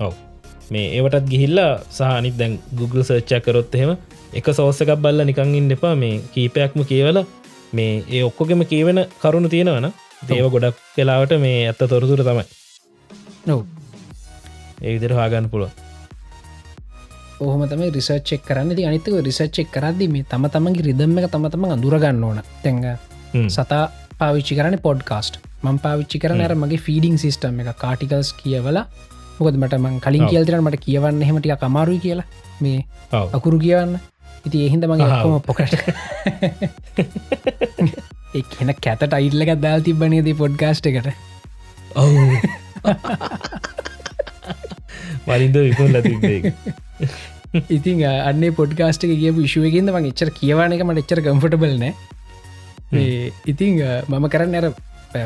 [0.00, 0.14] ඔව්.
[0.70, 3.92] මේ ඒවටත් ගිහිල්ලා සහනිත් දැන් Google සර්ච්චා කරොත් එහෙම
[4.32, 5.94] එක සෝස්සකක් බල්ල නිකංගින් එපා.
[5.94, 7.18] මේ කීපයක්ම කියවල
[7.72, 9.86] මේ ඒ ඔක්කොගෙම කියවෙන කරුණු තියෙනවන
[10.28, 12.44] දේව ගොඩක් කලාවට මේ ඇත්ත තොරතුර තමයි
[13.46, 13.64] නොව
[14.80, 15.82] ඒ විදිර හාගන්න පුළුව
[17.40, 18.70] ඔහම තම රිසච්චෙක් කරන්න.
[18.82, 22.38] අනිතක රිසච්චෙක් කරදදි මේ තම තමන්ගේ රිදම්ම එක තම තම අඳුරගන්න ඕන.
[22.62, 22.86] තැඟ
[23.48, 23.82] සතා
[24.18, 28.86] පාවිච්චි කරන පොඩ්කාස්ට මං පාවිච්චි කරන අර මගේ ෆීඩිං සිිස්ටම් එක කාටිකල්ස් කියවලා.
[29.38, 32.26] මොකද මට මං කලින් කියල්තරන මට කියවන්න හෙමටිය කමාරුයි කියලා.
[32.60, 32.80] මේ.
[33.36, 34.00] අකුරු කියවන්න.
[34.46, 35.08] ඉති එහින්ද මගේ.
[35.08, 35.74] ඔක්කොම පොකට
[38.32, 41.08] එ කෙන කැතට අයිල්ලක දල් තිබනේදී පොඩ්ගාස්ට එකට?
[41.96, 42.12] ඔව්
[45.26, 46.52] වලින්ද විකුල් ලතිබේ
[47.68, 51.94] ඉතින් අන්න පොඩ්කාස්ට එක කිය විශුවකින්ද මං එච්චර කියවන එක මට එච්චර කම්ෆටබල් නෑ.
[53.46, 54.72] ඉතිං මම කරන්න ඇර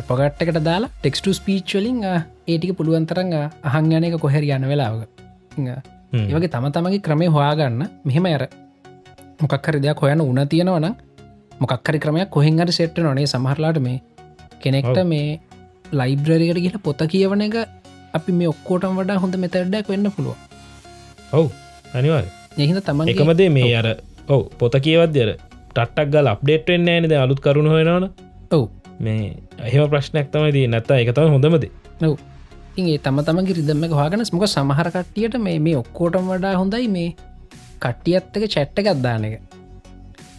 [0.03, 5.09] පොගට්ටකට දාලා ටෙක්ස්ට ස්පීච්වලින් ඒටික පුළුවන්තරං අහං යන එක කොහැර යන වෙලාවක.
[6.13, 7.89] ඒවගේ තම තමගේ ක්‍රමය හොයාගන්න.
[8.05, 8.49] මෙහෙම ඇර
[9.41, 10.95] මොකක්හරි දෙයක් හොයන්න උන තියෙනවන
[11.61, 14.03] මොකක්හරි ක්‍රමයක් කොහෙන්හරි සෙට්ට නොනේ සමහරලාට මේ
[14.61, 15.05] කෙනෙක්ට.
[15.05, 15.41] මේ
[15.93, 17.57] ලයිබ්‍රරිකට කියලා පොත කියවන එක
[18.15, 20.35] අපි මේ ඔක්කෝටම් වඩා හොඳ මෙතැඩ්ඩක් වෙන්න පුළුව
[21.33, 21.47] ඔව්
[21.95, 22.25] අනිවාර
[22.59, 23.89] එහිද තමන් එකමදේ මේ අර
[24.29, 25.31] ඔව් පොත කියවද්‍යර
[25.71, 28.09] ටටක් ගල් අප්ඩේට් වෙන්න නද අලුත් කරුණු හොෙනවන
[28.51, 28.65] ඔව්.
[29.01, 31.67] මේ එහෙම ප්‍රශ්නයක් තමයි නැත්ත එක තම හොඳමද
[32.01, 32.17] නොව
[32.79, 37.11] ඒ තම තමගේ රිදම හගෙන මොක සමහර කට්ටියට මේ මේ ඔක්කෝටම් වඩා හොඳයි මේ
[37.81, 39.35] කට්ටියත්තක චැට්ට ගත්දාන එක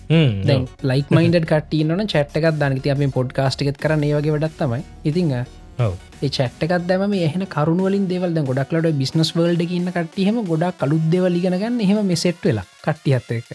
[0.10, 4.82] දැන් ලයික් මයින්ඩ කටන චට්ක දාන ති අප පොඩ්කාස්ටිකත් කර ඒවගේ වැඩත් තමයි.
[5.04, 5.32] ඉතිං
[5.80, 5.94] ඔව්.
[6.24, 12.00] ඒ චට්කත් දම එහන කරුණුවලින් දෙවල් ගොඩක්ලට බිස්නස් වල්ඩ ඉන්න කට්ටියහම ගොඩක් කලුත් දෙවලිගෙනගන්න එහෙම
[12.12, 13.50] මෙසෙට් වෙලා කට්ටියත්ත එක.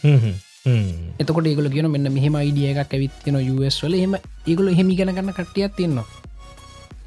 [1.19, 3.39] එතකොට ඒගල කියන මෙන්න මෙහම අයිඩිය එකක් ඇවිත්තින
[3.83, 3.97] වල.
[4.03, 5.81] හෙම ඒගොල හෙමි ගෙනගන්න කට්ටියත්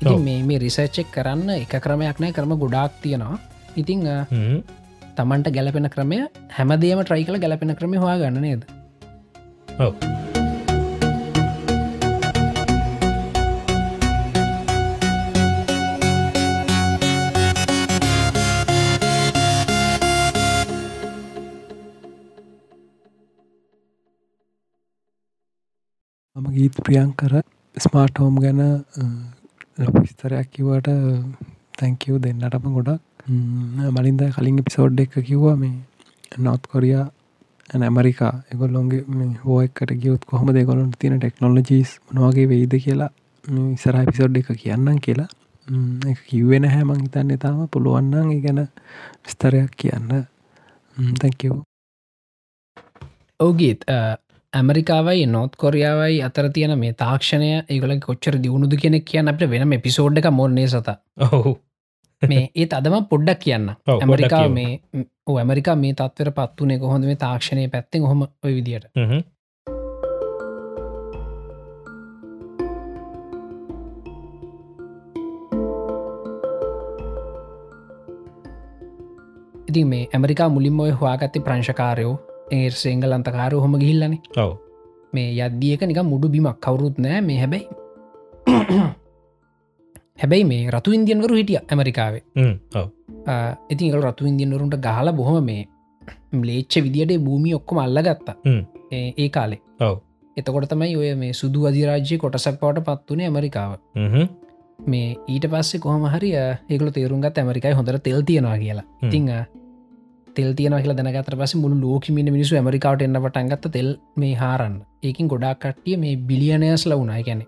[0.05, 0.17] ඔව්.
[0.21, 2.33] මේ මේ රිසච්චෙක් කරන්න එක ක්‍රමයක් නෑ.
[2.33, 3.37] කරම ගොඩාක් තියෙනවා.
[3.75, 4.03] ඉතිං.
[5.17, 6.17] තමන්ට ගැලපෙන ක්‍රමය
[6.57, 8.65] හැමදේම ට්‍රයි කල ගැලපෙන ක්‍රම හවා ගන්න නේද
[9.77, 9.93] ඔව්
[26.35, 27.33] මම ගීත් ප්‍රියංකර
[27.77, 28.61] ස්මාර්ට හෝම් ගැන
[29.77, 30.87] ලොක විස්තරයක් කිවට
[31.77, 33.01] තැංකව් දෙන්නටම ගොඩක්.
[33.95, 35.75] මලින්ද කලින් පිසෝඩ් එක කිව්වා මේ
[36.39, 37.05] නොත් කොරයා
[37.69, 39.03] ඇමරිකා එකොල්ලොන්ගේ
[39.45, 43.09] හෝයකට ගියොත් කොහොම දෙකොලොන්ට තියෙන ටෙක්නොලජීස් මනවාගේ වෙයිද කියලා
[43.73, 45.27] ඉසරහ පිසෝඩ් එක කියන්නම් කියලා.
[46.25, 47.67] කිව්වෙන හැමං හිතන්න තාම.
[47.69, 48.61] පුළුවන්නන් ඒ ගැන
[49.23, 50.27] විස්තරයක් කියන්න.
[51.21, 51.57] තැකව්
[53.39, 53.85] ඕගීත්
[54.53, 60.21] ඇමරිකාවයි නොත් කොරියාවයි අතර තියෙන මේ තාක්ෂණය ඒගල කොච්චර දියුණුදු කෙනෙක් කියන්න අපට වෙනම පිසෝඩ්
[60.21, 60.99] එක මොන්නේ සත.
[61.19, 61.57] ඔහු
[62.21, 63.69] මේ ඒ අදම පොඩ්ඩක් කියන්න.
[63.87, 64.49] ඇමරිකා.
[64.49, 64.79] මේ
[65.35, 68.85] ඇමරිකා මේ තත්වර පත්වනේ කොහොඳ මේ තාක්ෂණය පැත්තෙන් හොම ඔය විදියට.
[79.67, 82.13] ඉතින් මේ ඇමරිකා මුලින්ම ඔය හවාගත්ත ප්‍රංශකාරයෝ
[82.51, 84.51] ඒ සේංගල අන්තකාරය හොම ගිල්ලන ඔව්.
[85.13, 87.21] මේ යද්දියක නික මුඩු බිමක් කවුරුත් නෑ.
[87.21, 87.67] මේ හැබැයි
[90.19, 92.23] හැබැයි මේ රතු ඉන්දියන්වරු හිටිය ඇමරිකාවේ.
[93.69, 95.61] ඉතින් රතු ඉන්දියන්වරුන්ට ගහල බොහොම මේ
[96.43, 98.61] ලේච්ච විදිට භූමි ඔක්කොම අල්ල ගත්තා හ්ම්.
[98.93, 99.61] ඒ කාලේ.
[99.81, 99.97] ඔව්.
[100.37, 103.71] එතකොට තමයි ඔය මේ සුදු අධිරාජ්‍ය කොටසක් පවට පත්වනේ ඇමරිකාව.
[104.87, 108.85] මේ ඊට පස්සේ කොහම හරි ඒකල තේරුම්ගත් ඇමරිකයි හොඳර තෙල් තියෙනවා කියලා.
[109.03, 109.29] ඉතිං
[110.35, 114.79] තෙල් තියන කියලා දැනගතර පස මුළු ලෝකමින මිනිසු ඇමරිකාවට එන්න පටන්ගත්ත තෙල් මේ හාරන්න.
[115.03, 117.43] ඒකින් ගොඩක් කට්ටිය මේ බිලියනයස් ලවුනා ගැන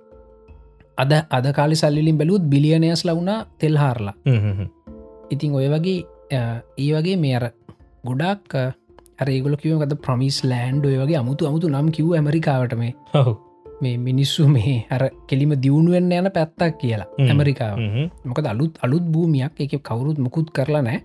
[1.03, 4.15] අද අද කාලි සල්ලින් බැලුත් බිලියනයස් ලවුනා තෙල් හාරලා.
[5.33, 5.99] ඉතිං ඔය වගේ
[6.31, 7.45] ඒ වගේ මේ අර
[8.07, 8.53] ගොඩක්
[9.21, 12.93] අරේගොල කිවකද ප්‍රමිස් ලෑන්ඩ් ඔය වගේ අමුතු අමුතු නම් කිව් ඇමරිකාවට මේ.
[13.83, 17.09] මේ මිනිස්සු මේ අර කෙලිම දියුණුවෙන් යන පැත්තක් කියලා.
[17.31, 17.77] ඇමරිකාව.
[18.29, 19.53] මොකද අලුත් අලුත් භූමියක්.
[19.65, 20.99] එක කවුරුත් මුකුත් කරලා නෑ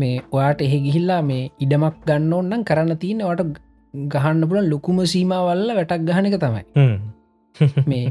[0.00, 3.50] මේ ඔයාට එහෙ ගිහිල්ලා මේ ඉඩමක් ගන්න ඔන්නම් කරන්න තියෙන වට
[3.94, 6.64] ගහන්න පුලන් ලොකුම සීමවල්ල වැටක් ගහන එක තමයි.
[7.90, 8.04] මේ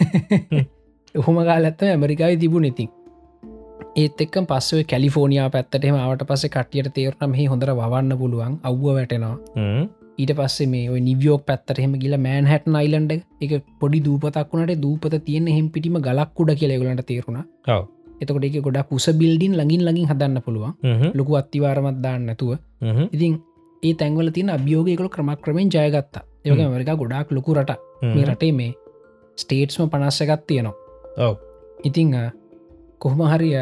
[1.20, 2.88] ඔහොම කාලත්තම ඇමරිකායි තිබුණ ඉතින්.
[3.96, 9.34] ඒත් එක්ක පස්සේ කැලිෆෝනියා පැත්තටම ආවට පස්සේ කටියට තේරන මෙහි හොඳර වන්න පුළුවන් අව්ව වැටෙනවා.
[10.18, 15.18] ඊට පස්සේ මේ ඔය නිවියෝක් පැත්තරහෙම ගිල මෑන් හැට නයිලන්ඩ එක පොඩි දූපතක් වුණට දූපත
[15.26, 17.42] තියෙන හෙම පිටිම ගලක්කුඩ කියලෙගලට තේරුණ.
[18.22, 20.72] එතකොට එක ගොඩක් කුස බිල්ඩින් ලඟින් ලඟින් හදන්න පුළුවන්.
[21.14, 22.56] ලොකු අත්තිවාරමත් දාන්න නැතුව.
[23.12, 23.36] ඉතින්
[23.82, 26.24] ඒ තැන්වල තින අභියෝගයකල ක්‍රමක් ක්‍රමෙන් ජයගත්තා.
[26.44, 27.80] ඒක මරිකා ගොඩක් ලොකු රට
[28.14, 28.72] මේ රටේ මේ
[29.36, 31.32] ස්ටේට්ස්ම පනස්සගත් තියනවා.
[31.84, 32.12] ඉතිං
[32.98, 33.56] කොහොම හරිය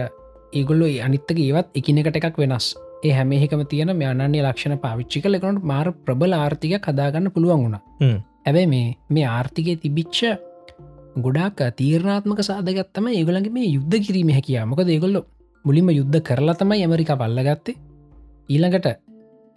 [0.53, 2.66] ඒගොල්ලො අනිත්තක ඒවත් එකනකට එකක් වෙනස්.
[3.05, 7.79] ඒ හැමෙහිකම තියෙන මේ අනන්නේ ලක්ෂණ පාවිච්චි කලෙකනට මාර ප්‍රබල ආර්ථික කදාගන්න පුළුවන් වුණ.
[8.47, 10.20] ඇබැයි මේ මේ ආර්ථිකය තිබිච්ච
[11.25, 15.20] ගොඩක් තීරණාත්මක සාධගත්තම ඒගොලගේ මේ යුද්ධ කිරීම හැකියා මොක ඒගොල්ලො
[15.64, 17.77] මුලින්ම යුද්ධ කරලා තමයි ඇමරිකා පල්ලගත්තේ
[18.55, 18.89] ඊළඟට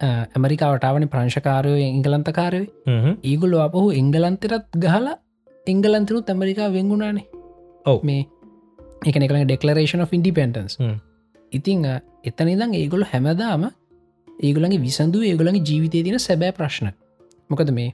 [0.00, 2.62] ඇමරිකාවටාවන ප්‍රංශකාරයෝ එංගලන්තකාරය.
[3.30, 5.16] ඒගොල්ලො අපහු එංගලන්තරත් ගහලා
[5.68, 7.26] එංගලන්තරුත් ඇමරිකා වෙංගුණානේ
[7.86, 8.24] ඔව මේ
[9.04, 10.78] එක එකල ඩෙක්ලරේෂන් of ඉන්ඩිපෙන්ටන්ස්
[11.52, 11.86] ඉතිං
[12.24, 13.68] එතනිදං ඒගොල හැමදාම
[14.28, 16.92] ඒගොලගේ විසඳු ඒගොලගේ ජීවිතය තින සැබෑ ප්‍රශ්න
[17.50, 17.90] මොකද මේ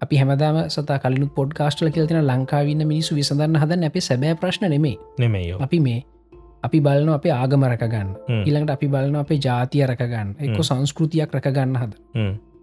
[0.00, 4.96] අපි හැමදාම සතා කලින් පොඩ් කාස්ටල කියතින ලංකාවන්න මිනිසු විසඳන්න හදන්න අපේ සැබෑ ප්‍රශ්න නෙමේ
[5.18, 6.00] නෙමේ අපි මේ
[6.62, 8.08] අපි බලන අපේ ආගම රකගන්න
[8.38, 11.92] ඊළඟට අපි බලන අපේ ජාතිය රකගන්න එක්ක සංස්කෘතියක් රකගන්න හද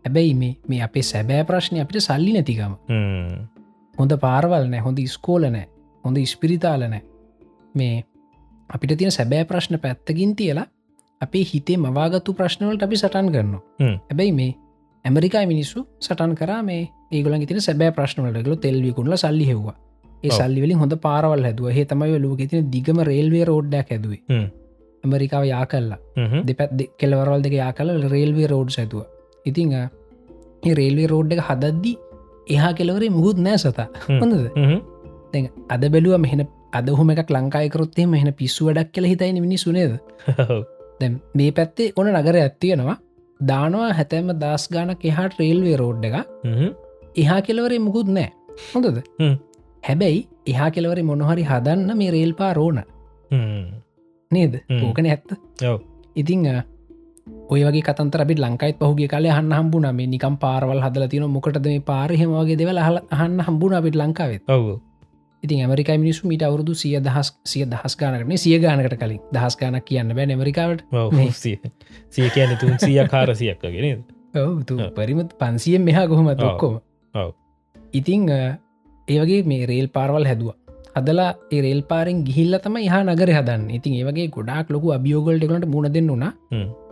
[0.03, 2.75] හැබැයි මේ මේ අපේ සැබෑ ප්‍රශ්නය අපිට සල්ලි නැතිකම
[3.99, 5.65] හොඳ පාරවල් නෑ හොඳ ස්කෝල නෑ
[6.03, 7.03] හොඳ ස්පිරිතාල නෑ
[7.75, 7.95] මේ
[8.69, 10.67] අපිට තියෙන සැබෑ ප්‍රශ්න පැත්තකින් තියලා
[11.21, 13.61] අපේ හිතේ මවාගත්තු ප්‍රශ්නවලට අපි සටන් කරනවා.
[14.09, 14.51] හැබැයි මේ
[15.05, 16.81] ඇමරිකා මිනිස්සු සටන් කර මේ
[17.11, 19.77] ඒගල තින සැබෑ ප්‍රශ්නවලටගල තෙල්විකුණල සල්ලි හෙව්වා.
[20.23, 21.69] ඒ සල්ලිවලින් හොඳ පාරවල් හැදුව.
[21.69, 24.21] හ තමයි ලෝක තින දිගම රේල්වේ රෝඩ්ඩක් හැදුවේ.
[25.03, 25.99] ඇමරිකාව යා කල්ලා
[26.47, 29.03] දෙපැත් කෙලවරවල් දෙක යා කල රේල්වේ රෝඩ් ඇතුව
[29.45, 29.75] ඉතිං
[30.79, 31.93] රේල්වේ රෝඩ් එක හදද්දි
[32.49, 33.87] එහා කෙලවරේ මුහුත් නෑ සතා.
[34.21, 34.45] හොඳද?
[35.69, 36.41] අද බැලුව මෙහෙන
[36.73, 39.93] අදහොම එකක් ලංකායකරොත්තේ මෙහෙන පිස්සු වැඩක් කියල හිතයින මිනි සුනේද
[41.35, 42.97] මේ පැත්තේ ඕන නගර ඇත්තියෙනවා
[43.39, 46.15] දානවා හැතැම දස් ගානක් එහාට රේල්වේ රෝඩ් එක
[47.17, 48.29] එහා කෙලවරේ මුකුත් නෑ.
[48.73, 48.97] හොඳද?
[49.83, 52.81] හැබැයි එහා කෙලවරේ මොනොහරි හදන්න මේ රේල් පා රෝණ
[54.31, 55.29] නේද ඕකන ඇත්ත.
[56.15, 56.45] ඉතිං
[57.49, 61.65] ඔය වගේ කතන්තර අපි ලංකායිත් පහුගේ කාලය හන්න හම්බුන මේ නිකම් පාරවල් හදල තින මොකටද
[61.65, 62.79] මේ පාරහෙමගේ දෙවල
[63.11, 64.43] හන්න හම්බුණ අපිට ලංකාවෙත්.
[64.47, 64.67] ඔව.
[65.43, 69.21] ඉතින් ඇමරිකා මිනිසු මීට අවුරදු සිය දහස් සිය දහස් ගානකන සිය ගානකට කලින්.
[69.33, 70.85] දහස් ගානක් කියන්න බෑ ඇමරිකාවට.
[71.43, 72.29] සිය.
[72.29, 74.05] කියන තුන් සිය කාරසියක් ගෙන
[74.95, 76.79] පරිමත් පන්සියෙන් මෙහා කොහොමත් ඔක්කොම.
[77.93, 78.29] ඉතිං
[79.07, 80.58] ඒවගේ මේ රේල් පාරවල් හැදවා
[80.95, 83.63] අදලා ඒරේල් පාරෙන් ගිහිල්ල තම හා නගර හදන්න.
[83.77, 86.33] ඉතින් ඒවගේ ගොඩක් ලොකු අභියෝගල්ටකට මුණ දෙන්න වුණා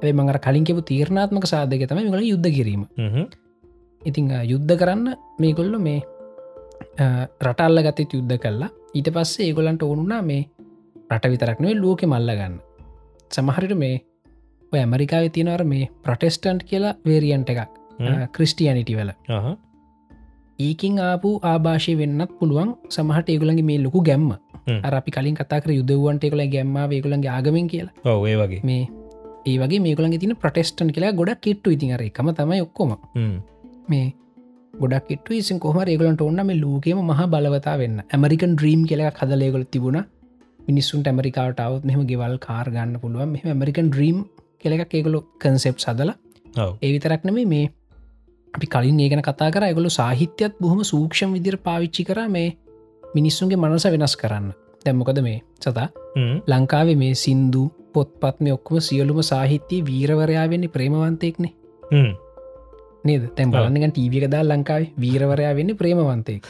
[0.04, 2.84] ඒ මඟර කලින්කෙපු තීරණාත්මක සාධක තම ගල යුද්ධ කිරීම.
[4.02, 5.08] ඉතිං යුද්ධ කරන්න
[5.40, 6.00] මේගොල්ල මේ
[7.46, 10.44] රටල්ල ගතත් යුද්ධ කල්ලා ඊට පස්සේ ඒගොලන්ට ඕනුනා මේ
[11.12, 12.56] රට විතරක්නේ ලෝකෙ මල්ල ගන්න
[13.32, 13.96] සමහරිට මේ
[14.74, 17.72] ඇමරිකාව තියනවර මේ ප්‍රටෙස්ටන්ට් කියලා වේරියන්ට එකක්
[18.36, 19.12] ක්‍රිස්ටියනිටි වල
[20.60, 22.70] ඒකින් ආපු ආභාෂය වෙන්නත් පුළුවන්.
[22.96, 24.30] සමහට ඒගුලන්ගේ මේ ලොකු ගැම්ම.
[25.00, 27.94] අපි කලින් කතාකර යුදවන්ට එකල ගැම්ම ඒගුලන්ගේ ආගමෙන් කියලා.
[28.24, 28.62] ඔය වගේ.
[28.70, 28.84] මේ
[29.46, 32.92] ඒ වගේ මේකලන් තින ප්‍රටෙස්ටන් කියලා ගොඩක් කිට්ටු ඉතිහර එකම තමයි ඔක්කොම.
[33.92, 34.06] මේ
[34.74, 37.98] ගොඩක් ඉට ඉසින් කොහම ඒගලට ඔන්න මේ ලෝකේම මහ බලවතා වෙන්න.
[38.14, 40.00] ඇමරිකන් ්‍රීම් කියලා කදලේගොල තිබුණ.
[40.70, 43.30] මිනිස්සුන්ට ඇමරිකාටවත් මෙහම ගෙවල් කාර් ගන්න පුළුවන්.
[43.36, 44.18] මෙම ඇමරිකන් ්‍රීම්
[44.62, 46.12] කෙලෙක් ඒගොලු කන්සෙප් සදල
[46.84, 47.66] ඒ විතරක්නම මේ
[48.54, 52.56] අපි කලින් ඒගෙන කතා කර ඇගොලු සාහිත්‍යත් බොහොම සූක්ෂම් විදිර පාවිච්චි කර මේ
[53.16, 54.48] මිනිස්සුන්ගේ මනස වෙනස් කරන්න.
[54.86, 55.90] දැම්මොකද මේ සතා?
[56.48, 61.54] ලංකාවේ මේ සින්දු පොත්පත් මේ ඔක්කම සියලුම සාහිත්‍යය වීරවරයා වෙන්නේ ප්‍රේමවන්තයෙක්නේ.
[63.06, 63.24] නේද?
[63.36, 66.50] තැන් බලන්නග ටීවික දා ලංකාවේ වීරවරයා වෙන්න ප්‍රේමවන්තයෙක්.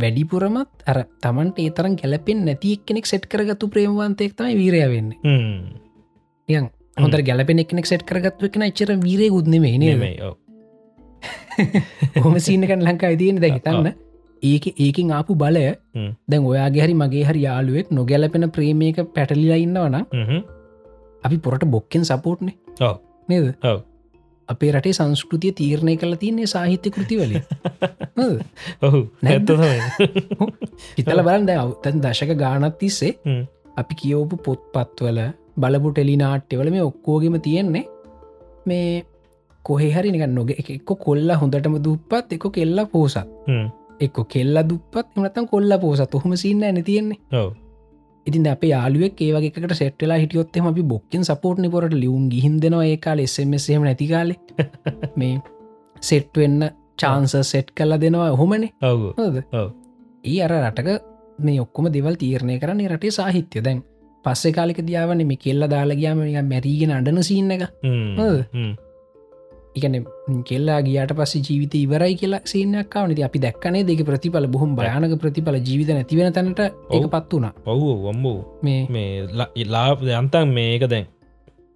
[0.00, 5.10] වැඩිපුරමත් අර තමන්ට ඒතරන් ගැලපෙන් නැති එක්කෙනෙක් සෙට් කරගත්තු ප්‍රේමවන්තයෙක් තමයි වීරය වෙන්න.
[6.48, 9.96] යන් හොඳ ගැලපෙන එක්නෙක් සෙට් කරගත්ව එකන එච්චර වීරය ගුද්නෙමේ නේ
[12.24, 13.90] හොම සීනකන් ලංකා ඉදියෙන දැ හිතන්න.
[14.42, 15.66] ඒක ඒකින් ආපු බලය
[16.28, 19.96] දැන් ඔයාගේ හරි මගේ හරි යාලුවෙක් නොගැලපෙන ප්‍රේමයක පැටලිලා ඉන්නවන
[21.22, 22.56] අපි පොරට බොක්කෙන් සපෝට්නේ
[23.28, 23.54] නේද?
[24.48, 27.32] අපේ රටේ සංස්කෘතිය තීරණය කළ තියන්නේ සාහිත්‍ය කෘතිවල
[28.82, 29.52] ඔහු නැත්ත
[30.98, 33.12] හිතල බලන්ද අවතැන් දශක ගානත් තිස්සේ
[33.76, 35.20] අපි කියෝපු පොත්පත්වල
[35.56, 37.84] බලපු ටෙලිනාට්‍යවල මේ ඔක්කෝගෙම තියෙන්නේ
[38.66, 38.88] මේ
[39.70, 43.18] කොහෙ හරි නික නොග එක්ක කොල්ල හොඳටම දුප්පත් එක කෙල්ලා පෝසත්.
[44.00, 46.14] එක්ක කෙල්ල දුපත් එමනතම් කොල්ල පෝසත්.
[46.14, 47.18] ඔහොම සින්න ඇන තියෙන්නේ.
[48.26, 51.94] ඉතින් අප යාලුවක් ඒවගේකට සෙට්ලා හිටියොත්තෙම අපි බොක්කෙන් සපෝට්න පොරට.
[51.94, 53.18] ලියුම් ගිහින්දනවා ඒ කාල.
[53.20, 54.34] එසමසම නැතිකාලෙ
[55.18, 55.38] මේ
[56.02, 58.72] සෙට්වෙන්න චාන්ස සෙට් කල්ල දෙනවා ඔහොමනේ.
[58.82, 59.06] ඔව්.
[59.16, 59.40] හොද.
[60.24, 60.88] ඒ අර රටක
[61.40, 63.64] මේ ඔක්කොම දෙවල් තීරණය කරන්නේ රටේ සාහිත්‍ය.
[63.64, 63.82] දැන්
[64.24, 67.62] පස්සෙ කාලික දියාවන මේ කෙල්ල දාලගයාම මැරීගෙන අඩන සින්න එක
[69.76, 69.94] එකන
[70.44, 75.58] කෙල්ලා ගියට පස්ස ජීවිත ඉවරයි කියලා සිනක්කාව නති අපි දැක්කනේ දෙක ප්‍රතිඵල බොහොම භයානක ප්‍රතිඵල
[75.60, 77.06] ජීවිත නැතිවෙන තැනට ඒක.
[77.06, 77.52] පත් වුණා.
[77.66, 81.06] ඔව් වම්බෝ මේ මේ ලා යන්තන් මේක දැන්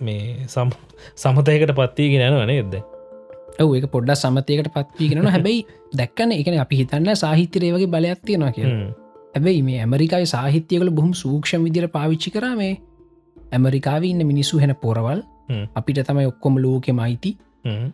[0.00, 0.74] මේ සම්
[1.16, 2.74] සමතයකට පත්තිීගෙන යනවනේ එද
[3.60, 8.66] ඔව එක පොඩ්ඩ සමතයකට පත්වීගෙනන හැබැයි දැක්කන එකන අපි හිතන්න සාහිත්‍යරය වගේ බලයක් තියෙනවා කිය
[9.34, 12.74] හැබැයි මේ ඇමරිකායි සාහිත්‍යයකල බොහම සූක්ෂම විදිර පාවිච්චි කරා මේ
[13.52, 15.22] ඇමරිකාව ඉන්න මිනිස්සු හැන පොරවල්.
[15.74, 17.30] අපිට තමයි ඔක්කොම ලෝකෙම අයිති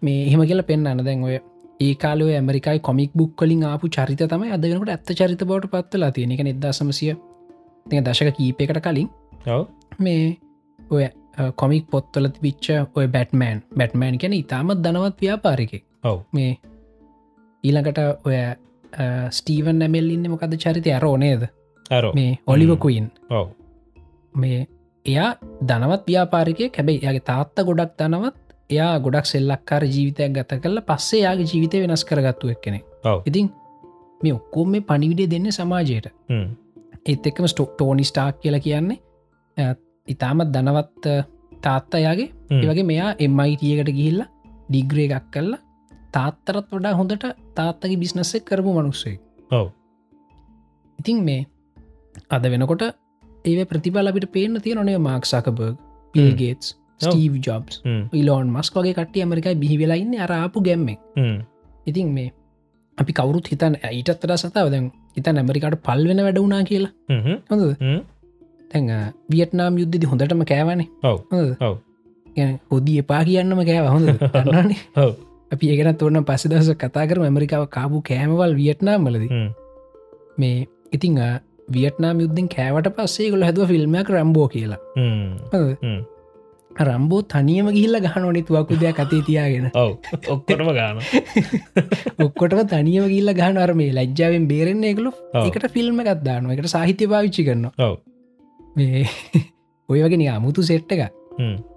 [0.03, 1.39] මේ එහෙම කියලා පෙන්න්න දැන් ඔය
[1.81, 6.11] ඒ කාලව ඇමරිකායි කොමික් බුක් කලින් ආපු චරිත තමයි අද වෙනකට ඇත්ත චරිත බවට පත්වලා
[6.11, 7.15] තියෙන එක නිදා සමසිය
[7.87, 9.09] දශක කීපයකට කලින්
[9.99, 10.25] මේ
[10.81, 11.07] ඔය
[11.57, 15.73] කොමික් පොත්තල පිච්ච ඔය බැට්මෑන් බැට්මෑන් ගැන ඉතාමත් දනවත් ව්‍යාපාරික
[16.05, 16.19] ඔව්.
[16.33, 16.59] මේ
[17.65, 18.37] ඊළඟට ඔය
[19.31, 20.93] ස්ටීවන් නැමෙල්ලින්න මොකද චරිතය?
[20.93, 21.49] අරෝ නේද?
[22.15, 23.49] මේ ඔලිවකුයින් ඔව්.
[24.35, 24.67] මේ
[25.07, 25.31] එයා
[25.67, 31.51] දනවත් ව්‍යාපාරිකය කැබැයි යාගේ තාත්ත ගොඩක් දනවත් එයා ගොඩක් සෙල්ලක්කාර ජීවිතයක් ගත කරල පස්සේ යාගේ
[31.53, 33.23] ජීවිතය වෙනස් කරගත්තු එක්කෙනෙ ඔව්.
[33.27, 33.51] ඉතින්
[34.21, 36.07] මේ ඔක්කොම මේ පනිවිඩේ දෙන්න සමාජයට.
[37.07, 39.69] ඒත් එක්කම ස්ටොක් ටෝනි ස්ටාක් කියලා කියන්නේ
[40.09, 41.17] ඉතාමත් දනවත්
[41.63, 42.31] තාත්තයාගේ.
[42.53, 44.23] ඒවගේ මෙයා එම්මයිටියකට ගිහිල්ල
[44.69, 45.53] ඩිග්‍රේ එකක් කල්ල
[46.13, 49.17] තාත්තරත් වඩා හොඳට තාත්තගේ බිස්නස්සෙක් කරපු මනුස්සේ
[49.51, 49.67] ඔව්.
[50.99, 51.47] ඉතින් මේ
[52.31, 52.83] අද වෙනකොට
[53.45, 55.77] ඒ ප්‍රතිබල අපිට පේන තිය නොනේ Mark Zuckerberg
[56.15, 57.83] Bill Gates Steve Jobs.
[58.13, 60.99] Elon Musk වගේ කට්ටිය ඇමරිකයි බිහිවෙලාඉන්න අරාපු ගැම්මෙන්.
[61.17, 61.37] හ්ම්.
[61.87, 62.31] ඉතින් මේ
[62.99, 66.93] අපි කවරුත් හිතන් ඊටත්තර සතාව දැන් ඉතන් ඇමරිකාට පල්වෙන වැඩවුනා කියලා?
[67.09, 67.39] හ්ම්.
[67.51, 67.63] හොඳ.
[68.71, 68.91] තැන්
[69.31, 70.89] වියට්නාම් යුද්ධදි හොඳටම කෑවනේ.
[71.03, 71.19] ඔව්
[71.61, 71.75] ඔව්
[72.71, 73.87] හොදී එපා කියන්නම කෑව.
[73.89, 74.09] හොඳ
[74.47, 75.13] දන්නනේ ඔව්
[75.53, 79.25] අපි ඒගෙන තුවන්න පස්ස දස කතා කර ඇමරිකාව කාපු කෑමවල් වියට්නාම් මලද.
[80.39, 81.19] මේ ඉතිං
[81.73, 84.81] වියට්නාම් යුද්ධෙන් කෑවට පස්සේ ගොල හැදුව ෆිල්ම්මයක් රම්බෝ කියලා.
[86.79, 89.71] රම්බෝ තනියම ගිහිල්ල ගහන ඕනි තුවක්කු දෙයක් අතේ තියාගෙන.
[89.75, 89.93] ඔව්.
[90.29, 91.01] ඔක්කොටම ගාන
[92.25, 95.13] ඔක්කොටම තනියම ගිල්ල ගහන අරමේ ලජ්ජාවෙන් බේරෙන්නේ එකලු.
[95.41, 97.97] එකට ෆිල්ම් එකත්දාන එකට සාහිත්‍ය පාවිච්චි කරන්න ඔව්.
[98.77, 99.07] මේ
[99.91, 101.11] ඔය වගෙන අමුතු සෙට්ට එක.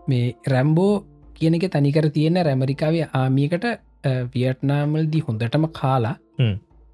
[0.08, 0.94] මේ රැම්බෝ
[1.34, 3.66] කියන එක තනිකර තියෙන රැමරිකාවේ ආමියකට
[4.34, 6.16] වියට්නාමල්දී හොඳටම කාලා.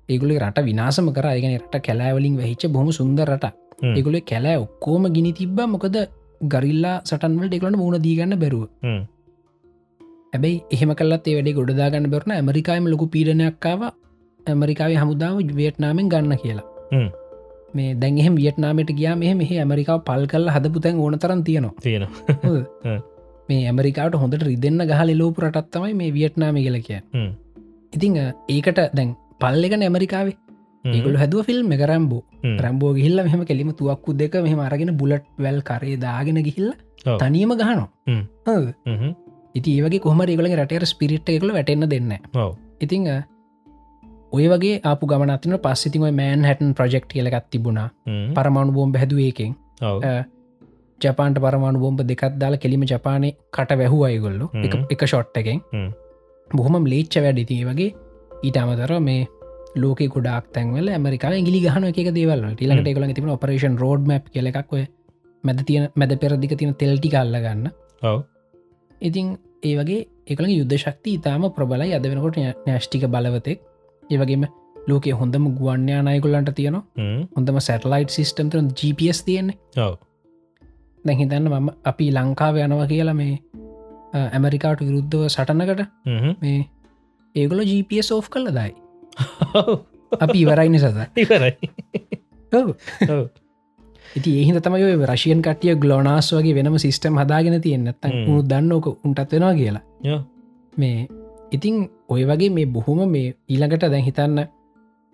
[0.09, 1.27] ඒගුලේ රට විනාසම කර.
[1.27, 3.93] ඒගෙන රට කැලෑවලින් වෙහිච්ච බොහම සුන්දර රට හ්ම්.
[3.97, 5.59] ඒගොලේ කැලෑ ඔක්කෝම ගිනි තිබ්බ.
[5.67, 5.99] මොකද
[6.41, 8.65] ගරිල්ලා සටන්වල ඩෙකලට මුණ දීගන්න බැරුව.
[10.33, 13.81] ඇබැයි එහෙම කලත් ඒ වැඩේ ගොඩදාගන්න බරන ඇමරිකාම ලොකු පීඩනයක්කාව
[14.45, 16.67] ඇමරිකාව හමුදාව වියට්නාමෙන් ගන්න කියලා.
[17.73, 21.73] මේ දැන්හෙම වියට්නාමට ගයා මෙහ මෙහ ඇමරිකාව පල් කල්ල හදපු තැන් ඕන තරන් තියෙනවා.
[21.81, 22.07] තියෙන.
[23.49, 27.31] මේ ඇමරිකාට හොඳට රිදන්න ගහල ලෝපු රටත්තමයි මේ වියට්නාම කියල කිය හ්ම්.
[27.93, 28.17] ඉතිං
[28.49, 30.37] ඒකට දැන් පල්ලෙක ඇමරිකාවේ
[30.85, 32.21] ඒගොල හැදුව ෆිල්ම් එක රැම්බෝ.
[32.65, 36.71] රැම්බෝ ගිල්ල මෙහම කෙලිම තුවක්කු දෙක මෙහම අරගෙන බුලට් වැල් කරේ දාගෙන ගිහිල්ල.
[37.21, 37.89] තනියම ගහනවා.
[39.57, 42.11] ඉති ඒවගේ කොහම ඒගල රටර ස්පිරිට් එකල වැටෙන්න්න දෙන්න
[42.81, 43.07] ඉතිං
[44.31, 47.89] ඔය වගේ අප ගමනත්න පස්සිතිම මෑන් හැටන් ප්‍රජෙක්් කියලකත් තිබුණා.
[48.35, 50.03] පරමාණු බෝම්බ හැදුවේකෙන් ඔව්.
[51.01, 54.85] ජපාන්ට පරමාණු බෝම්බ දෙකත් දාල කෙලිම ජපානය කට වැැහු අයගොල්ලු එක හ්ම්.
[54.93, 55.59] එක ෂොට් එකෙන්.
[55.73, 55.89] හ්ම්.
[56.49, 57.91] බොහොම ලේච්ච වැඩිති වගේ
[58.43, 59.27] ඊට අමතර මේ
[59.75, 64.73] ලෝක ගොඩක් තැන්වල ඇමරිකා ඉගලි ගහන එක දේවල් ටිලට එකල තිබන ඔපරේෂන් රෝඩ් මප් කියලක්
[64.73, 64.85] ඔය
[65.43, 67.69] මැද තියෙන මැද පෙරදික තියෙන තෙල්ටි කල්ල ගන්න.
[69.01, 71.93] ඉතින් ඒ වගේ එකළ යුද්ධ ශක්ති ඉතාම ප්‍රබලයි.
[71.97, 73.59] අද වෙනකොට න්‍යෂ්ටික බලවතෙක්.
[74.03, 74.45] ඒවගේම
[74.87, 76.83] ලෝකේ හොඳම ගුවන්්‍යානායකුල්ලන්ට තියෙනවා.
[76.97, 77.23] හ්ම්.
[77.35, 79.57] හොඳම සැටලයිට් සිිස්ටම් තරන GPS තියෙන්නේ.
[81.05, 83.39] දැහිතන්න මම අපි ලංකාව යනවා කියලා මේ
[84.35, 85.81] ඇමරිකාට විරුද්ධව සටනකට.
[86.41, 86.59] මේ
[87.35, 88.71] ඒගොල GPS කල්ල දයි.
[90.23, 91.53] අපි ඉවරයින සත ඉවරයි.
[94.17, 98.23] ඉති ඒහිද තමයි ඔය රශයන් කටිය ගලෝනාස් වගේ වෙනම සිිස්ටම් හදාගෙන තියෙන්න්නත් හ්ම්.
[98.27, 99.83] උුණු දන්නෝක උන්ටත් වෙනවා කියලා.
[100.77, 101.07] මේ
[101.51, 101.75] ඉතිං
[102.09, 104.39] ඔය වගේ මේ බොහොම මේ ඊළඟට දැන් හිතන්න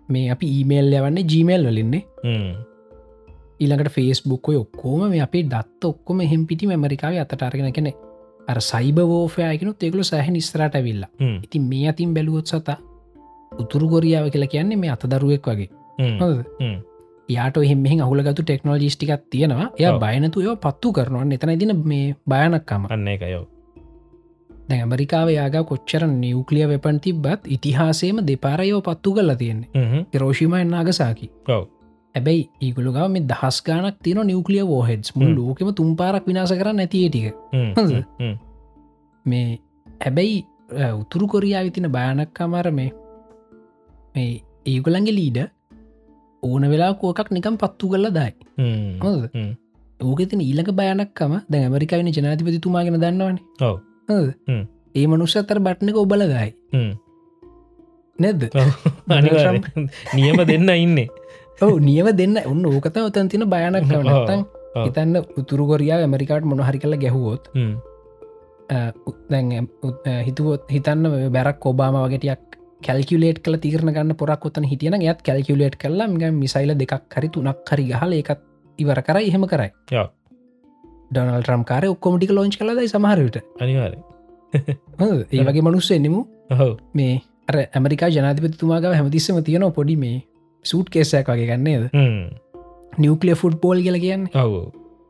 [0.10, 2.03] මේ අපි ඊමේල් යවන්නේ ජීමේල් වලින්නේ.
[3.60, 7.93] ඊළඟට ෆේස්බුක් ඔය ඔක්කෝම මේ අපේ දත්ත ඔක්කොම හෙම පිටි ඇමරිකාව අතට අරගෙන කෙනෙ
[8.47, 11.38] අර සයිබ ෝෆයකනු තෙකලු සහ නිස්රට විල්ලා හ්ම්.
[11.45, 12.78] ඉතින් මේ අතින් බැලුවොත් සතා
[13.60, 15.70] උතුරු කොරියාව කියලා කියන්නේ මේ අතදරුවෙක් වගේ.
[15.99, 16.78] හ්ම්.
[17.30, 19.68] යාට එහෙම අහුලගතු ටෙක්නෝජිස්ටිකක් තියෙනවා.
[19.78, 19.91] එය.
[19.99, 21.28] බයනතු ඒව පත්තු කරනවා.
[21.32, 23.45] එතන දින මේ භයනක්කම අන්න එක යෝ
[24.70, 29.70] දැ ඇමරිකාව යාග කොච්චර නිවකලිය වෙපන් තිබ්බත් ඉතිහාසේම දෙපාරයෝ පත්තු කල්ලා තියෙන්නේ.
[29.76, 30.03] හ්ම්.
[30.16, 31.32] රෝෂිමය නාගසාකි.
[31.47, 31.64] ඔව්.
[32.16, 37.36] හැබැයි ඒගුළුගාව මේ දහස් ගානක් තියන නිවකලිය වෝහෙඩ්ස් මුල් ලෝකෙම තුම්පාරක් විනාස කර නැතිටික
[39.26, 39.47] මේ
[40.06, 40.38] හැබැයි
[40.93, 42.89] උතුරු කොරයා විතින භයානක් අමාර මේ
[44.16, 44.32] මේ
[44.72, 45.39] ඒගොලන්ගේ ලීඩ
[46.43, 48.32] ඕන වෙලා කෝකක් නිකම් පත්තු කල්ල දයි.
[49.99, 53.38] ඕක තින ඊලක බයනක්කම දැ ඇමරිකාවින ජනාතිපතිතුමාගෙන දන්නවන.
[54.95, 56.49] ඒ මනුෂ්‍යතර බට්නක ඔබලදයි
[58.20, 58.43] නැද්ද?
[60.18, 61.07] නියම දෙන්න ඉන්නේ.
[61.61, 62.38] ඔව නියම දෙන්න.
[62.51, 64.41] ඔන්න ඕකත ඔතන් තින බයනක් කවනත්තන්
[64.86, 67.43] හිතන්න උතුරු කොරයා ඇමරිකාට මොනහරි කළ ගැහුවොත්
[69.32, 69.70] දැන්
[70.28, 71.03] හිතුවොත් හිතන්න
[71.36, 72.55] බැරක් ඔබාම වගේටයක්
[72.88, 77.72] කැල්කිලේට් කල තිරන ගන්න පොරක් ොතන හිටියන යත් කැල්කිලේට් කල්ලා ම මිසයිල දෙකක් හරි තුනක්
[77.72, 78.42] හරි ගහල එකත්
[78.80, 79.72] ඉවර කර එහෙම කරයි.
[81.12, 83.94] ඩනල් ්‍රම් කාර ඔක්කොමටික ලෝංච් කලදයි සමහරට අනිවාර
[85.32, 86.22] ඒ වගේ මනුස්ස එන්නමු.
[86.94, 90.18] මේ අර ඇමරිකා ජනාතිපතිතුමාගව හැමතිස්සම තියෙන පොඩි මේ
[90.66, 91.84] සූට් කේසයක් වගේ ගන්නේද
[92.98, 94.30] නිියවකලිය ෆුට් පෝල් කියල කියන්න.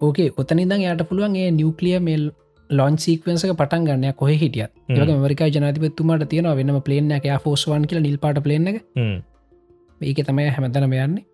[0.02, 2.26] ඕකේ ඔතනිදං යට පුළුවන් ඒ නිියවකලිය මෙල්
[2.70, 8.02] ලොන් සීක්වන්සක පටන් ගන්න කොහ හිටිය ඒක මරිකා ජනතිපත්තුමාට තියෙන වෙනම පලේන එක ෆෝස්වන් කියල
[8.02, 11.26] නිල් පාට පලේන ඒක තමයි හැමතනම යන්නේ.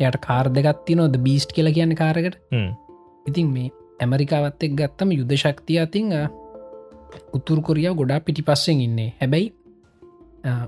[0.00, 2.36] යට කාර් දෙගත්ති නොද බීස්ට් කියල කියන්න කාරකට
[3.26, 3.70] ඉතින් මේ
[4.00, 6.12] ඇමරිකාවත් එක් ගත්තම යුද්ධ ශක්තිය අතිං
[7.34, 9.14] උතුරු කොරියාව ගොඩා පිටි පස්සෙන් ඉන්නේ.
[9.20, 9.52] හැබැයි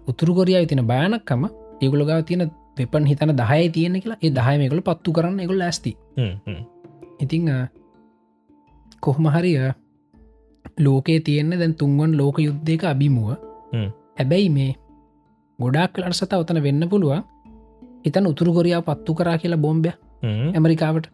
[0.06, 1.46] උතුරු කොරියාව තින භයනක්කම
[1.82, 4.20] ඒගුල ගාව තියෙන වෙපන් හිතන දහය තියෙන කියලා.
[4.22, 5.96] ඒ දහයමකල පත්තු කරන්න එකුල් ඇස්ති
[7.20, 7.48] ඉතිං
[9.00, 9.26] කොහොම
[10.78, 13.28] හරිය ලෝකයේ තියෙන්නේ දැන් තුන්වන් ලෝක යුද්ධයක අභිමුව.
[14.18, 14.76] හැබැයි මේ
[15.58, 17.22] ගොඩක් කලට සත ඔතන වෙන්න පුළුවන්.
[18.04, 19.90] හිතන් උතුරු කොරියාව පත්තු කරා කියලා බොම්බය
[20.54, 21.06] ඇමරිකාවට.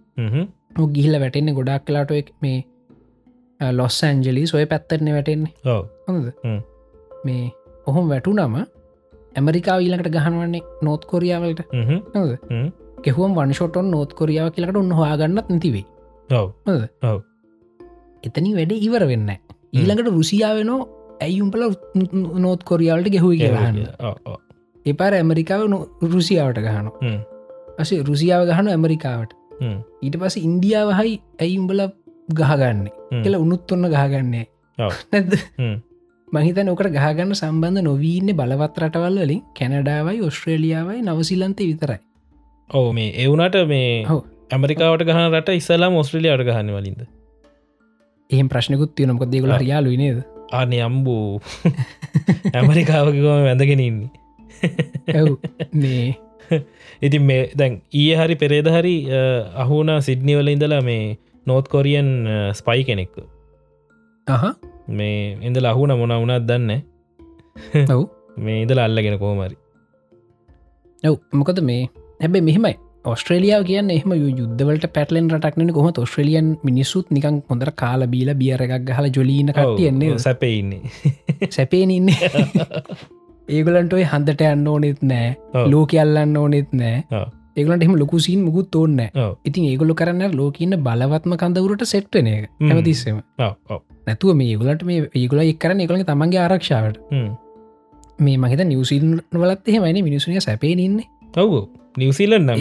[0.95, 2.11] ගිහිල වැටෙන්නේ ගොඩක් කලාට
[2.43, 2.65] මේ
[3.61, 5.53] ලොස් ඇන්ජලි සොය පැත්තරන වැටෙන්නේ.
[6.09, 6.29] හොඳද?
[7.25, 7.53] මේ
[7.87, 8.57] ඔහොම වැටු නම
[9.37, 11.61] ඇමරිකාව ඊලකට ගහනවන්නේ නෝත් කොරියාවලට
[13.03, 15.85] කෙහුවම් වන්ෂොටොන් නෝත් කොරියාව කියලට උන්හවාගන්නත් නැතිවේ
[18.25, 19.31] එතනි වැඩ ඉවර වෙන්න
[19.73, 20.81] ඊළඟට රුසියාවෙනෝ
[21.27, 21.63] ඇයිුම්පල
[22.45, 23.77] නෝත් කොරියාවලට ගෙහුව කියලාන්න
[24.87, 25.63] එපාර ඇමරිකාව
[26.15, 26.93] රුසියාවට ගහනු
[27.83, 29.33] අස රුසියාව ගහනු ඇමරිකාවට.
[30.05, 31.13] ඊට පස ඉන්දියාව හයි
[31.45, 31.83] ඇයිම්බල
[32.39, 32.95] ගහගන්නේ?
[33.23, 34.47] කියලා උනුත් ඔන්න ගහගන්නේ.
[35.13, 35.33] නැද
[36.29, 39.45] මහිතන ඕකට ගහගන්න සම්බන්ධ නොවීන්න බලවත් රටවල් වලින්.
[39.59, 42.01] කැනඩාවයි ඔස්ට්‍රේලියාවයි නවසිලන්තය විතරයි.
[42.71, 43.93] ඕ මේ එවුනට මේ
[44.55, 47.01] ඇමරිකාවට ගහන රට ඉස්සලා ඔස්ට්‍රලියාවට ගහන්න වලින්ද
[48.31, 50.19] එහෙම ප්‍රශ්නකුත් තියනමක දෙගල යාලු නේද?
[50.53, 51.41] ආනය අම්බූ.
[52.53, 54.09] ඇමරිකාවකම වැඳගෙනන්නේ
[55.15, 55.29] ඇව්
[55.75, 56.17] මේ
[57.07, 58.95] ඉතින් මේ දැන් ඊය හරි පෙරේද හරි
[59.57, 61.17] අහුන සිඩ්නිවල ඉඳලා මේ
[61.47, 62.11] නෝත් කොරියන්
[62.53, 63.17] ස්පයි කෙනෙක්ක
[64.91, 66.73] මේ ඉඳ ලහුන මොන වුණත් දන්න
[67.89, 68.03] ඔව්.
[68.45, 69.57] මේ ඉඳල අල්ලගෙන කෝමරි
[71.03, 71.17] ඔව්.
[71.33, 71.89] මොකද මේ
[72.21, 78.31] හැබැ මෙහෙමයි ඔස්ට්‍රලියාව කියන්න එහම යුද්ධවලට පැටලෙන් රටක්න කොහ ඔස්ට්‍රලියන් මිනිස්සුත් නිකන් හොඳර කාල බීල
[78.35, 82.11] බියර එකක් ගහල ජොලීන කටියන්නේ සැපෙඉන්නේ සැපේන ඉන්න.
[83.57, 85.35] ඒගලන්ටයි හන්දට යන්න ඕනෙත් නෑ.
[85.67, 87.25] ලෝක අල්ලන්න ඕනෙත් නෑ.
[87.57, 89.01] ඒගලට එම ලොකුසින් මුකුත් ඕන්න
[89.45, 92.49] ඉතින් ඒගොල කරන්න ලෝකන්න බලවත්ම කඳවුරට සෙට්ටන එක.
[92.63, 97.03] ඇමතිස්සම නැතුව මේ ගලට මේ ඒගොල එක්කරන එකළඟ තමන්ගේ ආරක්ෂාවට.
[98.19, 101.03] මේ මහිත නිවසිල් වලත් එහෙමයින මිනිසුනිය සැපේන ඉන්න.
[101.37, 101.67] ඔවු
[101.97, 102.61] නිවසිීලන් නම්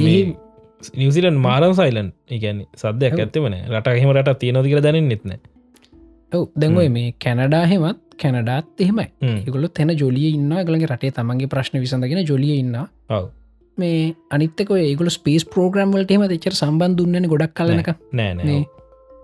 [0.94, 5.34] නිවසිලන් මාරම් සයිලන් එකන්නේ සද්‍යයක් ඇත්තවන රට හෙම රට තියනොදි කර දැන නෙත්න
[6.32, 6.44] ඔව.
[6.62, 9.08] දැන්ගොයි මේ කැනඩා හෙමත් කැනඩාත් එහෙමයි.
[9.22, 12.76] ඒගොලො තැන ජොලිය ඉන්න ගලගේ රටේ තමන්ගේ ප්‍රශ්න විසඳගෙන ජොලිය ඉන්න
[13.78, 18.60] මේ අනිත්තක ඒගොල ස්පේස් පෝග්‍රම්වලට එම දෙචර සම්බන්ධන්නන ගොඩක් කලනක නෑ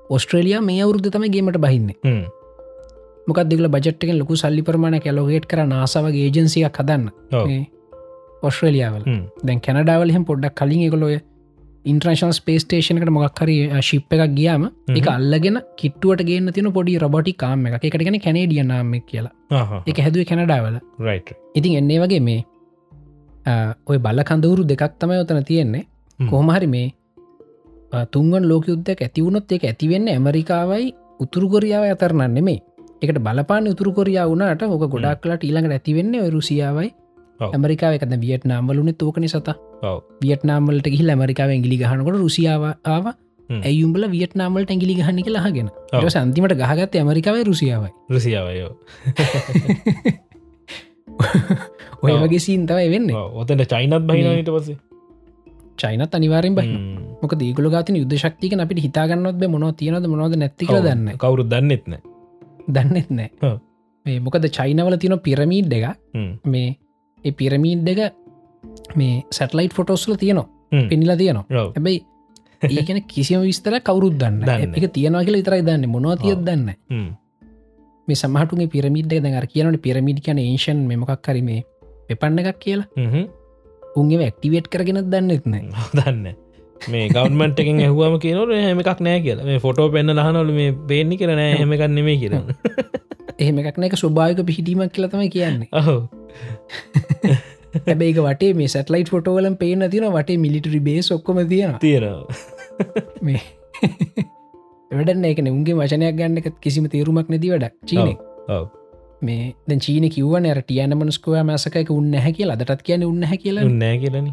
[0.10, 1.92] ඔස්ට්‍රේලියයා මේ අවුරුද්ධ තම ගේමට බහින්න.
[3.28, 7.06] මොකක් දෙගල බජට්ක ලොකු සල්ලි ප්‍රමාණ කැලොගේට් කර නාසාවගේ ඒජන්සියක් හදන්න
[8.44, 9.04] ඔස්ට්‍රේලියාවල.
[9.44, 11.16] දැන් කැනඩාවලහෙම පොඩ්ඩක් කලින් එකකොලොය
[11.86, 17.78] ඉන්ට්‍රේශන් ස්පේස්ටේෂනකට මොක්හරි ශිප් එකක් ගියාම එක අල්ලගෙන කිට්ටුවට ගේන්න තින පොඩි රබොටි කාම එක
[17.82, 19.34] එකටගෙන කැනේඩිය නාම කියලා.
[19.88, 20.80] එක හැදුව කැනඩාවල.
[21.56, 22.42] ඉතින් එන්නේ වගේ මේ
[23.86, 25.86] ඔය බල්ල කඳවුරු දෙකක් තමයි ඔතන තියෙන්නේ.
[26.20, 26.88] කොහොමහරි මේ
[28.10, 32.60] තුන්වන් ලෝක යුද්ධක් ඇතිවුණොත් එක ඇතිවෙන්න ඇමරිකාවයි උතුරුකොරියාව අතරනන්න මේ
[33.02, 36.90] එකට බලපාන උතුරුකොරියා වුණට ඕක ගොඩක් කලට ඊළඟට ඇතිවෙන්න රුසියාවයි
[37.48, 39.50] ඇමරිකාව එකද වියට්නාම්වලුන තෝකන සත
[40.22, 42.74] වියට්නාම්වලට ගිහිල් ඇමරිකාව ඇගිලි ගහනකොට රුසියාව
[43.62, 45.70] ඇයුම්බල වියට්නාමල්ට ඇගිලි ගහන්නක ලහගෙන
[46.10, 47.92] සන්තිමට ගහගත්ත ඇමරිකාව රුසියාවයි.
[48.10, 48.72] රුසියාවයෝ
[52.04, 53.12] ඔය වගේ සීන්තවයි වෙන්න.
[53.12, 54.78] ඔතට චයිනත් බහිනට පසේ
[55.78, 56.78] චයිනත් අනිවාරෙන් බයි
[57.22, 61.98] මොක දීගල ගතින යුද්ධ ශක්තික අපිට හිතාගන්නත් මොන තියනද මොනවද නැතික දන්න කවුරු දන්නෙත්න
[62.68, 63.60] දන්නෙත් නෑ
[64.06, 65.98] මේ මොකද චයිනවල තියන පිරමීඩ් එක
[66.46, 66.78] මේ
[67.32, 68.02] පිරමීඩ් එක
[68.96, 70.48] මේ සැටලයිට් ෆොටෝස්ල තියනවා.
[70.90, 71.46] පෙනිලා තියෙනවා.
[71.76, 72.06] හැබැයි
[72.64, 75.90] ඒකන කිසිම විස්තර කවරුත් දන්න එක තියෙනවා කියලා විතරයි දන්න.
[75.90, 76.42] මොනවා තියත්.
[76.48, 76.70] දන්න.
[78.08, 81.62] මේ සමහටුගේ පිරමිඩ් දැන් කියනට පිරමිඩ් කියන ඒෂන් මෙමකක් කරීමේ
[82.08, 82.88] පෙපන්න එකක් කියලා.
[83.96, 86.26] උන්ගේ ඇක්ටිවේට් කරගෙන දන්නෙත් නෑ දන්න
[86.92, 89.46] මේ ගවන්මට එකින් ඇහුවම කියනට හෙම එකක් නෑ කියලා.
[89.46, 92.48] මේ ෆොටෝ පෙන්න්න ලහනොල මේ බේන්නි කර නෑ හෙම එකක් නෙමේ කියරන්න
[93.40, 95.70] එහෙම එකක් නෑක ස්වභාවික පිහිටීමක් කියලතම කියන්නේ.
[95.74, 95.96] ඔහු
[97.88, 102.30] හැබැයි වටේ මේ සැටලයිට ෆොටෝවලම් පේන තින වටේ මිලිටරි බේස් ඔක්කොම තියෙන තියෙනවා.
[103.22, 103.42] මේ
[104.92, 108.16] වැඩන්න එකන උන්ගේ වචනයක් ගන්න එක කිසිම තේරුමක් නැති වැඩක් චීන
[109.28, 113.66] මේ දැ චීන කිවන ටියන මනස්කව මසකක උන්න හැ කියලා දටත් කියන උන්න හැ කියලා
[113.70, 113.98] නෑ.
[114.04, 114.28] කියලන?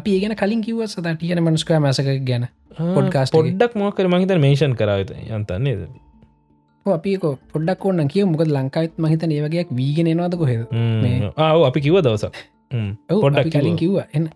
[0.00, 3.24] අපි ඒගෙන කලින් කිව සත ටියන මනස්කව මසක ගැන එකේ.
[3.32, 5.88] පොඩ්ඩක් මොකර මහිත මේෂන් කරාවත යන්තන්නේද
[6.92, 10.62] අපික පොඩ්ඩක් ඔන්න කිය මොකද ලංකායිත් මහිත ඒවගේයක් වීගෙන නවාද කොහෙද
[11.38, 12.34] ආව අපි කිව දවසක්
[12.70, 14.06] අපි කලින් කිව්වා.
[14.14, 14.26] එන්න.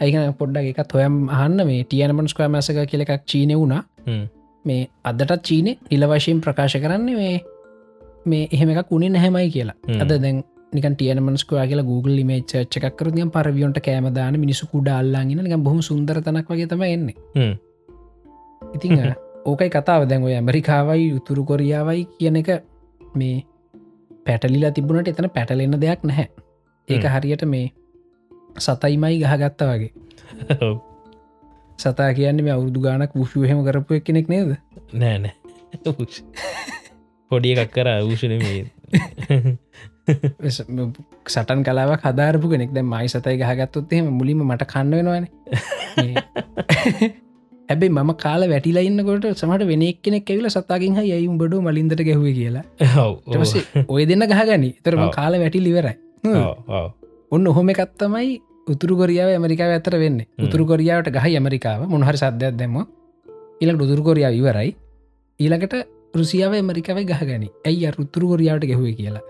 [0.00, 3.82] ඇයිගන පොඩ්ඩක් එකත් හොයම් අහන්න මේ ටියන මනස්කව මසක කියල එකක් චීන වුණා.
[4.64, 7.36] මේ අදටත් චීන නිල වශයෙන් ප්‍රකාශ කරන්නේ මේ
[8.26, 9.76] මේ එහෙම එකක් උනේ නැහැමයි කියලා.
[10.02, 15.62] අද දැන් නිකන් ටියන මනස්කවා කියලා Google මේ චච්චකකරදියම් පරවියොන්ට කෑමදාන මිනිසු කුඩා අල්ලාගෙන නිකම්
[15.62, 17.54] බොහම සුන්දර තනක් වගේ තම එන්නේ හ්ම්.
[19.44, 20.08] ඕකයි කතාව.
[20.08, 22.50] දැන් ඔය ඇමරිකාවයි උතුරු කොරියාවයි කියන එක
[23.14, 23.36] මේ
[24.26, 26.28] පැටලිලා තිබුණට එතන පැටලෙන්න දෙයක් නැහැ.
[26.88, 27.04] ඒක.
[27.06, 27.66] හරියට මේ
[28.58, 29.92] සතයිමයි ගහගත්ත වගේ.
[31.78, 34.56] සතා කියන්න මේ අවුරදු ගානක් පුෂුවහෙම කරපු එක් කෙනෙක් නේද?
[34.94, 35.34] නෑ නෑ.
[37.30, 38.62] පොඩි එකක් කර වූෂණ මේ
[41.26, 42.70] සටන් කලාවක් හදාරපු කෙනෙක්.
[42.72, 45.26] දැ මයි සතයි ගහගත්තොත් එහෙම මුලින්ම මට කන්න වෙනවාන
[47.72, 52.26] ඇබේ මම කාල වැටිලා ඉන්නකොට සමට වෙනෙක් කෙනෙක් ඇවිල සතාගෙන් හ යයිම් බඩු මලින්දට ගැහුව
[52.38, 52.64] කියලා.
[53.94, 55.04] ඔය දෙන්න ගහගනි තරම.
[55.18, 55.94] කාල වැටි ලිවරයි
[56.24, 56.88] ඔව්, ඔව්.
[57.34, 58.30] ඔන්න ඔහොම එකත්තමයි
[58.72, 60.20] උතුරු කොරියාව ඇමරිකාව ඇතර වෙන්න.
[60.44, 61.80] උතුරු කොරියාවට ගහ ඇමරිකාව.
[61.92, 62.76] මොනහරි සද්‍යයක් දැම
[63.62, 64.70] ඊලක් උතුරු කොරියාව ඉවරයි.
[65.40, 65.74] ඊළඟට
[66.18, 69.24] රුසියාව ඇමරිකාව ගහගනි ඇයි උතුරු කොරියාවට ගැහුව කියලා.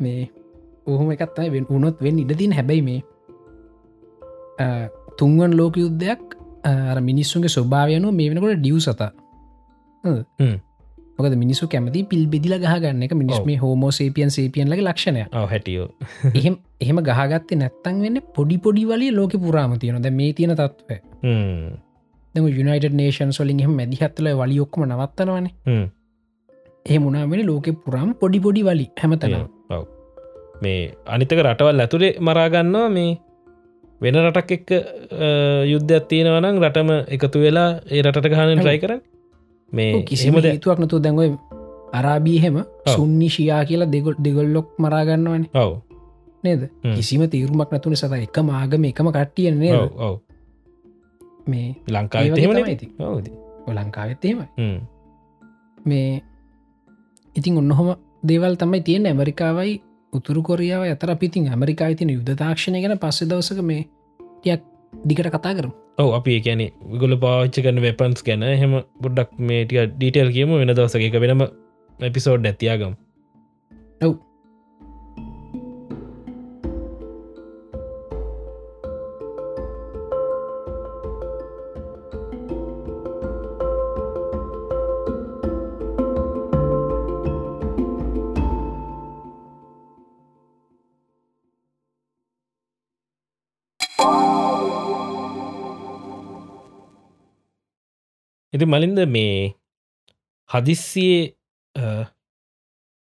[0.00, 0.22] මේ
[0.86, 3.00] ඔහොම එකත්තයි වෙන් උනොත් වෙන් ඉඩදින් හැබැයි මේ
[5.18, 6.37] තුන්වන් ලෝක යුද්ධයක්
[7.08, 9.10] මිනිස්සුන්ගේ ස්වභාවයනු මේ වෙනකොට ඩියව් සතා.
[11.18, 13.02] මොකද මිනිසු කැමති පිල් බෙදිල ගහගන්න.
[13.06, 13.38] එක මිනිස්.
[13.48, 15.88] මේ හෝමෝ සේපියන් සේපියන් ලගේ ලක්ෂණය හැටියෝ.
[16.38, 16.54] එහෙම
[16.84, 20.90] එහෙම ගහගත්තේ නැත්තන් වෙන්න පොඩි පොඩි වලේ ලෝක පුරාම තියෙන ද මේ තියෙන තත්ව
[22.58, 25.52] යුනයිට නේෂන් සොලින් එහම මැදිහත්තල වලි ඔක්කම නවත්තනවනේ.
[26.86, 29.34] ඒ මුණාවෙන ලෝක පුරාම් පොඩි පොඩි වලි හැමතන.
[30.62, 30.80] මේ
[31.14, 33.10] අනිතක රටවල් ඇතුළේ මරාගන්නවා මේ
[34.00, 34.70] වෙන රටක් එක්ක
[35.72, 38.60] යුද්ධයක් තියෙනවනම් රටම එකතු වෙලා ඒ රටට ගහන.
[38.60, 39.00] ට්‍රයි කරන්න.
[39.72, 41.30] මේ කිසිම කිසිමද හේතුවක් නතු දැන්ගොයි
[41.98, 42.56] අරාබීහෙම
[42.94, 45.72] සුන්නි ශයා කියලා දෙගොල් දෙගොල්ලොක් මරාගන්නවන ඔව්.
[46.44, 46.62] නේද.
[46.96, 49.90] කිසිම තීරුමක් නැතුන සත එක මාගම එකම කට්ටියන නේද?
[50.06, 50.16] ඔව්
[51.50, 52.90] මේ ලංකා ඒ වගේ එහෙම තමයි ඉතින්.
[53.66, 54.38] ඔය ලංකාවෙත්තේම
[55.88, 56.22] මේ
[57.34, 57.88] ඉතින් ඔන්නහොම
[58.28, 59.74] දේවල් තමයි තියෙන ඇමරිකාවයි
[60.12, 63.82] උතුරු කොරියාව ඇතර පිතින් ඇමරිකා තින යුද්ධ තාක්ෂණය ගැන පස්සෙ දවසක මේ
[64.20, 65.72] ටියක් දිකට කතා කරම්.
[65.98, 70.54] ඔව අපි කියැනෙ විගොල පාච්ච කන වෙපන්ස් ගැන හෙම පුඩ්ඩක් මේ ටිය ඩීටල් කියම.
[70.54, 71.44] වෙන දවසක වෙනම
[72.00, 72.96] එපිසෝඩ් ඇතියාගම්
[74.00, 74.12] ඔව්
[98.58, 99.34] ඉති මලින්ද මේ
[100.50, 101.24] හදිස්සියේ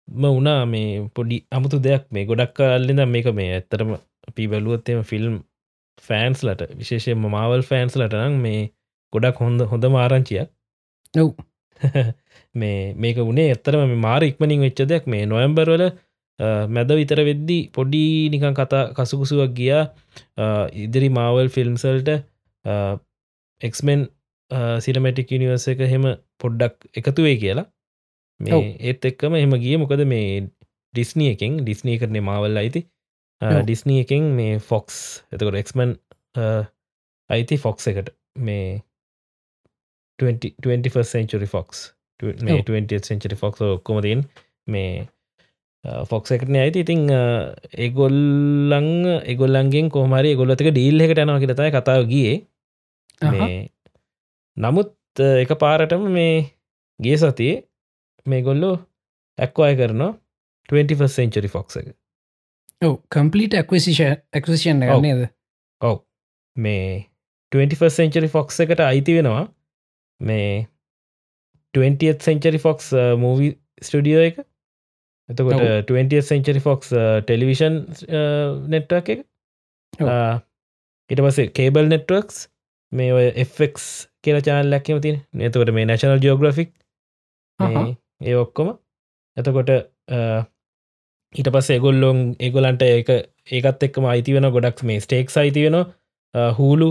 [0.07, 3.91] ම වනා මේ පොඩි අමුතු දෙයක් මේ ගොඩක් කල්ලිද මේක මේ ඇත්තරම
[4.27, 5.35] අපි බැලුවත්තම ෆිල්ම්
[6.03, 8.61] ෆෑන්ස්ලට විශේෂය මවල් ෆෑන්ස් ලට නම් මේ
[9.13, 10.49] ගොඩක් හොඳ හොඳ මාරංචියක්
[11.13, 11.29] ඔව්.
[12.55, 15.03] මේ මේක වනේ එත්තරම මාර ඉක්මනින් වෙච්ච දෙයක්.
[15.05, 15.85] මේ නොයම්බර්වල
[16.69, 19.83] මැද විතර වෙද්දි පොඩි නිකන් කතා කසුකුසුවක් ගියා.
[20.75, 22.09] ඉදිරි මාවල් ෆිල්ම්සල්ට
[23.61, 24.01] එක්මෙන්
[24.51, 26.05] සිනමටික් නිවර්ස එක හෙම
[26.39, 27.65] පොඩ්ඩක් එකතුවේ කියලා.
[28.39, 30.27] මේ ඒත් එක්කම එහම ගිය මොකද මේ
[30.93, 32.81] ඩිස්නිය එකෙන් ඩිස්නී කරන මවල් අයිති.
[33.41, 34.99] ඩිස්නී එකෙන් මේ ෆොක්ස්
[35.31, 35.95] එතකොට එක්මන්
[37.29, 38.13] අයිති ෆොක්ස් එකට.
[38.37, 38.81] මේ
[40.19, 42.65] 21 සෙන්චරි ෆොක්ස් මේ ඔව්.
[42.69, 44.23] 20 සෙන්චරි ෆොක්ස් ඔක්කොමතින්
[44.67, 45.07] මේ
[46.09, 47.01] ෆොක්ස් එකටන ඇති ඉතිං
[47.87, 48.89] එගොල්ලං
[49.33, 52.35] එගොල්ලන්ගෙන් කෝමරි ගොල්ලතක ඩීල් එකට යනවා කියලතයි කතාව ගියේ
[54.57, 54.91] නමුත්
[55.43, 56.35] එක පාරටම මේ
[56.99, 57.63] ගේ සතියේ
[58.25, 58.75] මේ ගොල්ලෝ
[59.37, 60.11] ඇක්වාය කරනවා
[60.69, 61.89] 21 සෙන්චරි ෆොක්ස එක.
[62.81, 64.79] ඔව කම්පලිට ඇක්වසිෂ ඇක්වසිෂන්.
[65.05, 65.27] නේද?
[65.81, 65.97] ඔව්.
[66.55, 66.87] මේ
[67.51, 69.45] 21 සෙන්චරි ෆොක්ස් එකට අයිති වෙනවා
[70.19, 70.49] මේ
[71.73, 72.91] 20th century fox
[73.23, 73.51] movie
[73.83, 74.41] studio එක.
[75.29, 76.91] එතකොට 20th century fox
[77.27, 77.79] television
[78.73, 79.21] network එක.
[81.09, 82.37] ඉට පසේ කේබල් නෙට්වක්ස්
[82.97, 83.77] මේ ඔය එක්
[84.23, 85.17] කියල චානල් ලැක්කම තින්
[85.47, 86.69] එතකොට මේ නැශනල් ජෝග්‍රෆික්
[87.59, 88.69] ඒ ඔක්කොම.
[89.37, 89.71] එතකොට
[91.35, 93.09] ඊට පස් එගොල්ලොන් එගොලන්ට ඒක
[93.55, 95.77] ඒකත් එක්ම අයිති වෙන ගොඩක් මේ ස්ටේක් අයිති වෙන
[96.59, 96.89] හූලු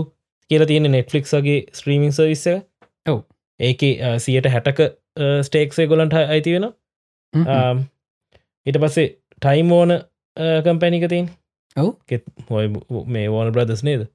[0.49, 2.45] කියල තියෙන නෙට්ෆලික් වගේ ස්ත්‍රීමිං සවිස්ස
[3.05, 3.19] ඔව.
[3.59, 3.81] ඒක
[4.19, 4.79] සියට හැටක
[5.47, 6.67] ස්ටේක්සේ ගොලන්ට අයිති වෙන
[8.65, 9.07] ඊට පස්සේ
[9.41, 9.91] ටයිම් ඕන
[10.65, 11.29] කම්පැනික තින්
[11.75, 11.89] ඔව.
[13.07, 14.07] මේ ඕන බ්‍රදස් නේද?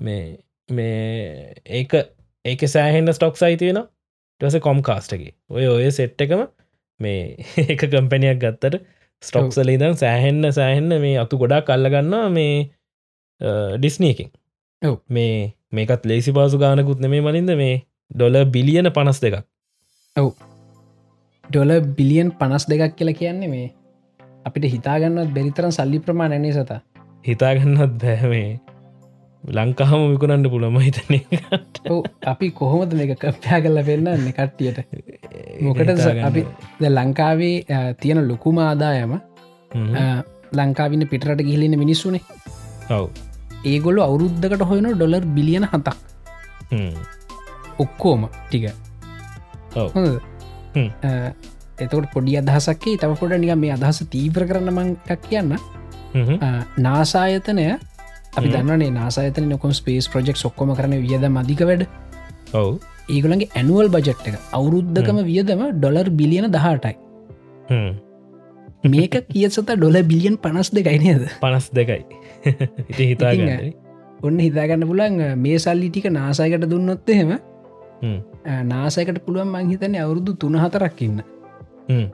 [0.00, 0.22] මේ
[0.68, 1.94] මේ ඒක
[2.44, 3.80] ඒක සෑහෙන්ඩ ස්ටොක් අයිති වෙන
[4.40, 6.44] ටස කොම් කාස්ටගේ ඔය ඔය සෙට් එකම
[7.00, 8.80] මේ ඒක කම්පැනියක් ගත්තට
[9.22, 12.54] ස්ටොක්සල ඉදම් සෑහෙන්න සෑහෙන්න මේ අතු ගොඩා කල්ලගන්නවා මේ
[13.78, 14.30] ඩිස්නීකින්
[15.08, 17.76] මේ මේකත් ලේසි පාසු ගානකුත් නෙමේ මලින්ද මේ
[18.10, 19.40] ඩොල බිලියන පනස් දෙකක්
[20.16, 20.28] ඔව්.
[21.44, 23.66] ඩොල බිලියන් පනස් දෙකක් කියලා කියන්නේ මේ
[24.44, 26.78] අපිට හිතාගන්නත් බැරිතරම් සල්ලි ප්‍රමාණනේ සත.
[27.24, 28.60] හිතාගන්නත් බෑමේ
[29.44, 31.20] ලංකාහම විකුණන්න පුළම හිතන
[32.26, 34.78] අපි කොහොමද මේක කප්පයා කල්ල පෙන්න්න කට්ටියට?
[35.60, 35.90] මොකට
[36.22, 36.46] අපි
[36.80, 37.66] ලංකාවේ
[38.00, 39.20] තියෙන ලොකුම ආදායම
[40.52, 42.22] ලංකාවින්න පිටරට ගිහිලෙන මිනිස්සුනේ.
[42.90, 43.08] ඔව්.
[43.64, 45.96] ඒගොල්ල අවුරුද්ධකට හොයන ඩොලර් බිලියන හතක්.
[47.78, 48.72] ඔක්කෝම ටික.
[51.78, 55.58] එතකට පොඩි අදහසක්කේ තව පොඩ නික මේ අදහස තීව්‍ර කරන්න මංක් කියන්න.
[56.78, 57.74] නාසායතනය
[58.34, 61.86] අපි දන්නනේ නාසාතන නොකොම් ස්පේස් ප්‍රජෙක්් ඔක්කොම කරන වියද මධික වැඩ.
[62.54, 62.72] ඔව්.
[63.08, 66.96] ඒගොලන්ගේ ඇනුවල් බජට් එක අවුරුද්ධකම වියදම ඩොලර් බිලියන දහටයි.
[68.84, 72.04] මේක කියසත ඩොල බිලියන් පනස් දෙකයිනේද පනස් දෙකයි
[72.90, 73.72] ඉති හිතාගන්න
[74.20, 77.38] ඔන්න හිතාගන්න පුලන් මේ සල්ලි ටික නාසයකට දුන්නොත් එහෙම
[78.64, 81.24] නාසයකට පුළුවන් මංහිතන අවුරුදු තුන හතරක්කින්න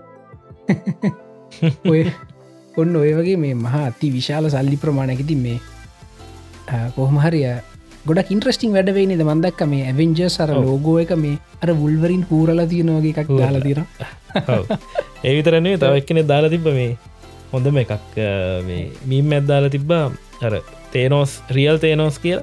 [1.86, 2.06] ඔය
[2.76, 5.58] ඔන්න ඔය වගේ මේ මහා අති විශාල සල්ලි ප්‍රමාණැකති මේ
[6.96, 7.46] කොහමහරිය
[8.06, 13.30] ගොඩක් ඉන්ට්‍රස්ටිං වැඩවෙයිනද මන්දක්ක මේ ඇවෙන්ජ සර ලෝගෝ එක මේ අර වුල්වරින් හූරල තියෙනවගේ එකක්
[13.36, 13.84] දාලා තිර
[15.24, 16.90] ඒ විතරන්නේ තව එක්කනෙ දාලා තිබ මේ
[17.52, 18.18] හොඳම එකක්
[19.06, 20.04] මීම් ඇත්දාලා තිබ්බා.
[20.42, 20.52] අර
[20.92, 22.42] තේනෝස් රියල් තේනෝස් කියල.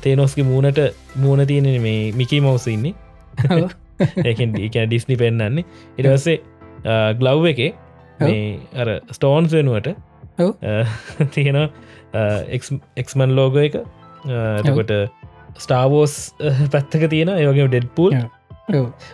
[0.00, 0.80] තේනෝස්ගේ මූනට
[1.16, 2.94] මූුණ තියෙන මේ මිකී මවස ඉන්නේ.
[4.24, 5.64] ඒකන් ඩිස්නි පෙන්න්නන්නේ
[5.98, 6.38] ඉටවස්සේ
[7.20, 7.60] ග්ලව් එක
[8.20, 9.94] මේ අර ස්ටෝන්ස් වෙනුවට
[11.34, 11.58] තියෙන
[12.14, 13.80] එක්මන් ලෝග එක.
[14.60, 14.92] එතකොට
[15.58, 16.14] ස්ටාවෝස්
[16.72, 18.16] පැත්තක තියෙන ඒවගේ ඩෙඩ් පූල්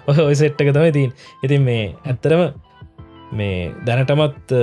[0.09, 1.11] ඔය සෙට්ටක තමයි තින්
[1.43, 2.45] ඉතින් මේ ඇත්තරම
[3.33, 4.55] මේ දැනටමත්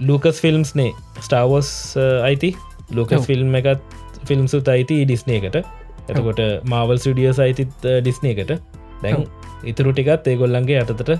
[0.00, 1.70] ලූකස් ෆිල්ම්ස්නේ ස්ටාවෝස්
[2.22, 2.54] අයිති.
[2.90, 3.96] ලෝකස් ෆිල්ම් එකත්
[4.28, 5.56] ෆිල්ම්සුත් අයිති ඩිස්නේකට
[6.08, 8.52] එතකොට මාවල් සුඩියස් අයිතිත් ඩිස්නේකට
[9.02, 9.26] දැන්
[9.64, 11.10] ඉතුරු ටිකත් ඒගොල්ලන්ගේ අතතට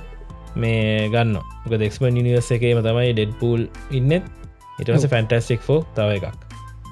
[0.56, 4.45] මේ ගන්න ක දෙක්ම නිනිවස් එකේම තමයි ඩෙඩ් පූල් ඉන්නෙත්
[4.80, 5.60] ඉටස ෆැන්ටස්ටික්
[5.96, 6.26] තව එකක්.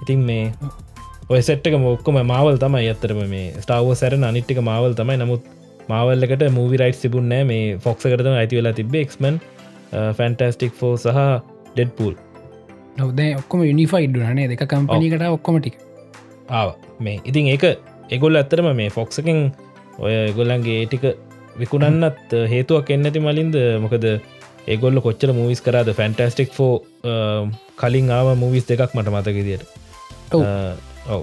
[0.03, 0.45] ඉතින් මේ
[1.33, 5.17] ඔය සෙට්ක මොක්කොම මවල් තමයි ඇත්තරම මේ ස්ටාව සැරන අනිට්ටික මවල් තමයි.
[5.23, 5.43] නමුත්
[5.89, 9.41] මාවල්ලකට මූවි රයිට් තිබුන්නෑ මේ ෆොක්සකට අයිති වෙලා තිබ එක්මන්
[10.19, 11.19] ෆැන්ටස්ටික් සහ
[11.75, 12.15] ඩෙඩ් පූල්
[12.99, 13.21] නොද?
[13.41, 15.77] ඔක්කොම යනිෆයිඩ් නේ දෙක කම්පනීකට ඔක්කොමටික්
[16.51, 16.75] ආව.
[17.01, 17.65] මේ ඉතින් ඒක
[18.17, 19.41] එගොල් ඇත්තරම මේ ෆොක්සකින්
[19.99, 21.05] ඔය ගොල්ලන්ගේ ටික
[21.61, 23.57] විකුණන්නත් හේතුවක් එන්නති මලින්ද?
[23.85, 24.05] මොකද
[24.67, 25.91] ඒගොල්ල කොච්චර මූවිස් කරාද?
[25.93, 26.75] ෆැන්ටස්ටික් ෆෝ
[27.77, 29.63] කලින් ආව මූවිස් දෙකක් මට මතකදියට
[30.35, 31.23] ඔව.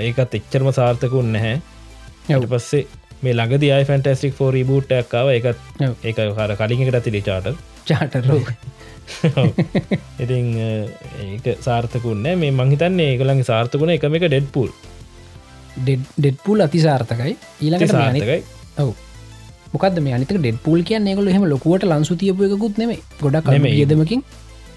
[0.00, 1.60] ඒකත් එච්චරම සාර්ථකුන් නැහැ.
[2.30, 2.86] යට පස්සේ
[3.22, 5.58] මේ ළඟද අයි ෆැන්ටස්ටික් ෆෝ රිබූට්ටක්කාව එකත්
[6.04, 7.46] ඒක හර කලින් එකට ඇතිලි චාට
[7.86, 8.40] චාටරෝ
[10.18, 10.48] ඉතින්
[11.26, 14.70] ඒක සාර්ථකුන්න මේ මංහිතන්නේ ඒගොලන්ගේ සාර්ථකුණ එකම එක ඩෙඩ්පුල්
[15.86, 18.40] ඩෙඩ්පුල් අති සාර්ථකයි ඊළඟට සාර්ථකයි
[18.78, 18.92] ඔවු
[19.74, 23.48] මොකද මේ අනික ඩෙඩ්පුල් කියන්න එකගොල හෙම ලොකුවට ලන්සු තියපු එකකුත් නෙමේ ගොඩක්
[23.80, 24.22] යෙදමකින්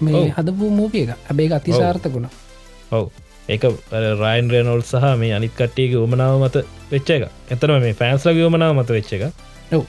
[0.06, 1.10] මේ හදපු මූපිය එක.
[1.30, 2.28] ඇබේ අති සාර්ථකුණ
[2.92, 3.08] ඔවු.
[3.48, 3.64] ඒක
[4.22, 7.24] රයින් රනොල් සහ මේ අනිත් කට්ටියගේ උමනාව මත වෙච්ච එක
[7.54, 9.22] එතන මේ ෆෑන්ස්ල ගෝමනාව මත වෙච්ච එක
[9.72, 9.84] ඔව.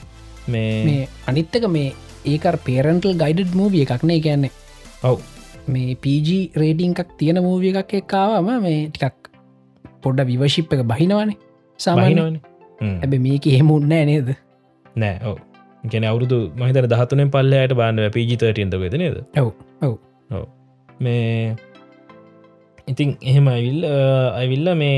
[0.52, 1.00] මේ
[1.30, 1.88] අනිත්තක මේ
[2.32, 4.52] ඒකර් පේරන්ටල් ගයිඩඩ් මූවිය එකක්නේ කියන්නේ.
[5.10, 5.18] ඔව්.
[5.72, 6.28] මේ පජ
[6.62, 9.32] රේඩිං එකක් තියෙන මූවිය එකක් එක්කාවම මේ ටිකක්
[10.04, 11.38] පොඩ්ඩ විවශිප් එක බහිනවනේ.
[11.78, 12.36] සාමාහිනවන
[13.04, 14.28] ඇබ මේක එහෙමුන්නෑ නේද
[15.04, 15.38] නෑ ඔව.
[15.92, 19.18] ගැන අවුරුදු මහිතර දහතුනෙන් පල්ලයට බාන්න පිජිතටන්ද වෙද නේද?
[19.42, 19.50] ඔව්
[19.82, 20.46] ඔව්.
[21.00, 21.56] මේ
[22.88, 23.84] ඉතින් එහෙම අවිල්
[24.42, 24.96] අවිල්ල මේ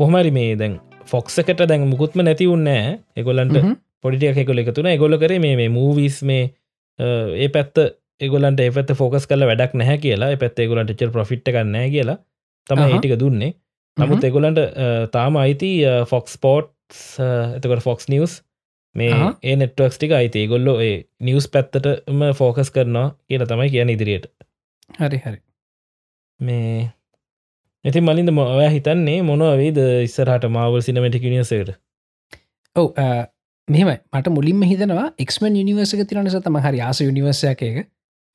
[0.00, 0.80] කොහමරි මේ දැන්
[1.12, 3.56] ෆොක්සකට දැන් මුකුත්ම නැති උන්නෑ එකොලන්ට
[4.04, 6.44] පොඩිටිය එකකොල එකතුන එගොල කර මේ මූවිස් මේ
[6.98, 7.76] ඒ පැත්ත
[8.20, 10.36] එගොලන්ට එපත් ෆෝකස් කල වැඩක් නැහැ කියලා.
[10.42, 12.18] පැත් ගොලට ච ප්‍රෆිට් කන්න කියලා
[12.66, 13.52] තම ඒටික දුන්නේ.
[13.96, 14.60] නමුත් එගොලන්ට
[15.14, 15.70] තාම අයිති
[16.10, 17.02] ෆොක්ස් පෝට්ස්
[17.56, 18.40] එතකට ෆොක්ස් නිවස්
[18.94, 19.12] මේ.
[19.42, 24.26] ඒ නෙට්වක්ස් ටික අයිති ගොල්ලො ඒ නිවස් පැත්තටම ෆෝකස් කරනවා කියලා තමයි කියන ඉදිරියට.
[24.98, 25.38] හරි හරි.
[26.40, 26.90] මේ
[27.84, 31.72] ඉති මලින්ද මොය හිතන්නේ මොනවේද ඉස්සරහට මවල් සිනමටික නිසකට
[32.76, 32.88] ඔව
[33.68, 33.98] මෙහෙමයි.
[34.12, 37.78] මට මුලින්ම හිතනවා එක්මන් යනිවර්සක තිරන සතම හරි ආස යනිවර්සයක එක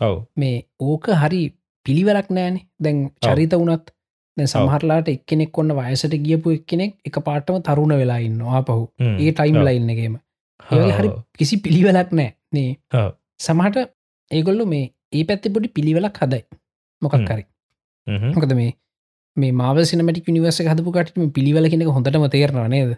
[0.01, 0.17] ඔව.
[0.35, 1.43] මේ ඕක හරි
[1.85, 2.65] පිළිවරක් නෑනේ.
[2.79, 3.93] දැන් චරිත වනත්
[4.37, 8.83] සමහරලාට එක්කෙනෙක් ඔන්න වයසට ගියපු එක්කෙනෙක් එක පාටම තරුණ වෙලා ඉන්න ආපහු.
[9.01, 10.26] ඒ ටයිම් ලයින්නගේම ඒ
[10.59, 12.69] හරි කිසි පිළිවෙලක් නෑ නේ.
[13.39, 13.77] සමහට
[14.31, 16.43] ඒගොල්ලු මේ ඒ පැත්ති පොඩි පිළිවෙලක් හදයි.
[17.01, 17.17] මොකක්.
[17.23, 17.43] කරි
[18.07, 18.71] මොකද මේ
[19.37, 22.97] මේ මාව සිනමටික් නිවස හදපු කටම පිළිවෙල කෙනෙක හොඳටම තේරවා නේද?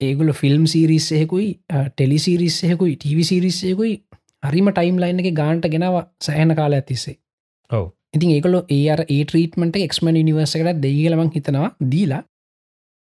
[0.00, 3.94] ඒගොල ෆිල්ම් සීරිස්සයකුයි ටෙලිසිරිස්සයකුයි ටවිසිරිස්සයකුයි
[4.42, 7.16] හරිම ටයිම් ලයින් එක ගාන්ට ගෙනව සෑහන කාල ඇතිස්සේ
[7.70, 7.86] ඔව්.
[8.14, 12.22] ඉතින් ඒකොල ඒ අර ඒ ට්‍රීටමට එක්මන් නිවර්සකට දෙගලමං හිතනවා දීලා.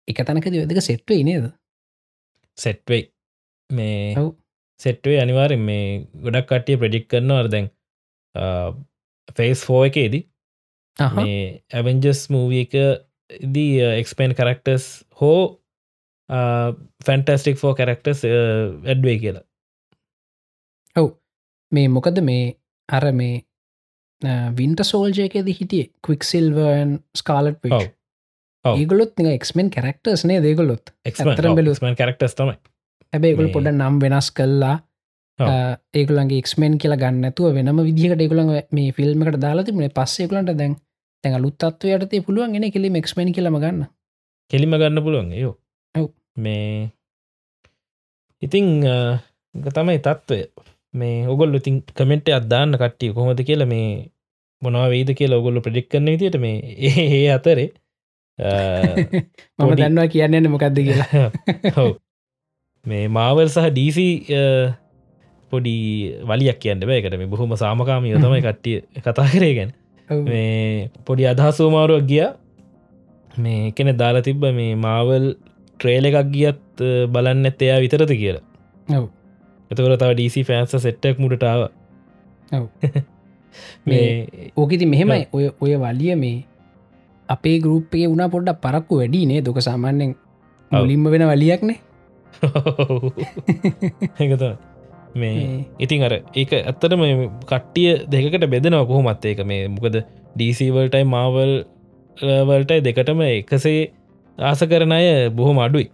[0.09, 1.51] එක තැනක දෙවදක සෙට්වේ නේද?
[2.59, 3.05] සෙට්වෙයි
[3.71, 4.31] මේ ඔව්.
[4.81, 7.69] සෙට්වේ අනිවාරෙන් මේ ගොඩක් කට්ටිය ප්‍රඩික් කරන අරදැන්
[9.37, 10.25] ෆේස් ෆෝ එකේදී.
[11.17, 12.75] මේ ඇවෙන්ජස් මූවිය එක
[13.55, 14.87] දී එක්ස්පේන් කරක්ටර්ස්
[15.21, 15.41] හෝ
[17.07, 19.45] ෆැන්ටස්ටික් ෆෝ කරක්ටර්ස් ඇඩ්වේ කියලා
[21.73, 22.55] මේ මොකද මේ
[22.89, 23.43] අර මේ
[24.59, 27.83] වින්ට සෝල්ජයකෙද හිටිය ක්වික් සිල්වන් ස්කාලට් ඔව්.
[28.65, 28.79] ඔව්.
[28.79, 30.95] ඒගොලොත් එක්මෙන් කරක්ටර්ස් නේ දේගොලොත්.
[31.05, 32.57] ක්ස්මන් කරක්ටස් තමයි
[33.13, 34.77] හැබැයිගොල මේ- පොඩ නම් වෙනස් කල්ලා
[35.39, 35.49] ඔව්.
[35.95, 40.75] ඒගලන්ගේ එක්මෙන් කියලා ගන්නතුව වෙනම විදිහට ඒගුලන් මේ ෆිල්ම්මකට දාලාතිබුණේ පස්සේකුලන්ට දැන්
[41.25, 43.87] තැන් අලුත්තත්ව යටතේ පුළුවන් ගෙන කෙලි එක්මෙන් කියලම ගන්න.
[44.51, 45.33] කෙලිම ගන්න පුළුවන්.
[45.35, 45.55] යෝ.
[46.37, 46.91] මේ
[48.43, 48.67] ඉතිං
[49.55, 50.41] තමයි තත්ත්වය
[50.95, 53.89] මේ ඔගොල්ල ඉතින් කමෙන්ට් අදදාන්න කට්ටිය කොහොමද කියලා මේ
[54.63, 57.69] මොනවා වේද කියලා ඔගොල්ල ප්‍රඩික් කරන්න විදිට මේ ඒ ඒ අතරේ
[59.59, 61.31] මම දන්නවා කියන්නන්න මොකක්ද කියලා.
[61.81, 61.93] ඔව්.
[62.87, 64.07] මේ මාවල් සහ ඩීසි
[65.53, 65.77] පොඩි
[66.23, 69.71] වලියක් කියන්න බෑකට මේ බොහොම සාමකාමය තමයි කට්ටිය කතා කරේ ගැන.
[70.09, 72.25] මේ පොඩි අදහසෝමාරුවක් ගිය
[73.35, 75.27] මේ කෙන දාලා තිබ්බ මේ මාවල්
[75.81, 76.63] ට්‍රේල එකක් ගියත්
[77.09, 78.45] බලන්න එයා විතරද කියලා
[78.89, 79.07] ඔව්.
[79.71, 81.69] එතකර තව ඩීසි ෆෑන්ස සෙට්ටක් මුටටාව.
[83.87, 84.07] මේ
[84.57, 86.37] ඕකෙති මෙහෙමයි ඔය ඔය වලිය මේ
[87.29, 90.15] අපේ ගරුප්පේ වුණ පොඩ්ඩ පරක්කු වැඩි නේ දොක සාමාන්‍යෙන්.
[90.71, 91.96] මුලින්ම වෙන වලියක්නේ එකත
[95.15, 97.03] මේ මේ- ඉතින් අර ඒක ඇත්තටම
[97.43, 99.41] කට්ටිය දෙකට බෙදෙනව කොහොමත් ඒක.
[99.43, 99.97] මේ මොකද
[100.37, 101.53] ඩීසිවල්ටයි මාවල්
[102.45, 103.81] වල්ටයි දෙකටම එකසේ
[104.39, 105.89] ආස කරන අය බොහොම අඩුයි.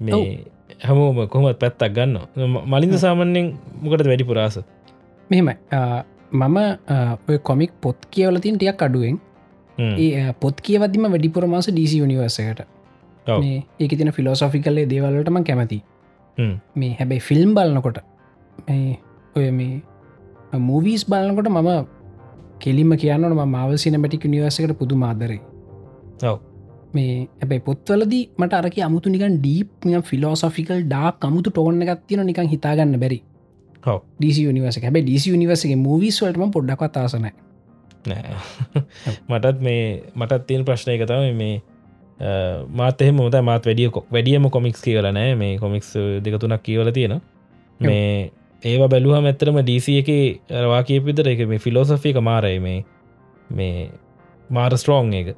[0.00, 0.44] මේ
[0.82, 2.16] හැමෝම කොහොමත් පැත්තක් ගන්න
[2.66, 3.46] මලින්ද සාමන්‍යෙන්
[3.82, 4.56] මොකට වැඩි පුරාස
[5.30, 5.54] මෙහෙමයි.
[5.72, 6.56] ආ, මම
[7.28, 9.16] ඔය කොමික් පොත් කියවල තින් ටියක් අඩුවෙන්.
[10.40, 12.66] පොත් කියවදදිම වැඩිපුර මාස ඩීසි යනිවර්සකට ඔව්.
[13.26, 15.82] මේ ඒක තින ෆිලෝසොෆිකල්ලේ දේවල්ලටම කැමති
[16.76, 18.00] මේ හැබැයි ෆිල්ම් බලනකොට
[19.36, 19.82] ඔය මේ
[20.62, 21.70] මූවීස් බලනකොට මම
[22.60, 25.40] කෙලිම කියන්නට ම මවල් සිනමටික් නිවර්සකට පුදු මාදරේ
[26.22, 26.36] ඔව්.
[26.94, 32.98] මේ ඇබයි පොත්වලදී මට අරක අමුතු නිකන් ඩීප් ෆිලෝසොෆිකල් ඩා කමුතු ටෝන්න ගත්තින නිකන් හිතාගන්න
[32.98, 33.22] බැරි.
[34.18, 37.34] ඩිසි නිවස හැබ ඩිසි නිවසගේ මූවිස්වලටම පොඩ්ඩක් අතාසනෑ
[38.06, 38.34] නෑ.
[39.30, 39.82] මටත් මේ
[40.14, 41.54] මටත් තියෙන ප්‍රශ්නය තමයි මේ
[42.18, 45.34] මාත් එහෙම මොත මාත් වැඩිය කො- වැඩියම කොමික්ස් කියවල නෑ.
[45.34, 45.92] මේ කොමික්ස්
[46.22, 47.20] දෙකතුනක් කියවල තියෙන
[47.80, 48.30] මේ
[48.62, 50.08] ඒවා බැලුහම ඇත්තරම ඩීසි එක
[50.50, 52.58] රවා කියපිතර එක මේ ෆිලෝසොෆික මාරයි.
[52.58, 52.84] මේ
[53.50, 53.90] මේ
[54.50, 55.34] මාර ස්ට්‍රෝං එක.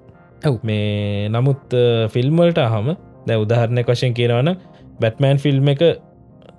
[0.47, 0.59] ඔව්.
[0.63, 1.75] මේ නමුත්
[2.09, 2.95] ෆිල්ම්වලට හම
[3.27, 4.55] දැ උදාහරණය වශයෙන් කියනවන
[5.01, 5.83] බැට්මෑන් ෆිල්ම් එක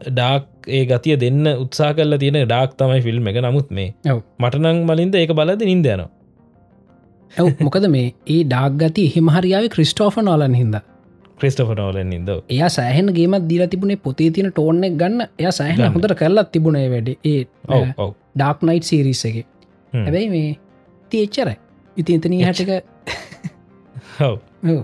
[0.07, 3.35] ඩාක් ඒ ගතිය දෙන්න උත්සා කල්ල තියෙන ඩාක් තමයි ෆිල්ම් එක.
[3.41, 3.93] නමුත් මේ.
[4.39, 6.09] මටනං මලින්ද ඒක බලද නින්දයනවා
[7.31, 10.79] ඇව් මොකද මේ ඒ ඩාග්ගති හිමහරියාව ක්‍රිස්ටෝෆ නෝලන් හිද
[11.39, 15.21] ක්‍රිස්ටප නෝලන් ඉද එයා සෑහන ගේමත් දීල තිබුණේ පොතේ තින ටෝන්නෙක් ගන්න.
[15.39, 15.85] එය සෑහන.
[15.93, 17.09] හොඳට කරලත් තිබුණේ වැඩ.
[17.25, 17.41] ඒ
[18.35, 19.37] ඩාක් නයිට් සීරිස් එක.
[19.93, 20.05] හ්ම්.
[20.05, 20.49] හැබැයි මේ
[21.11, 21.57] තිේච්චරයි
[21.97, 22.71] ඉති එතනී හටක
[24.17, 24.77] හව්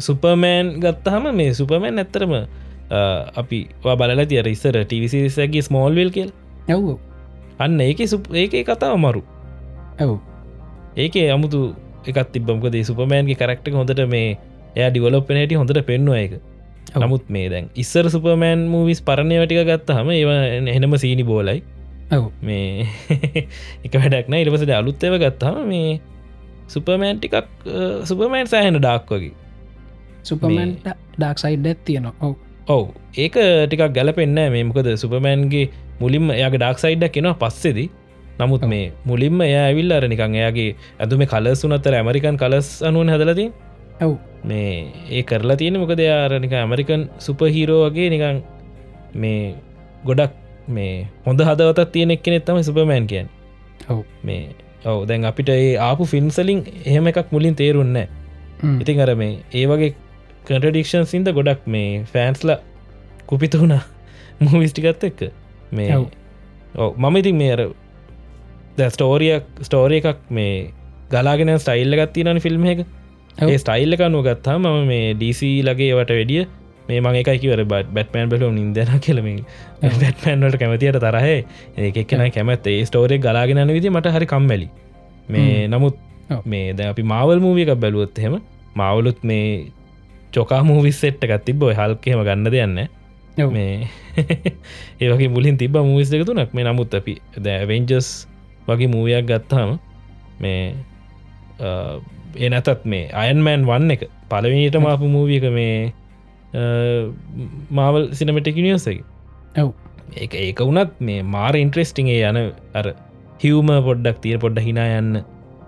[0.00, 2.36] සුපමෑන් ගත්තහම මේ සුපමෑන් ඇත්තරම
[3.42, 6.30] අපි බලල තියර ඉස්සර ටිවිසිසගේ ස්මෝල්විල් කියල්.
[6.68, 6.84] ඇව්
[7.58, 9.22] අන්න ඒක සුප ඒක කතාව මරු
[9.98, 10.12] ඇව්
[10.96, 11.60] ඒක අමුතු
[12.04, 14.28] එකත් තිබ්බමකදේ සුපමෑන්ගේ කරක්ට හොඳට මේ
[14.74, 16.34] එය ඩිවලොප්පනට හොඳට පෙන්වා එක.
[16.94, 20.42] නමුත් මේ දැන් ඉස්සර සුපමෑන් මූවිස් පරණය වටික ගත්තහම ඒවා
[20.72, 21.62] එහෙනම සීනි බෝලයි.
[22.10, 22.86] ඇව් මේ
[23.84, 25.98] එක වැඩක්න ඉරපසට අලුත්තව ගත්තාම මේ
[26.68, 27.66] සුපමෑන් ටිකක්
[28.04, 29.34] සුපමෑන් සෑහෙන ඩාක් වගේ.
[30.22, 30.86] සුපමන්ට
[31.16, 32.14] ඩක් සයිඩ් ඇත් තියනවා.
[32.20, 32.34] ඔව්.
[32.68, 32.84] ඔව්.
[33.14, 33.36] ඒක
[33.66, 35.66] ටිකක් ගැලපෙන්න මේ මොකද සුපමෑන්ගේ
[36.00, 37.86] මුලින්ම යාගේ ඩක් සයිඩ්ඩක් කෙනවා පස්සෙදි
[38.38, 43.46] නමුත් මේ මුලින්ම එය ඇවිල් අර නිකං එයාගේ ඇතුම කලස් වනත්තර ඇමරිකන් කලස් අනුවන් හදලති
[44.00, 44.12] ඇව්
[44.44, 44.72] මේ
[45.10, 48.42] ඒ කරලා තියෙන මොකද යාරනික ඇමරිකන් සුපහීරෝ වගේ නිකං
[49.14, 49.54] මේ
[50.04, 50.34] ගොඩක්
[50.68, 53.28] මේ හොඳ හදවතත් තියෙනෙක් කෙනෙත් තම සුපමෑන් කියන්
[53.88, 54.04] ඔව්.
[54.22, 54.42] මේ
[54.84, 57.96] ඔව දැන් අපිට ඒ ආපු ෆිල්ම්සලින් එහෙම එකක් මුලින් තේරුන්න
[58.80, 59.92] ඉතින් අර මේ ඒ වගේ
[60.46, 62.54] කටඩික්ෂන් සින්ද ගොඩක් මේ ෆෑන්ස්ල
[63.26, 63.82] කුපිත වුණා
[64.42, 65.20] මූවිස්ටිකත් එක්ක.
[65.72, 65.90] මේ.
[66.74, 66.92] ඔව.
[66.98, 67.62] මම ඉතින් මේ අර
[68.76, 70.70] ස්ටෝරියක් ස්ටෝරිය එකක් මේ
[71.10, 72.86] ගලාගෙන ස්ටයිල්ල ගත්තිනන ෆිල්ම් එක.
[73.42, 76.46] ඒ ස්ටයිල්ල කනුව ගත්තා ම මේ ඩීසි ලගේ වට වැඩිය
[76.88, 79.38] මේ මගේ එකයිකිවර බත් බැට්මෑන් බලු නිදන කෙලමින්
[79.82, 81.38] බැට්මෑන්වලට කැමතියට තරහේ.
[81.78, 84.68] එකක්න කැමත් ඒ ස්ටෝරය ගලාගෙන විදි මට හරි කම්මැලි.
[85.28, 85.96] මේ නමුත්.
[86.44, 88.38] මේ ද අපි මාවල් මූවිය එකක් බැලුවොත් හෙම
[88.76, 89.72] මවලුත් මේ
[90.32, 92.78] චොකා මූවිස් සෙට්ට එකත් තිබ්බොයි හල්කෙම ගන්න දෙයන්න.
[93.48, 93.88] මේ
[95.00, 96.54] ඒවගේ මුලින් තිබ මූවිස් දෙක තුනක්.
[96.54, 98.26] මේ නමුත් අපි දැවෙන්ජස්
[98.68, 99.70] වගේ මූවයක් ගත්තාම
[100.40, 100.60] මේ
[102.48, 105.92] එනතත් මේ අයන්මෑන් වන්න එක පලවිනිට මාපු මූවියක මේ
[107.70, 109.02] මාවල් සිනමටක නිියසකි
[109.62, 109.70] ඔව්.
[110.14, 112.38] ඒ ඒක වුනත් මේ මාර ඉන්ට්‍රෙස්ටිංේ යන
[112.78, 112.86] අර
[113.42, 115.22] හිවම පොඩ්ඩක් තිය පොඩ්ඩ හිනා යන්න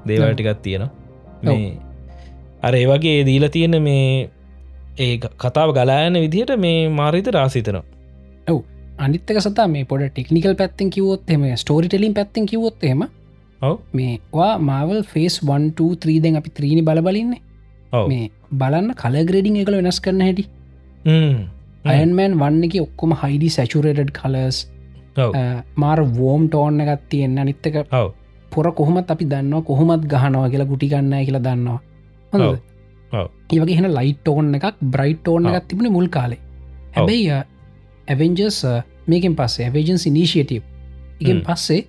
[0.08, 0.90] දේවල්ටිකත් තියෙනවා.
[1.44, 1.70] මේ
[2.62, 4.30] අර ඒවගේ දීල තියෙන මේ
[4.98, 7.84] ඒ කතාව ගලායන විදිහට මේ මාරිත රාසිතනවා
[8.48, 8.58] ඔව්
[8.98, 13.02] අනිත්තක සතා මේ පොඩ ටෙක්නිකල් පැත්තෙන් කිවොත් එම ස්ටෝරිටලින් පැත්තෙන් කිවොත් එම
[13.98, 17.40] මේවා මාවල් ෆේස් 1 3 දැන් අපි ත්‍රීණි බලබලින්නේ.
[18.10, 18.30] මේ
[18.60, 20.44] බලන්න කලග්‍රේඩිං එකල වෙනස් කරන්න හැටි.
[21.92, 24.56] අයන්මෑන් වන්න එක ඔක්කොම හයිඩි සැචුරේටඩ් කලස්
[25.82, 28.08] මාර වෝම් ටෝන්න එකත් තියෙන්න්න නිත්තක ඔව.
[28.52, 31.78] පොර කොහොමත් අපි දන්නවා කොහොමත් ගහනවා කියලා ගුටි ගන්න කියලා දන්නවා.
[33.52, 35.54] ඒවගේ හෙන ලයිට් ඕන්න එකක් බ්‍රයිට් ඕන්න ඔව්.
[35.54, 36.40] එකත් තිබුණ මුල් කාලේ.
[36.96, 37.40] හැබැයි
[38.08, 38.58] ඇවෙන්ජස්
[39.06, 40.62] මේකෙන් පස්සේ ඇවේජන්ස් ඉනිශියටව්
[41.20, 41.40] එකෙන්.
[41.46, 41.80] පස්සේ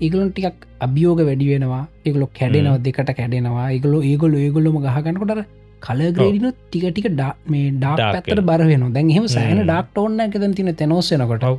[0.00, 1.84] ඒගලොන් ටිකක් අභියෝග වැඩි වෙනවා.
[2.06, 3.66] ඒගලො කැඩෙනව දෙකට කැඩෙනවා.
[3.72, 5.42] ඒගොලු ඒගොලු ඒගොල්ලොම ගහගන්නකොට
[5.82, 9.28] කලග්‍රේඩිනු ටික ටික ඩා මේ ඩාක් පැත්තට බරවෙන දැන් හෙම.
[9.28, 9.62] සෑන.
[9.64, 11.58] ඩක්ට ඔන්න එකතන් තින තැනෝසෙනකොට ඔව්.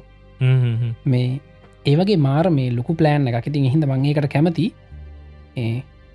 [1.06, 1.28] මේ
[1.86, 4.72] ඒවගේ මාර මේ ලොකු ප්ලෑන් එක ඉතින් හිද මංඒකට කැමති.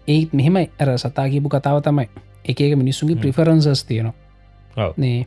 [0.09, 2.09] ඒත් මෙහෙම ඇර සතාගීපු කතාව තමයි.
[2.45, 3.23] එක එක මිනිස්සුගේ හ්ම්.
[3.23, 4.93] ප්‍රිෆරන්සස් තියෙනවා.
[4.97, 5.27] නේ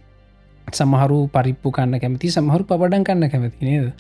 [0.72, 3.94] සමහරු පරිප්පු කන්න කැමති සමහරු පපඩන් කන්න කැමති නේද?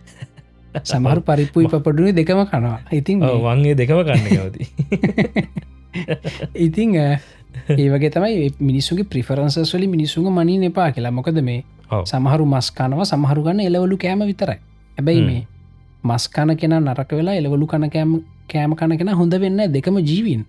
[0.84, 2.80] සමහරු පරිප්පුයි පපඩුවනි දෙකම කනවා.
[2.92, 4.64] ඉතින් වන්ගේ දෙකම කන්න කවති
[6.66, 7.20] ඉතිං අ,
[7.72, 11.12] ඒ වගේ තමයි මිනිස්සුගේ ප්‍රිෆරන්සස් වලි මිනිසුන් මනින් එපා කියලා.
[11.12, 11.64] මොකද මේ.
[12.06, 14.60] සමහරු මස්කානවා සමහරු ගන්න එලවලු කෑම විතරයි.
[14.98, 15.22] හැබැයි.
[15.24, 15.42] මේ
[16.06, 18.12] මස්කන කෙන නරක වෙලා එලවලු කන කෑම
[18.48, 20.44] කෑම කන කෙන හොඳ වෙන්න දෙකම ජීවීන්.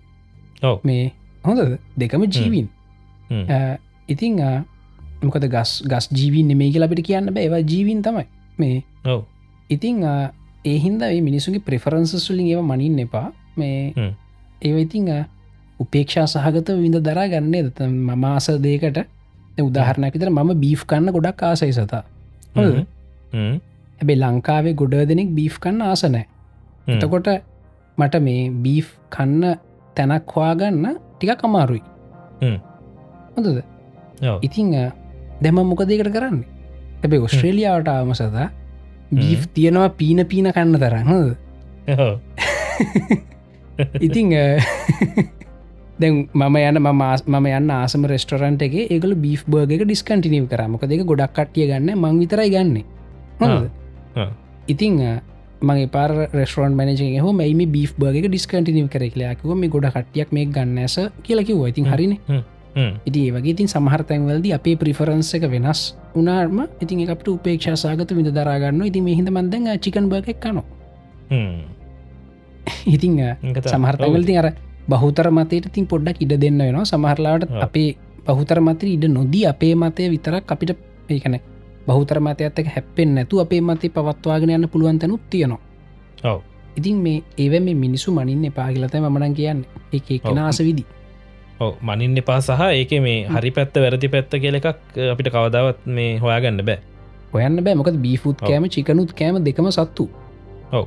[0.85, 1.13] මේ
[1.45, 1.61] හොඳ
[1.97, 2.69] දෙකම ජීවීන්.
[4.09, 4.35] ඉතිං
[5.23, 7.45] මොකද ගස් ගස් ජීවීන් නෙමේ කියලා අපිට කියන්න බෑ.
[7.45, 8.27] ඒවා ජීවීන් තමයි.
[8.59, 9.23] මේ ඔව්.
[9.71, 10.31] ඉතිං අ,
[10.65, 13.33] ඒ හින්ද ඒ මිනිසුගේ ප්‍රිෆරන්සස්ලින් ඒව මනින් එපා.
[13.57, 13.93] මේ.
[14.63, 15.09] ඒව ඉතිං
[15.81, 18.99] උපේක්ෂා සහගත විඳ දරා ගන්නේ දත මමාස දේකට
[19.61, 22.03] උදාහරණයක් විතර මම බීෆ් කන්න ගොඩක් ආසයි සතා.
[24.01, 26.25] හැබේ ලංකාවේ ගොඩ දෙනෙක් බීෆ් කන්න ආසනෑ.
[26.89, 27.29] එතකොට
[27.99, 29.57] මට මේ බීෆ් කන්න
[29.97, 31.83] තැනක් හවාගන්න ටික කමාරුයි.
[33.37, 33.59] හොඳද.
[34.43, 34.73] ඉතිං
[35.43, 36.39] දැම මොකදකට කරන්න?
[37.03, 38.49] ඇබේ ඔස්ට්‍රේලියාවට ආම සතා
[39.13, 41.11] බීෆ් තියෙනවා පීන පීන කන්න තරන්න.
[44.01, 44.31] ඉතිං
[46.01, 50.83] දැන් මම යන මම ආස්- මම යන්න ආසම රෙස්ටරන්ට එක ඒකල බීෆ් බර්ග ඩිස්කටිනව කරමක
[50.85, 52.77] දෙක ගොඩක් කට්ටිය ගන්න මං විතරයි ගන්න.
[54.69, 54.99] ඉතිං
[55.63, 60.79] මගේ පාර රෙස්ටරන් මනජ හෝ මෙම බීෆ් බර්ග ඩිස්කටිනව කරෙක්ලයාකිව මේ ගොඩ කට්ටියක් මේ ගන්න
[60.79, 62.13] ඇස කියලකිව ඉතින් හරින.
[63.07, 65.83] ඉති ඒවගේ ඉතින් සමහරතැන්වලද අපේ ප්‍රිෆරන්ස එක වෙනස්
[66.15, 70.67] උනාර්ම ඉතින් එකට උපේක්ෂා සාගත විඳ දරාගන්න ඉති මෙහිද මන්දන් චිකන් බර්ග කනවා
[71.31, 71.77] හ්ම්.
[72.95, 73.19] ඉතිං.
[73.65, 74.49] සමහරතවලති අර
[74.87, 77.47] බහුතර මතයට තින් පොඩ්ඩක් ඉඩ දෙන්න වෙනවා සමහරලාට.
[77.59, 77.97] අපේ
[78.27, 80.77] බහුතර මතර ඉඩ නොදී අපේ මතය විතරක් අපිට
[81.09, 81.39] ඒකන
[81.87, 85.61] බහුතර මතයත් එක හැපෙන් නැතු අපේ මතේ පවත්වාගෙන යන්න පුළුවන්තැනුත් තියෙනවා.
[86.77, 90.39] ඉතින් මේ ඒව මේ මිනිසු මනින්න පාගලත මනන් කියන්න එක ඔව්.
[90.39, 90.85] ආස විදි
[91.61, 94.69] මනින්න එපා සහ ඒක මේ හරි පැත්ත වැරදි පැත්ත කියල එකක්
[95.13, 96.79] අපිට කවදාවත් මේ හොයාගන්න බෑ.
[97.33, 97.75] හොයන්න බෑ.
[97.81, 98.39] මොකද බීෆුත්.
[98.41, 100.05] කෑම චිකනුත් කෑම දෙකම සත්තු.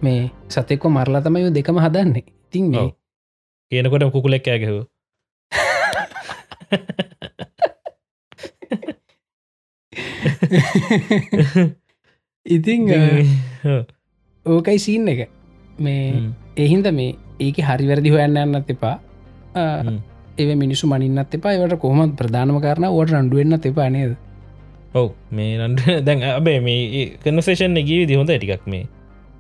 [0.06, 0.22] මේ
[0.56, 2.24] සතෙක්ව මරලා තමයි දෙකම හදන්නේ.
[2.48, 2.88] ඉතින් මේ.
[3.72, 4.86] කියනකොට කුකුලෙක් ඇගහව
[12.46, 12.82] ඉතිං
[14.46, 15.22] ඕකයි සීන් එක.
[15.80, 18.96] මේ එහින්ද මේ ඒක හරිවැරදි හොයන්න යන්නත් එපා.
[20.40, 21.54] ඒ මිනිසු මනින්නත් එපා.
[21.54, 24.14] ඒවට කොහොමත් ප්‍රධානම කරන ෝට රන්ඩුවෙන්න්න එපා නේද?
[24.94, 28.86] ඔව් මේ නන්ට දැන් අබේ මේ කනසේෂන් ගී විදි හොඳ ටිකක් මේ.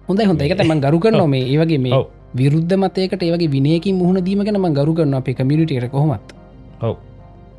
[0.07, 1.45] හොඳ හොඳ එක තම ගරු කරන මේ.
[1.45, 2.01] ඒවගේ මේ
[2.35, 6.35] විරුද්ධ මතයකට ඒවගේ විනයකින් මුහුණ දීම ගැනම ගරු කරන අපේ කමිනිටට කොහොමත්.
[6.81, 6.95] ඔව.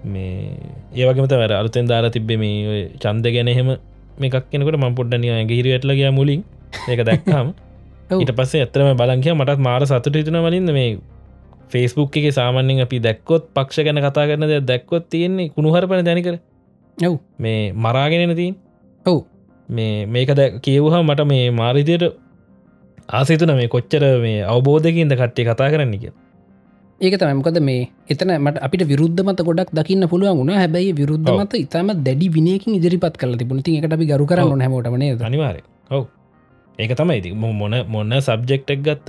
[0.04, 0.58] මේ
[0.94, 3.74] ඒවගේමත වැර අලුතෙන් දාලා තිබ්බේ මේ චන්ද ගැන එහෙම
[4.18, 6.44] මේකක් කෙනකට ම පොඩ්ඩනිය ඇගහිරි ඇටලගයා මුලින්.
[6.88, 7.54] ඒක දැක්කාම
[8.12, 10.90] ඊට පස්සේ ඇතරම බලංකය මටත් මාර සතුට හිතන වලින්ද මේ
[11.70, 16.36] ෆේස්බුක් එක සාමාන්‍යෙන් අපි දැක්කොත් පක්ෂ ගැන කතා කරන ද දැක්කොත් තියෙන්නේ කුණුහරපන දැනිකර.
[16.98, 17.14] ඔව්.
[17.38, 18.56] මේ මරාගෙනන තින්
[19.06, 19.20] ඔව්.
[19.68, 22.04] මේ මේක දැ කියවහා මට මේ මාරිතයට
[23.10, 26.12] ආසේතුන මේ කොච්චර මේ අවබෝධකින්ද කට්ටේ කතා කරන්න කිය
[27.00, 30.52] ඒක තමයිමකද මේ එතන මට අපිට විරුද්ධ මත ගොඩක් දකින්න පුළුවන් වුණ.
[30.52, 35.62] හැබැයි විරුද්ධ මත ඉතාම දැඩි විනයකින් ඉදිරිපත් කල තිබුණති එකට අපි ගරු කරන්න හැමෝටමනේ අනිවාරය
[35.90, 36.04] ඔව්.
[36.78, 37.18] ඒක තමයි.
[37.20, 39.08] ඉති මොන මොන්න සබ්ජෙක්ටක් ගත්තත්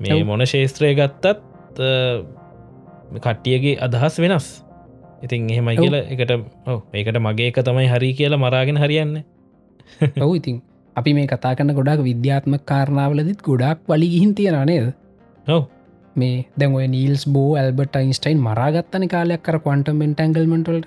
[0.00, 1.49] මේ මොන ශේත්‍රය ගත්තත්
[3.16, 4.64] කට්ටියගේ අදහස් වෙනස්.
[5.22, 6.32] ඉතින් එහෙමයි කියල එකට
[6.94, 9.24] ඒකට මගේ එක තමයි හරි කියලා මරාගෙන හරියන්න.
[10.24, 10.62] ඔවු ඉතින්
[10.96, 14.94] අපි මේ කතා කන්න ගොඩක් විද්‍යාත්ම කාරණාවලදිත් ගොඩක් වලි ගිහින් තියෙන නේද?
[15.46, 15.62] ඔව.
[16.16, 20.80] මේ දැන් ඔය නීල්ස් බෝ ඇල්බට යින්ස්ටයින් මරාගත්තන කාලයක් කර කොන්ටමෙන්ට ඇංගල්මටල්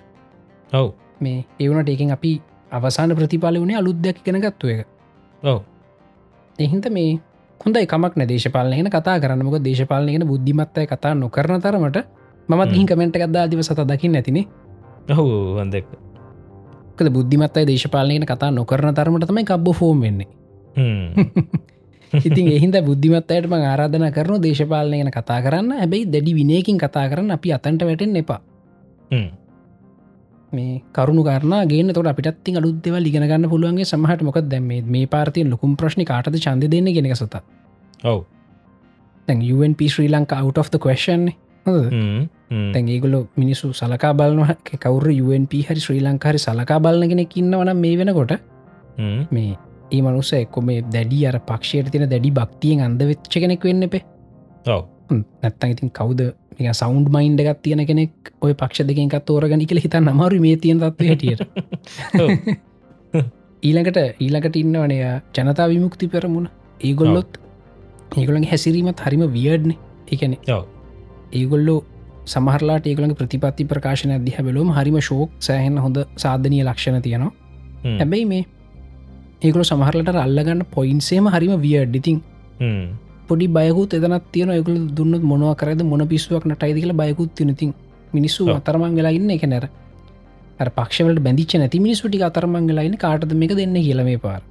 [0.71, 0.87] ඔව.
[1.19, 2.33] මේ ඒවනට ඒකින් අපි
[2.71, 4.87] අවසාන ප්‍රතිපාල වුණේ අලුද්දැක් ගෙන ගත්තුව එක.
[5.43, 5.59] ඔව.
[6.59, 7.19] එහින්ද මේ
[7.63, 11.97] හොඳ එකමක් දේශපාලනයන කතා කරන්නමක දේශපාලනයන බුද්ධිමත්තය කතා නොකරන තරමට
[12.49, 14.45] මත් ගින් කමෙන්ට ගත්දා දිව සත දකින්න ඇතිනේ.
[15.09, 15.85] ඔහු වන්දෙක්
[16.93, 20.27] කද බුද්ධිමත්තයි දේශපාලනයන කතා නොකරන තරමට තමයි කබ්බ ෆෝම් වෙන්නේ.
[22.27, 25.79] ඉතින් එහින්ද බුද්ධිමත්තයට ම ආරාධන කරන දේශපාලනයන කතා කරන්න.
[25.79, 28.41] හැබැයි දැඩි විනයකින් කතා කරන්න අපි අතන්ට වැටෙන් එපා
[30.53, 35.75] මේ කරුණු කරන ගේ තොට අපිටත් අලුත්දව ලිගෙනගන්න පුළුවන්ගේ සමහට මොක දැම මේ පාර්තිය ලොකුම්
[35.75, 37.35] ප්‍රශ්ි කාටද චන්ද දෙන්න ගෙන සත
[38.03, 38.19] ඔව.
[39.55, 41.29] UNP Sri Lanka out of the question
[41.65, 48.33] තැන් ඒගොල මිනිස්සු සලකා බලන කවර UNP හරි ශ්‍රී ලංකාරි සලකා බලනගෙන කින්නවන මේ වෙනකොට
[49.31, 49.51] මේ
[49.91, 53.87] ඒ මනුස එක්කො මේ දැඩි අර පක්ෂයට තින දැඩි භක්තියෙන් අන්ද වෙච්ච කෙනෙක් වෙන්න
[54.67, 54.83] ඔව.
[55.41, 56.21] නැත්තන් ඉතින් කවුද
[56.73, 61.07] සෞන්් මයින්ඩ එකත් තියෙන කෙනෙක් ඔය පක්ෂ දෙකෙන්කත් තෝරගනි කළ හිත නමරු මේ තියන තත්ව
[61.09, 61.41] හැටියට.
[63.63, 64.97] ඊළඟට ඊළඟට ඉන්නවනය
[65.37, 66.47] ජනතා විමුක්ති පෙරමුණ.
[66.81, 67.39] ඒගොල්ලොත්
[68.17, 69.75] ඒගොළන් හැසිරීමත් හරිම වියඩ්න
[70.13, 70.33] එකන
[71.33, 71.79] ඒගොල්ලෝ
[72.25, 77.31] සමහරලාට ඒගලගේ ප්‍රතිපත්ති ප්‍රකාශන අධ්‍හ බලොම හරිම ශෝක් සෑහෙන් හොඳ සාධනය ලක්ෂණ තියෙනවා.
[77.99, 78.43] හැබැයි මේ
[79.43, 82.19] ඒකල සමහරලට අල්ලගන්න පොයින්සේම හරිම වියඩ්ඩිතින්
[83.27, 87.73] පොඩි බයකුත් එදනත් තියෙන එකකල දුන්න මොනව කරද මොන පිස්සුවක් නටයිද කියල බයකුත් තිනතින්
[88.13, 89.69] මිනිස්සු අතරමං වෙලා ඉන්න එක නැර
[90.71, 94.41] පක්ෂවලට බැඳිච නැති මිනිස්ුටි අතරමං වෙලායින්න කාටද මේක දෙන්න කියලමේ පාර.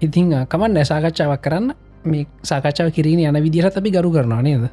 [0.00, 1.72] ඉතිං කමන් නැසාකච්ඡාවක් කරන්න.
[2.04, 4.68] මේ සාකච්ඡාව කිරීම යන විදිහට අපි ගරු කරනවා නේද?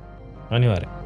[0.52, 1.03] අනිවාරය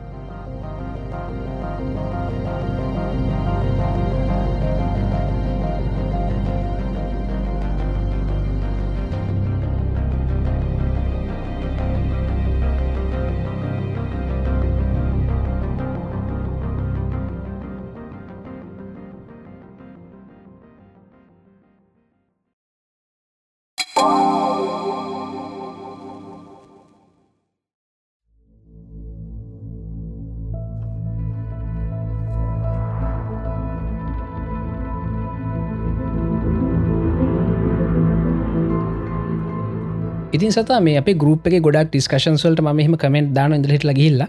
[40.47, 44.23] ඉතින් සතා මේ අප ගරුප් එක ගොඩක් ඩිස්කශන්ස්වලට ම මෙහම කමෙන්ට් දාන ඉදලට ලගහිල්ල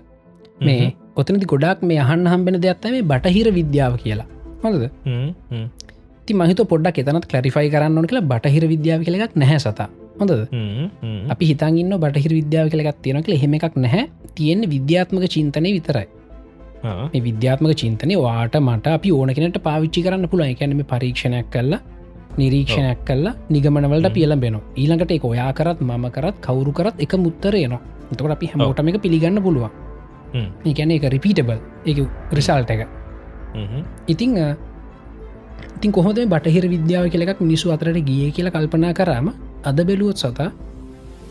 [0.68, 4.26] මේ ඔතනති ගොඩක් මේ අහන්න හම්බෙන දෙයක්ත්ත මේ බටහිර විද්‍යාව කියලා.
[4.62, 4.84] හොඳද?
[6.26, 9.88] ති මහිත පොඩ්ඩක් එතනත් කලරිෆයි කරන්න කියලා බටහිර විද්‍යාව කළෙක් නැහැ සතා.
[10.20, 10.32] හොඳද?
[11.34, 14.06] අපි හිතන්ගන්න බටහිර විද්‍යාව කළෙක් තියෙන කළ හෙම එකක් නැහැ.
[14.38, 16.06] තියෙන විද්‍යාත්මක චින්තනය විතරයි.
[17.28, 21.80] විද්‍යාත්මක චින්තනය වාට මට අපි ඕන කෙනට පාවිච්චි කරන්න පුළුව එකැනම පරීක්ෂණයක් කරලා
[22.38, 27.80] නිරීක්ෂණයක් කල්ලා නිගමනවලට පියලම් බෙන ඊළඟට එක ඔයා කරත් මම කරත් කවුරු කරත් එක මුත්තරයනවා
[28.12, 29.70] එතකට අපි හැමෝටම එක පිළිගන්න පුළුවන්.
[30.64, 31.98] ඒකැන එක රිපීටබල් එක
[32.32, 32.86] රිසාල්ට එක.
[34.06, 34.38] ඉතිං
[35.76, 39.28] ඉතින් කොහොද බටහිර විද්‍යාව කෙලෙක් මිනිසු අතරට ගිය කියලා කල්පනා කරාම
[39.64, 40.50] අද බැලුවොත් සතා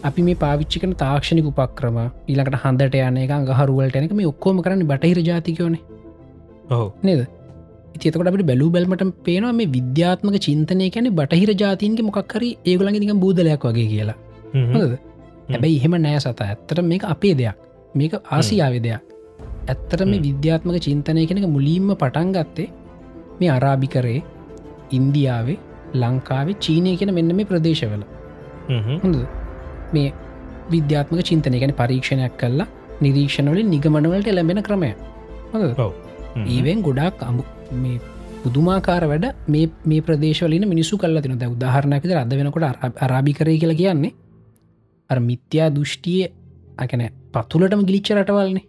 [0.03, 1.97] අපි මේ පාවිච්චිකන තාක්ෂණික උපක්‍රම
[2.27, 5.81] ඊලකට හන්දට යන එක ගහරුවලට එනක මේ ඔක්කෝම කරන්න බටහිර ජාතිකයෝනේ.
[7.03, 7.21] නේද
[8.03, 13.67] තිතකට අපට බැලූ බැල්මට පේනවා මේ විද්‍යාත්මක චින්තනය කැන බටහිර ජාතින්ගේ මොක්හරි ඒගොලගේ නික බූදලයක්
[13.69, 14.17] වගේ කියලා.
[15.51, 16.39] හැබැයි එහෙම නෑ සත.
[16.47, 17.55] ඇත්තට මේක අපේ දෙයක්.
[17.95, 19.01] මේක ආසියාව දෙයක්.
[19.71, 22.69] ඇත්තට මේ විද්‍යාත්මක චින්තනය කෙනක මුලින්ම පටන් ගත්තේ
[23.39, 24.21] මේ අරාභි කරේ
[24.97, 25.57] ඉන්දියාවේ
[26.01, 28.03] ලංකාවේ චීනය කියෙන මෙන්න මේ ප්‍රදේශවල.
[29.03, 29.17] හොඳ
[29.95, 30.09] මේ
[30.73, 32.67] විද්‍යාත්මක චින්තනය ගැන පරීක්ෂණයක් කල්ලා
[33.03, 34.91] නිරීක්ෂණවලින් නිගමනවලට එළැබෙන ක්‍රමය
[36.47, 37.43] ඒවෙන් ගොඩක් අමු
[37.73, 37.99] මේ
[38.44, 43.76] පුදුමාකාර වැඩ මේ මේ ප්‍රදේශවලින් මිනිසු කල්ල තින ද උදාහරණයකද අද වෙනකොට අරාභි කරය කියලා
[43.76, 44.14] කියන්නේ
[45.10, 46.27] අර මිත්‍යා දෘෂ්ටිය
[46.77, 47.03] අකැන
[47.34, 48.65] පතුලටම ගිලිච්ච රටවල්නේ.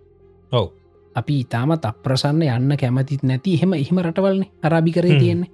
[0.52, 0.66] ඔව්.
[1.14, 5.50] අපි ඉතාමත් අප්‍රසන්න යන්න කැමතිත් නැති එහෙම එහෙම රටවල්න්නේ අරාභි කරේ තියෙන්නේ.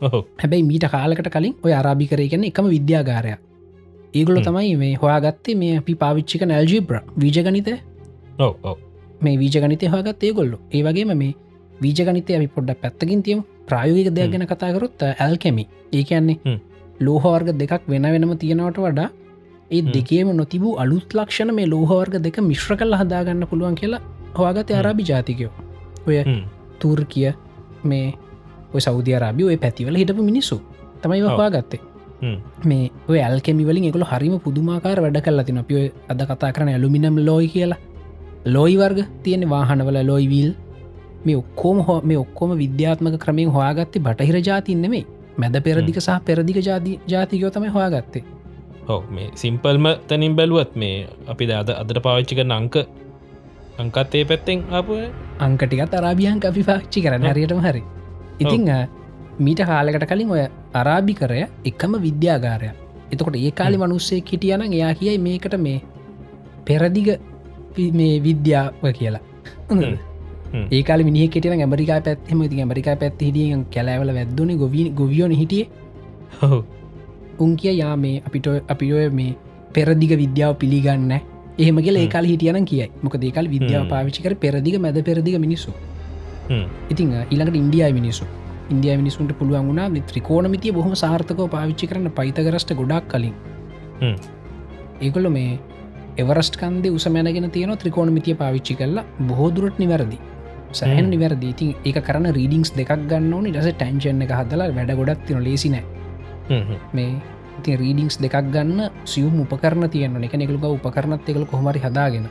[0.00, 3.36] හැබැයි මීට කාලකට කලින් ඔය අරාභි කරේ ගැන එකම විද්‍යාගාරය
[4.14, 7.68] ඒගොල තමයි මේ හොයාගත්තේ මේ අපි පාවිච්චික නැල්ජිබ්‍ර වීජගනිත
[9.20, 10.56] මේ වීජගනිතය හොයාගත් ඒගොල්ලු.
[10.72, 11.34] ඒ වගේම මේ
[11.82, 13.40] වීජගනිතය අපි පොඩ්ඩක් පැත්තකින් තියම.
[13.66, 15.64] ප්‍රායෝගික දෙයක් ගැන කතාකරොත් ඇල්කෙමි.
[15.92, 16.58] ඒ කියන්නේ
[17.00, 19.08] ලෝහවර්ග දෙකක් වෙන වෙනම තියෙනවට වඩා
[19.70, 24.02] ඒ දෙකේම නොතිබූ අලුත් ලක්ෂණ මේ ලෝහවර්ග දෙක මිශ්‍ර කල් හදාගන්න පුළුවන් කියලා
[24.38, 25.52] හොයාගත අරාභි ජාතිකයෝ
[26.06, 26.16] ඔය
[26.80, 27.30] තුර් කිය
[27.84, 28.06] මේ
[28.74, 30.58] ඔය සෞධ අරාබි ඔය පැතිවල හිටපු මිනිස්සු
[31.02, 31.82] තමයි වහවා ගත්තේ
[32.64, 37.48] මේ ඔය ඇල්කෙමිවලින් එකකල හරිම පුදුමාකාර වැඩ කල්ලා තින අපිය අද කතා කරන ඇලුමිනම් ලෝයි
[37.48, 37.78] කියලා.
[38.46, 40.50] ලෝයි වර්ග තියෙන වාහනවල ලොයිවිල්
[41.24, 45.04] මේ ඔක්කෝම හෝ මේ ඔක්කොම විද්‍යාත්මක ක්‍රමයෙන් හොයාගත්තේ බටහිර ජාතින්නෙමේ
[45.38, 48.24] මැද පෙරදික සහ පෙරදික ජාති ජාතිකයෝ තමයි හොයාගත්තේ.
[48.88, 50.96] ඔව මේ සිම්පල්ම තැනින් බැලුවත් මේ
[51.26, 52.76] අපි අද අදට පාවිච්චික නංක
[53.78, 54.88] අංකත්තේ පැත්තෙන් අප
[55.40, 57.82] අංකටිකත් අරාභියන් අපි පාච්චි කරන හරියටම හරි.
[58.40, 58.66] ඉතිං
[59.38, 60.42] මීට කාලකට කලින් ඔය
[60.74, 62.70] අරාභි කරය එකම විද්‍යාගාරය
[63.12, 65.78] එතකොට ඒ කාලි මනුස්සේ හිටියන එයා කියයි මේකට මේ
[66.66, 67.08] පෙරදිග
[67.92, 69.22] මේ විද්‍යාව කියලා
[70.70, 75.64] ඒකාල මිනි කෙටන ඇමරිකා පැත්හෙම ති ඇමරිකා පැත් හිටිය කැලෑවල වැද්දුන ගොවී ගොවියෝන හිටිය.
[77.38, 79.36] උන් කිය යා මේ අපිට අපි ඔය මේ
[79.74, 81.14] පෙරදිග විද්‍යාව පිළිගන්න
[81.58, 82.90] කියල ඒකාල හිටියන කියයි.
[83.02, 85.72] මොක දේකල් විද්‍යාව පාවිච්චිකර පෙරදිග මැද පෙරදිග මිනිස්සු.
[86.90, 88.24] ඉතිං ඊළඟට ඉන්ඩියයි මිනිසු
[88.70, 93.34] ඉන්දිය මිනිසුන්ට පුළුවන් වුණා ත්‍රිකෝණමිතිය බොහම සාර්ථකව පාවිච්චි කරන පයිතගරස්ට ගොඩක් කලින්.
[95.00, 95.58] ඒකොල්ල මේ
[96.16, 100.18] එවරස්ට කන්දේ උසමැනගෙන තියෙන ත්‍රිකෝණමිතිය පාවිච්චි කරලා බොහෝදුරට නිවැරදි
[100.72, 101.48] සෑහන් නිවැරදි.
[101.54, 103.52] ඉතින් ඒ කරන රීඩිංස් දෙකක් ගන්න ඕනි.
[103.52, 105.84] ටස ටැන්චන එක හදලා වැඩ ගොඩක් තින ලේසිනෑ
[106.94, 107.10] මේ
[107.58, 112.28] ඉති රීඩිංස් දෙකක් ගන්න සියුම් උපකරන තියන්න එක එකළුක උපකරනත් එකකල කොහමරි හදාගෙන.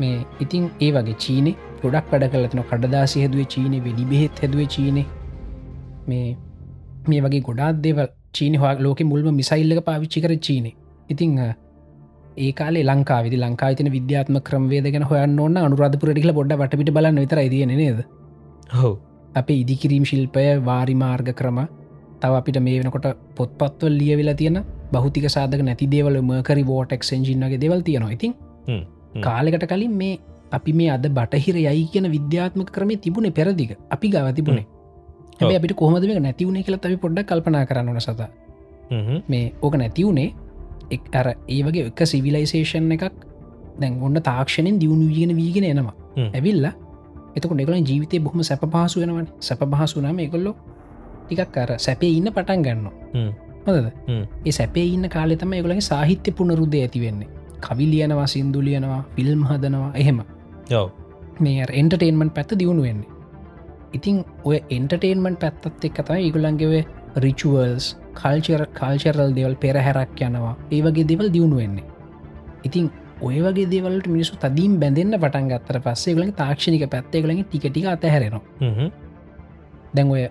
[0.00, 1.52] මේ ඉතින් ඒ වගේ චීනෙ
[1.82, 5.02] ගොඩක් වැඩ කලතින කඩදාසි හැදුවේ චීනෙ වෙඩි බෙහෙත් හැදුවේ චීනෙ.
[6.08, 6.36] මේ
[7.08, 10.70] මේ වගේ ගොඩාත් දේවල් චීන හවා ලෝක මුල්ම මිසයිල්ලක පාවිච්චි කර චීනෙ.
[11.08, 11.38] ඉතිං
[12.36, 17.38] ඒ කාලේ ලංකා විදි ලංකා තින විද්‍යාත්ම ක්‍රමවේදගෙන හොයන්න ඕන්න අනුරාධපුරටිල බොඩ වටපිට බලන්න විතර
[17.38, 18.00] ඉදින නේද?
[18.74, 18.94] හෝ
[19.34, 21.60] අපේ ඉදිකිරීම් ශිල්පය වාරිමාර්ග ක්‍රම
[22.20, 24.58] තව අපිට මේ වෙනකොට පොත්පත්වල් ලියවෙලා තියෙන
[24.92, 28.12] බෞතික සාධක නැති දේවල මකරි වෝටක් සෙන්ජින්නගේ දෙවල් තියෙනවා.
[28.12, 28.32] ඉතින්
[29.20, 30.18] කාලෙකට කලින් මේ
[30.52, 34.66] අපි මේ අද බටහිර යයි කියන විද්‍යාත්මක ක්‍රමේ තිබුණේ පෙරදික අපි ගව තිබුණේ.
[35.40, 38.20] හැබ අපිට කොහමද නැතිවුණේ කියලා අපි පොඩ්ඩ කල්පනා කරන්නන සත.
[39.28, 40.34] මේ ඕක නැතිවුණේ
[40.90, 43.04] එක් අර ඒ වගේ එක සිවිලයිසේෂන් එකක්
[43.80, 45.94] දැන් ඔන්න තාක්ෂණයෙන් දියුණු වීගෙන වීගෙන එනවා.
[46.34, 46.66] ඇවිල්ල
[47.36, 49.28] එතක නෙකල ජීවිතය බොහම සැප පහසු වෙනවන.
[49.40, 50.54] සැප පහසුනම එකොල්ලො
[51.26, 52.86] ටිකක් අර සැපේ ඉන්න පටන් ගන්න
[53.66, 53.86] හොද
[54.44, 57.30] ඒ සැපේ ඉන්න කාලෙතම ඒගොලගේ සාහිත්‍ය පුනරුද්ධ ඇතිවෙන්නේ
[57.60, 60.20] කවි ලියනවා සිින්දු ලියනවා ෆිල්ම් හදනවා එහෙම.
[61.40, 63.10] මේ එන්ටර්ටේන්මන්් පැත්ත දියුණු වෙන්නේ.
[63.92, 66.84] ඉතින් ඔය එන්ටර්ටේන්මන්් පැත්තත් එක් කතා ඒගුලන්ගෙවේ
[67.16, 70.54] රිචුවල්ස් කල්චර කල්චරල් දෙවල් පෙරහැරක් යනවා.
[70.72, 71.84] ඒ වගේ දෙවල් දියුණු වෙන්නේ.
[72.64, 72.90] ඉතින්
[73.22, 78.42] ඔය වගේ දේවලට මිනිසු තදීම් බැඳන්න පටන් ගත්තර පස්සේ ගලගේ තාක්ෂණික පැත්තේගලගේ ටිකටික අතහැරෙනවා.
[79.94, 80.24] දැන් ඔය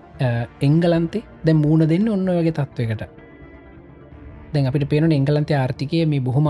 [0.68, 3.08] එංගලන්තේ දැ මූුණ දෙන්න ඔන්න වගේ තත්ත්වකට
[4.52, 6.48] දැන් අපිට පේන එංගලන්තේ ආර්ථිකය මේ බොහොම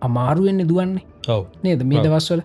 [0.00, 1.04] අමාරුවෙන්න දුවන්නේ.
[1.28, 1.42] ඔව.
[1.62, 1.82] නේද?
[1.84, 2.42] මේ දවස්වල.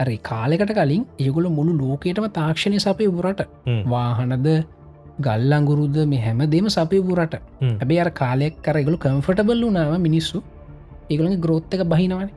[0.00, 3.42] අරි කාලෙකට කලින් ඒගොල මුළු ලෝකයටම තාක්ෂණය සපය පුරට
[3.92, 4.48] වාහනද
[5.20, 7.34] ගල්ලංගුරුද මේ හැම දෙම සපය පුරට.
[7.62, 10.42] ඇබේ අර කාලෙක් කරගලු කම්ෆටබල් වුනාව මිනිස්සු
[11.10, 12.30] ඒගොළගේ ග්‍රෝත්තක බහිනවන.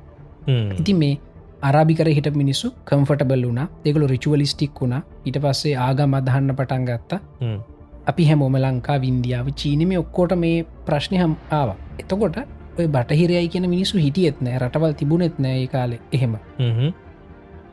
[0.79, 1.19] ඉතින් මේ
[1.61, 5.01] අරාභිකර හිට මිනිස්සු කම්ෆටබල් වුනා දෙගලු රිචුවලිස්ටික් වුණා.
[5.25, 7.19] ඊට පස්සේ ආගම අදහන්න පටන් ගත්තා.
[8.09, 11.69] අපි හැමෝම ලංකා වින්දියාව චීනම ඔක්කෝට මේ ප්‍රශ්නය හම් ආව.
[12.01, 12.37] එතකොට
[12.79, 15.99] ඔය බටහිරයයි කියන මිනිස්සු හිටියෙත් නෑ රටවල් තිබුණෙත් නෑ ඒ කාලෙ.
[16.11, 16.35] එහෙම.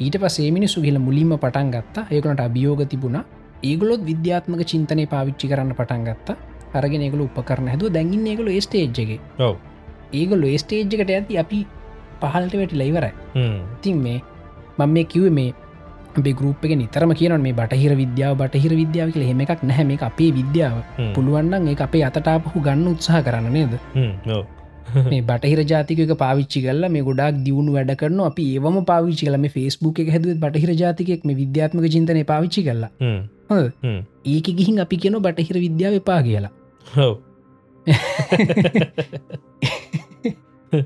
[0.01, 2.05] ඊට පසේ මිනිස්සු කියල මුලින්ම පටන් ගත්තා.
[2.11, 3.25] ඒකනට අභියෝග තිබුණා
[3.63, 6.37] ඒගලොත් විද්‍යාත්මක චින්තනය පාවිච්චි කරන්න පටන් ගත්තා.
[6.75, 7.91] අරගෙන ඒගල උපකරන හැදුව.
[7.91, 9.21] දැගින්න ඒගල ස්ටේජ්ගේ
[10.13, 11.59] ඒගොල්ල ස්ටේජ්කට ඇති අපි
[12.23, 13.13] පහල්ට වැටි ලයිවරයි
[13.83, 14.19] තින් මේ
[14.79, 15.53] මං මේ කිව මේ
[16.17, 19.25] බෙගරුප් එක නිතරම කියන මේ බටහිර විද්‍යාව බටහිර විද්‍යාව කියල.
[19.25, 19.85] හෙම එකක් නැහැ.
[19.85, 20.77] මේ අපේ විද්‍යාව.
[21.15, 23.79] පුළුවන්න්න ඒ අපේ අතටාපහු ගන්න උත්සාහ කරන්න නේද?
[25.11, 30.03] මේ බටහිර ජාතික පාවිච්චි කල මේ ගොඩක් දියුණු වැඩ කරන අපි ඒවම පාවිච්චි කලම ෆස්බුක්
[30.05, 32.67] එක හැද බටහිර ජාතිකෙක් මේ විද්‍යාත්මක චින්තනය පාවිච්චි
[33.53, 33.95] කරලා
[34.27, 36.53] ඒක ගිහින් අපි කියන බටහිර විද්‍යාව එපා කියලා.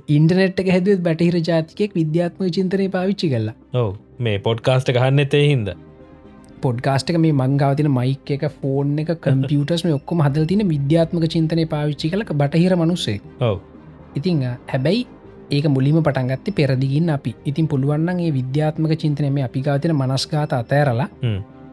[0.09, 3.90] ඉන්ටනෙට් එක හැදුවත් බටහිර ජාතිකෙක් විද්‍යාත්ම චින්තනය පාවිච්චි කරලා ඔව.
[4.18, 5.68] මේ පොඩ්කාස්ට ගහන්න එතේ හින්ද.
[6.62, 12.10] පොඩ්කාස්ටක මේ මංගාවතින මයික් එක ෆෝන් එක කම්පියටස් මේ ඔක්කොම හදල් තින විද්‍යාත්මක චින්තනය පාවිච්චි
[12.10, 13.60] කලක බටහිර මනුස්සේ ඔව.
[14.16, 15.02] ඉතිං හැබැයි
[15.51, 17.34] ඒක මුලිම පටන්ගත්ත පෙරදිගින් අපි.
[17.47, 21.09] ඉතින් පුළුවන්න්නගේ විද්‍යාත්මක චින්තනය මේ අපිකාතින මනස්ගාත අතෑරලා.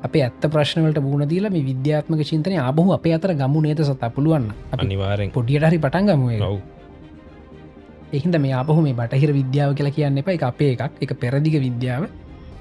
[0.05, 4.09] අප ඇත්ත ප්‍රශ්නවලට බූුණ දීල මේ විද්‍යාත්මක චින්තනය අබහු අප අතර ගමු නේත සතා?
[4.15, 6.57] පුළුවන්න අපි අනිවාරෙන් පොඩියට හරි පටන්ගමුව ඔව්.
[8.17, 10.27] එහින්ද මේ අපහු මේ බටහිර විද්‍යාව කියලා කියන්න එප.
[10.35, 10.99] එක අපේ එකක්.
[11.03, 12.03] එක පෙරදිග විද්‍යාව.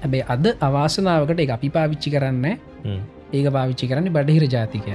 [0.01, 2.45] හැබැයි අද අවාසනාවකට එක අපි පාවිච්චි කරන්න.
[3.33, 4.93] ඒක පාවිච්චි කරන්න බටහිර ජාතිකය.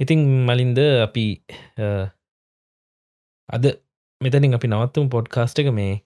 [0.00, 0.78] ඉතිං මලින්ද
[1.08, 1.26] අපි
[3.48, 3.64] අද
[4.26, 5.96] මෙතනින් අපි නවත්තුම පොඩ්කාස්ට එක මේ.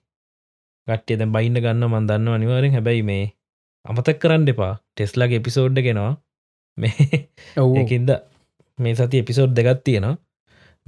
[0.87, 3.23] ගට්ටිය දැ බයින්න ගන්න මන් දන්න අනිවාරෙන් හැබැයි මේ
[3.85, 4.73] අමතක් කරන්න එපා.
[4.93, 6.11] ටෙස්ලාගේ එපිසෝඩ්ඩ ගෙනවා
[6.77, 7.07] මේ
[7.57, 7.73] ඔව්.
[7.79, 8.11] ඒකින්ද
[8.79, 10.15] මේ සති එපිසෝඩ් දෙගත් තියෙනවා.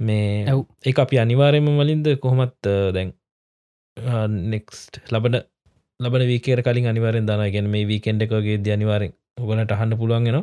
[0.00, 0.46] මේ.
[0.84, 3.12] ඒ අපි අනිවාරයම මලින්ද කොහොමත් දැන්
[4.52, 5.40] නෙක්ස්ට් ලබන
[6.00, 10.40] ලබන වීකර කලින් අනිවරෙන් දන ගැන මේ වීකෙන්ඩ එකගේ ද අනිවාරෙන් ඔගලට අහන්න පුළුවන්ගෙන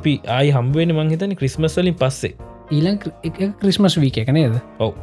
[0.00, 2.34] අපි ආයි හම්බුවෙන මංහිතන ක්‍රිස්මස්වලින් පස්සේ.
[2.72, 2.98] ඊලං
[3.60, 4.56] ක්‍රිස්මස් වීක එක නේද?
[4.78, 4.94] ඔව.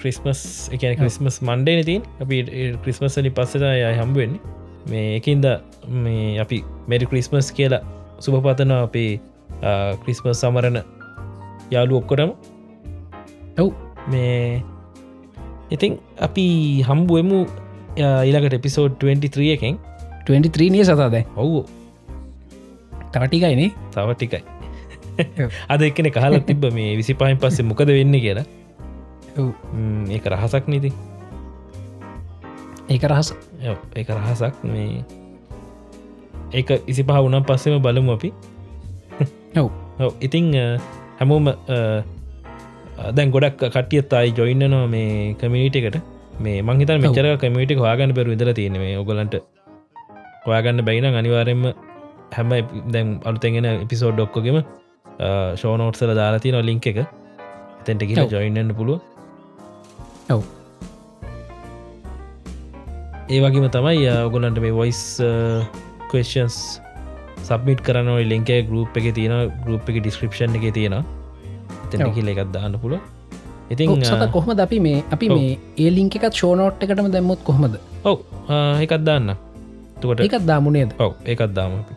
[0.00, 0.40] ක්‍රිස්මස්
[0.74, 2.38] එකන ක්‍රිස්මස් මන්ඩේ නතින් අපි
[2.84, 4.40] ක්‍රිස්මස්ලි පස්සට යයි හම්බුවෙන්නේ
[4.90, 5.46] මේ එකින්ද
[6.04, 6.58] මේ අපි
[6.88, 7.82] මෙරි ක්‍රිස්මස් කියලා
[8.26, 9.12] සුභපතන අපේ
[10.02, 10.82] ක්‍රිස්මස් සමරණ
[11.70, 12.34] යාලු ඔක්කොටම.
[13.58, 13.70] ඔව්.
[14.12, 14.62] මේ
[15.70, 16.46] ඉතින් අපි
[16.88, 17.40] හම්බුවමු
[17.96, 19.80] ඊලකට එපිසෝඩ් 23 එකෙන්.
[20.26, 21.64] 23 නිය සතාද ඔවු
[23.14, 24.42] තවටිකයිනේ තව ටිකයි.
[25.72, 28.46] අද එකන කහල තිබ මේ විසි පහන් පස්සේ මොකද වෙන්න කියලා.
[30.14, 30.90] ඒක රහසක් නීති
[32.88, 33.28] ඒක රහස.
[33.96, 34.54] ඒක රහසක්.
[34.64, 35.04] මේ
[36.52, 38.30] ඒක ඉසි පහ වුනම් පස්සෙම බලමු අපි.
[39.56, 39.70] ඔව්.
[40.00, 40.50] ඔව් ඉතිං
[41.18, 41.46] හැමෝම
[43.16, 45.98] දැන් ගොඩක් කටියත් අයි ජොයින්නනවා මේ කමිනිට එකට.
[46.40, 49.34] මේ මංහිතන් මෙචර කමිට හවාගන්න පෙරු ඉදර තියෙන මේ ඔගලන්ට
[50.46, 51.62] හොයාගන්න බැයින අනිවාරෙන්ම
[52.32, 52.50] හැම
[52.94, 54.58] දැන් අලුතෙගෙන එපිසෝඩ් ඩොක්කොගෙම
[55.60, 56.98] ෂෝනෝට්සල දාලාති නො ලිංක එක.
[57.84, 58.30] තැන්ට කියෙන ඔව්.
[58.34, 59.00] ජොයින්නන්න පුළුව
[60.34, 60.42] ඔව්.
[63.28, 65.02] ඒ වගේම තමයි ඔගොලන්ට මේ වොයිස්
[66.10, 66.56] කවස්න්ස්
[67.48, 69.34] සබමිට කරන ලින්ක ගරුප් එක තියෙන
[69.66, 70.96] ගරුප් එක ඩිස්ක්‍රපෂන් එක තියෙන
[71.90, 72.14] තැන ඔව්.
[72.18, 72.98] කියල එකත් දාන්න ඔව්,
[73.70, 74.60] ඉතින් සත කොහොමද?
[74.66, 75.26] අපි මේ අපි.
[75.36, 77.80] මේ ඒ ලිංක එකත් ෂෝනෝට් එකටම දැම්මුත් කොහොමද?
[78.04, 78.18] ඔව
[78.84, 79.36] එකත් දාන්න.
[80.00, 81.94] තුකට එකත් දාමුණේද ඔව ඒකත් දාම අපි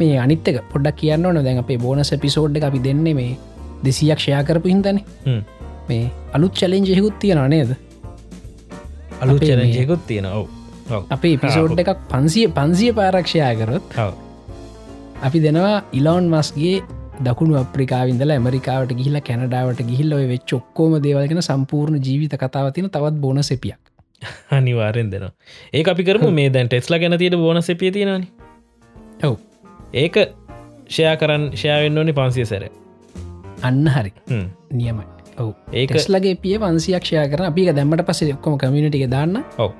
[0.00, 1.42] මේ අනිත්තක පොඩ්ඩක් කියන්න ඕන.
[1.46, 3.32] දැන් අපේ බෝනස පිසෝඩ් අපි දෙන්නේ මේ
[3.84, 5.00] දෙසියක් ෂයා කරපු හින්දන.
[5.88, 7.72] මේ අලුත් චලෙන්ජෙකුත් තියෙනවා නේද?
[9.22, 10.46] අලු චරජයකුත් තියෙන ඔව.
[11.10, 13.96] අපේ පිසෝඩ් එකක් පන්සිය පන්සිය පාරක්ෂයා කරොත්
[15.22, 16.76] අපි දෙනවා ඉලෝන් මස්ගේ
[17.26, 23.42] දකුණු අප්‍රිකාවින්දල ඇමරිකාවට ගිහිල කැනඩාවට ගිහිල්ල ඔය වෙච් ඔක්කෝම දේවල්ගෙන සම්පූර්ණ ජීවිත කතාවතින තවත් බෝන
[23.50, 23.80] සෙපියක්
[24.50, 25.32] අනිවාරෙන් දෙනවා.
[25.72, 26.26] ඒ අපි කරම.
[26.38, 28.28] මේ දැන් ටෙස්ලා ගැන තියට බෝන සපිය තියෙනනි
[29.28, 29.36] ඔව්
[29.94, 30.16] ඒක
[30.88, 32.66] ෂයා කරන්න ෂයාවෙන්න ඕනි පන්සිය සැර.
[33.62, 34.12] අන්න හරි.
[34.72, 35.06] නියමයි.
[35.38, 35.50] ඔව.
[35.72, 37.46] ඒක ටෙස්ලගේ පිය වන්සියක්ෂය කර.
[37.46, 39.42] අපි දැම්මට පස ඔක්කොම කමිනිටික දාන්න.
[39.58, 39.72] ඔව.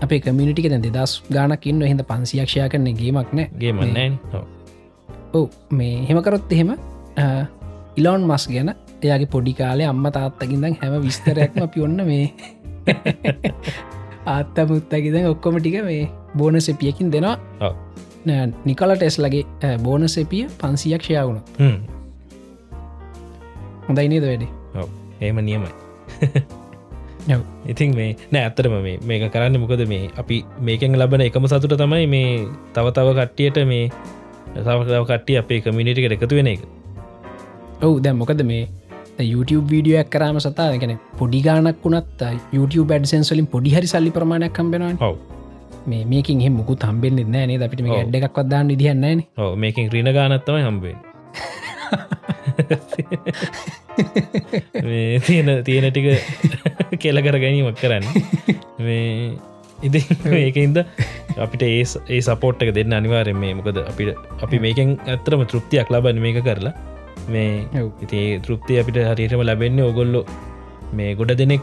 [0.00, 1.82] අපේ කමිනිටික දැ දෙදස් ගානක් ඉන්න.
[1.82, 3.50] හිද පන්සියක්ෂය කරන ගේමක් නෑ.
[3.58, 4.18] ගේමන්නෑන්
[5.34, 5.48] ඔව්.
[5.72, 6.76] මේ හෙමකරොත් එහෙම
[7.96, 12.26] ඉලෝන් මස් ගැන එයාගේ පොඩි කාලේ අම්ම තාත්තකින්දම් හැම විස්තරයක්ම අපි ඔන්න මේ
[14.34, 16.02] ආත්තමුත්තකිද ඔක්කොම ටික මේ
[16.36, 17.36] බෝන සෙපියකින් දෙනවා
[18.64, 21.40] නිකල ටෙස්ලගේ බෝන සෙපිය පන්සියක් ෂයාවුණු
[23.88, 24.50] හොඳයි නේද වැඩේ?
[25.20, 25.70] ඒම නියමයි.
[27.66, 32.06] ඉතින් මේ නෑ ඇත්තරම මේ මේක කරන්න මොකද මේ අපි මේකෙන් ලබන එකම සතුට තමයි
[32.06, 32.28] මේ
[32.74, 33.90] තව තව කට්ටියට මේ
[34.54, 36.62] තවතාව කට්ටිය අපේ කමිනිටිකට එකතු වෙන එක.
[37.82, 38.68] ඔවු දැ මොකද මේ
[39.18, 45.10] YouTube වීඩියෝයක් කරම සතා ගැන පොඩි ගානක් වුණත් YouTube ඇඩසන්සලින් පොඩි හරි සල්ලි ප්‍රමාණයක් කම්බෙනවා
[45.10, 45.39] ඔව
[45.86, 47.98] මේ මේකින් එහ මුකු තම්බෙන්න්න නෑ අපිට මේ.
[47.98, 50.96] ඇඩ් එකක් වදදාන්න දිහන්නන ඔව මේකින් ක්‍රීණ ගානත්තමයි හම්බෙන්
[54.82, 56.04] මේ තියෙන තියෙන ටික
[56.98, 58.04] කෙල කර ගැනීමක් කරන්න.
[58.78, 59.38] මේ
[59.82, 60.04] ඉති
[60.38, 60.84] ඒකන්ද
[61.38, 66.20] අපිට ඒ ඒ සපෝට් එක දෙන්න අනිවාරෙන් මේ මොකද අපිට අපි මේකෙන් ඇත්තරම තෘප්තියක් ලබන්න
[66.26, 66.74] මේක කරලා.
[67.28, 67.66] මේ.
[68.04, 70.24] ඉති තෘප්තිය අපිට හරියටම ලැබෙන්නේ ඔගොල්ලො
[70.92, 71.62] මේ ගොඩ දෙනෙක්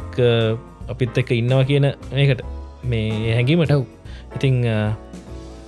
[0.89, 2.41] අපිත් එක්ක ඉන්නවා කියන ඒකට
[2.83, 3.71] මේ හැඟීමට.
[3.71, 3.85] ඔව්.
[4.35, 4.55] ඉතිං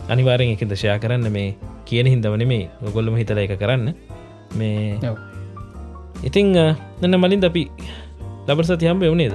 [0.09, 1.55] අනිවාරෙන් එක දශයා කරන්න මේ
[1.87, 3.93] කියන හින්දවන මේ ඔගොල්ලම හිතල එක කරන්න.
[4.59, 4.99] මේ.
[6.27, 6.47] ඉතිං
[7.01, 7.63] නන්න මලින් අපි
[8.49, 9.33] ලබර සතියම්බ එවනේද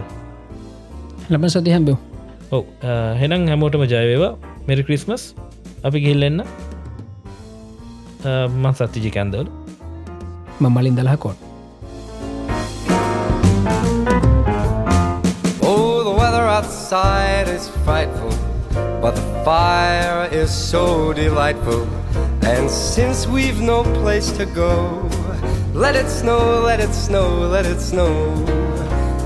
[1.31, 1.97] ලබ සතිහම්බව
[2.57, 2.65] ඔව
[3.21, 4.33] හෙනම් හැමෝටම ජයවේවා
[4.69, 5.23] මෙරි ක්‍රිස්මස්
[5.89, 6.43] අපි ගිල්ලෙන්න
[8.63, 9.49] මන් සත්තිජි කැන්දවල.
[10.61, 11.39] මමලින් දලහකොත්
[15.63, 16.13] Oh, the
[16.57, 18.34] outside is frightful,
[19.05, 21.87] but the fire is so delightful.
[22.43, 25.07] And since we've no place to go,
[25.75, 28.33] let it snow, let it snow, let it snow.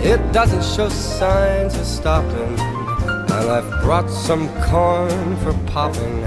[0.02, 2.58] It doesn't show signs of stopping.
[2.58, 6.22] And I've brought some corn for popping.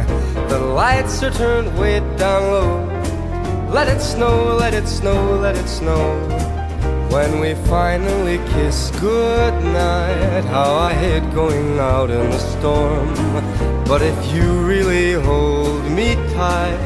[0.48, 3.70] The lights are turned way down low.
[3.70, 6.51] Let it snow, let it snow, let it snow.
[7.12, 13.14] When we finally kiss goodnight, how I hate going out in the storm.
[13.84, 16.80] But if you really hold me tight,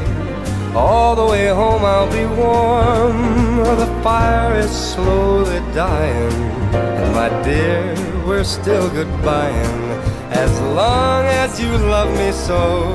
[0.74, 3.56] all the way home I'll be warm.
[3.78, 6.32] The fire is slowly dying,
[6.74, 7.94] and my dear,
[8.26, 10.15] we're still goodbying.
[10.30, 12.94] As long as you love me so,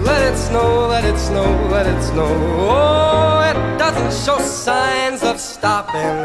[0.00, 2.28] let it snow, let it snow, let it snow.
[2.58, 6.16] Oh, it doesn't show signs of stopping.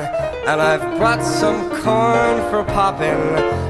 [0.48, 3.20] And I've brought some corn for popping.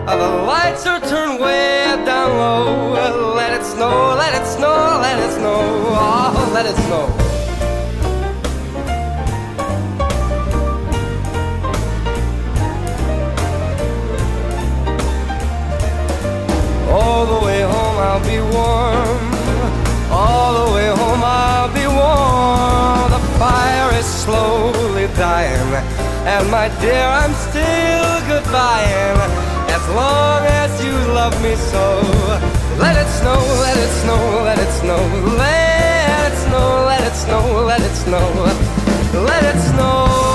[0.08, 2.94] Uh, the lights are turned way down low.
[3.36, 5.60] Let it snow, let it snow, let it snow.
[5.62, 7.29] Oh, let it snow.
[16.90, 19.22] All the way home I'll be warm.
[20.12, 23.12] All the way home I'll be warm.
[23.16, 25.72] The fire is slowly dying.
[26.26, 29.20] And my dear, I'm still goodbying.
[29.70, 31.86] As long as you love me so.
[32.80, 35.02] Let it snow, let it snow, let it snow.
[35.38, 38.24] Let it snow, let it snow, let it snow.
[38.34, 38.66] Let it
[39.14, 39.24] snow.
[39.30, 40.29] Let it snow.